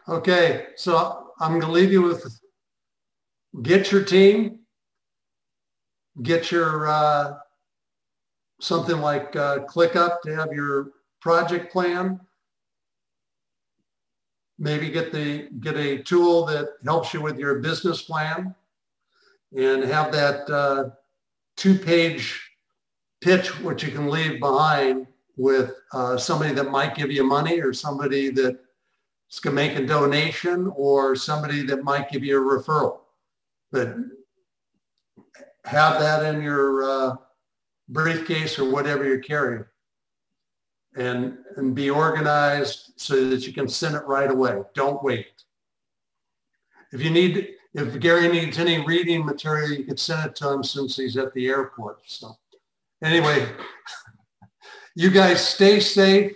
Okay. 0.08 0.68
So 0.76 1.32
I'm 1.40 1.50
going 1.50 1.62
to 1.62 1.70
leave 1.70 1.92
you 1.92 2.02
with 2.02 2.24
get 3.62 3.90
your 3.92 4.04
team, 4.04 4.59
get 6.22 6.50
your 6.50 6.88
uh, 6.88 7.38
something 8.60 9.00
like 9.00 9.34
uh, 9.36 9.60
ClickUp 9.60 10.20
to 10.22 10.34
have 10.34 10.52
your 10.52 10.92
project 11.20 11.72
plan. 11.72 12.20
Maybe 14.58 14.90
get 14.90 15.12
the 15.12 15.48
get 15.60 15.76
a 15.76 16.02
tool 16.02 16.44
that 16.46 16.68
helps 16.84 17.14
you 17.14 17.22
with 17.22 17.38
your 17.38 17.60
business 17.60 18.02
plan, 18.02 18.54
and 19.56 19.84
have 19.84 20.12
that 20.12 20.50
uh, 20.50 20.90
two-page 21.56 22.50
pitch, 23.20 23.58
which 23.60 23.82
you 23.82 23.90
can 23.90 24.08
leave 24.08 24.38
behind 24.38 25.06
with 25.36 25.74
uh, 25.92 26.18
somebody 26.18 26.52
that 26.52 26.70
might 26.70 26.94
give 26.94 27.10
you 27.10 27.24
money 27.24 27.60
or 27.60 27.72
somebody 27.72 28.30
that 28.30 28.58
to 29.30 29.50
make 29.50 29.76
a 29.76 29.86
donation 29.86 30.70
or 30.74 31.14
somebody 31.14 31.64
that 31.64 31.84
might 31.84 32.10
give 32.10 32.24
you 32.24 32.36
a 32.36 32.58
referral. 32.60 32.98
But 33.72 33.94
have 35.64 36.00
that 36.00 36.34
in 36.34 36.42
your 36.42 36.82
uh, 36.82 37.16
briefcase 37.88 38.58
or 38.58 38.70
whatever 38.70 39.04
you're 39.04 39.18
carrying 39.18 39.64
and, 40.96 41.38
and 41.56 41.74
be 41.74 41.90
organized 41.90 42.92
so 42.96 43.28
that 43.28 43.46
you 43.46 43.52
can 43.52 43.68
send 43.68 43.94
it 43.94 44.04
right 44.06 44.30
away. 44.30 44.62
Don't 44.74 45.02
wait. 45.02 45.44
If 46.92 47.02
you 47.02 47.10
need, 47.10 47.50
if 47.74 48.00
Gary 48.00 48.28
needs 48.28 48.58
any 48.58 48.84
reading 48.84 49.24
material, 49.24 49.70
you 49.70 49.84
can 49.84 49.96
send 49.96 50.26
it 50.26 50.34
to 50.36 50.50
him 50.50 50.64
since 50.64 50.96
he's 50.96 51.16
at 51.16 51.32
the 51.34 51.48
airport. 51.48 52.00
So 52.06 52.36
anyway, 53.02 53.46
you 54.94 55.10
guys 55.10 55.46
stay 55.46 55.80
safe. 55.80 56.32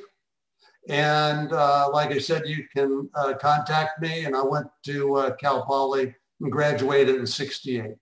And 0.88 1.52
uh, 1.52 1.88
like 1.92 2.12
I 2.12 2.18
said, 2.18 2.46
you 2.46 2.64
can 2.74 3.08
uh, 3.14 3.34
contact 3.40 4.00
me. 4.00 4.26
And 4.26 4.36
I 4.36 4.42
went 4.42 4.66
to 4.84 5.16
uh, 5.16 5.34
Cal 5.36 5.64
Poly 5.64 6.14
and 6.40 6.52
graduated 6.52 7.16
in 7.16 7.26
68. 7.26 7.94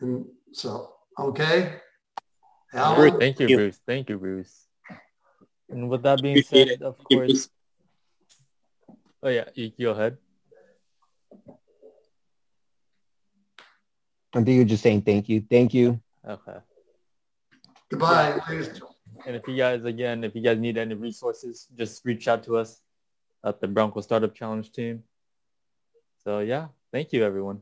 And 0.00 0.26
so, 0.52 0.92
okay. 1.18 1.80
Alan? 2.72 2.96
Bruce, 2.96 3.18
Thank 3.18 3.40
you, 3.40 3.48
you. 3.48 3.56
Bruce. 3.56 3.80
Thank 3.86 4.08
you, 4.08 4.18
Bruce. 4.18 4.66
And 5.68 5.88
with 5.88 6.02
that 6.02 6.22
being 6.22 6.42
said, 6.42 6.68
it. 6.68 6.82
of 6.82 6.96
course. 7.04 7.48
Oh 9.22 9.28
yeah, 9.28 9.44
you 9.54 9.70
go 9.78 9.90
ahead. 9.90 10.16
I 14.32 14.42
think 14.42 14.48
you're 14.48 14.64
just 14.64 14.82
saying 14.82 15.02
thank 15.02 15.28
you. 15.28 15.44
Thank 15.48 15.74
you. 15.74 16.00
Okay. 16.26 16.58
Goodbye. 17.90 18.40
And 19.26 19.36
if 19.36 19.46
you 19.46 19.56
guys, 19.56 19.84
again, 19.84 20.24
if 20.24 20.34
you 20.34 20.40
guys 20.40 20.58
need 20.58 20.78
any 20.78 20.94
resources, 20.94 21.66
just 21.76 22.04
reach 22.04 22.28
out 22.28 22.42
to 22.44 22.56
us 22.56 22.80
at 23.44 23.60
the 23.60 23.68
Bronco 23.68 24.00
Startup 24.00 24.34
Challenge 24.34 24.70
team. 24.72 25.02
So 26.24 26.40
yeah, 26.40 26.68
thank 26.92 27.12
you, 27.12 27.24
everyone. 27.24 27.60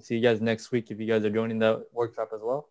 See 0.00 0.16
you 0.16 0.22
guys 0.22 0.40
next 0.40 0.70
week 0.70 0.90
if 0.90 1.00
you 1.00 1.06
guys 1.06 1.24
are 1.24 1.30
joining 1.30 1.58
that 1.60 1.86
workshop 1.92 2.30
as 2.34 2.40
well. 2.42 2.68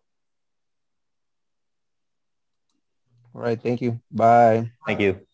All 3.34 3.42
right. 3.42 3.60
Thank 3.60 3.82
you. 3.82 4.00
Bye. 4.10 4.70
Thank 4.86 5.00
you. 5.00 5.25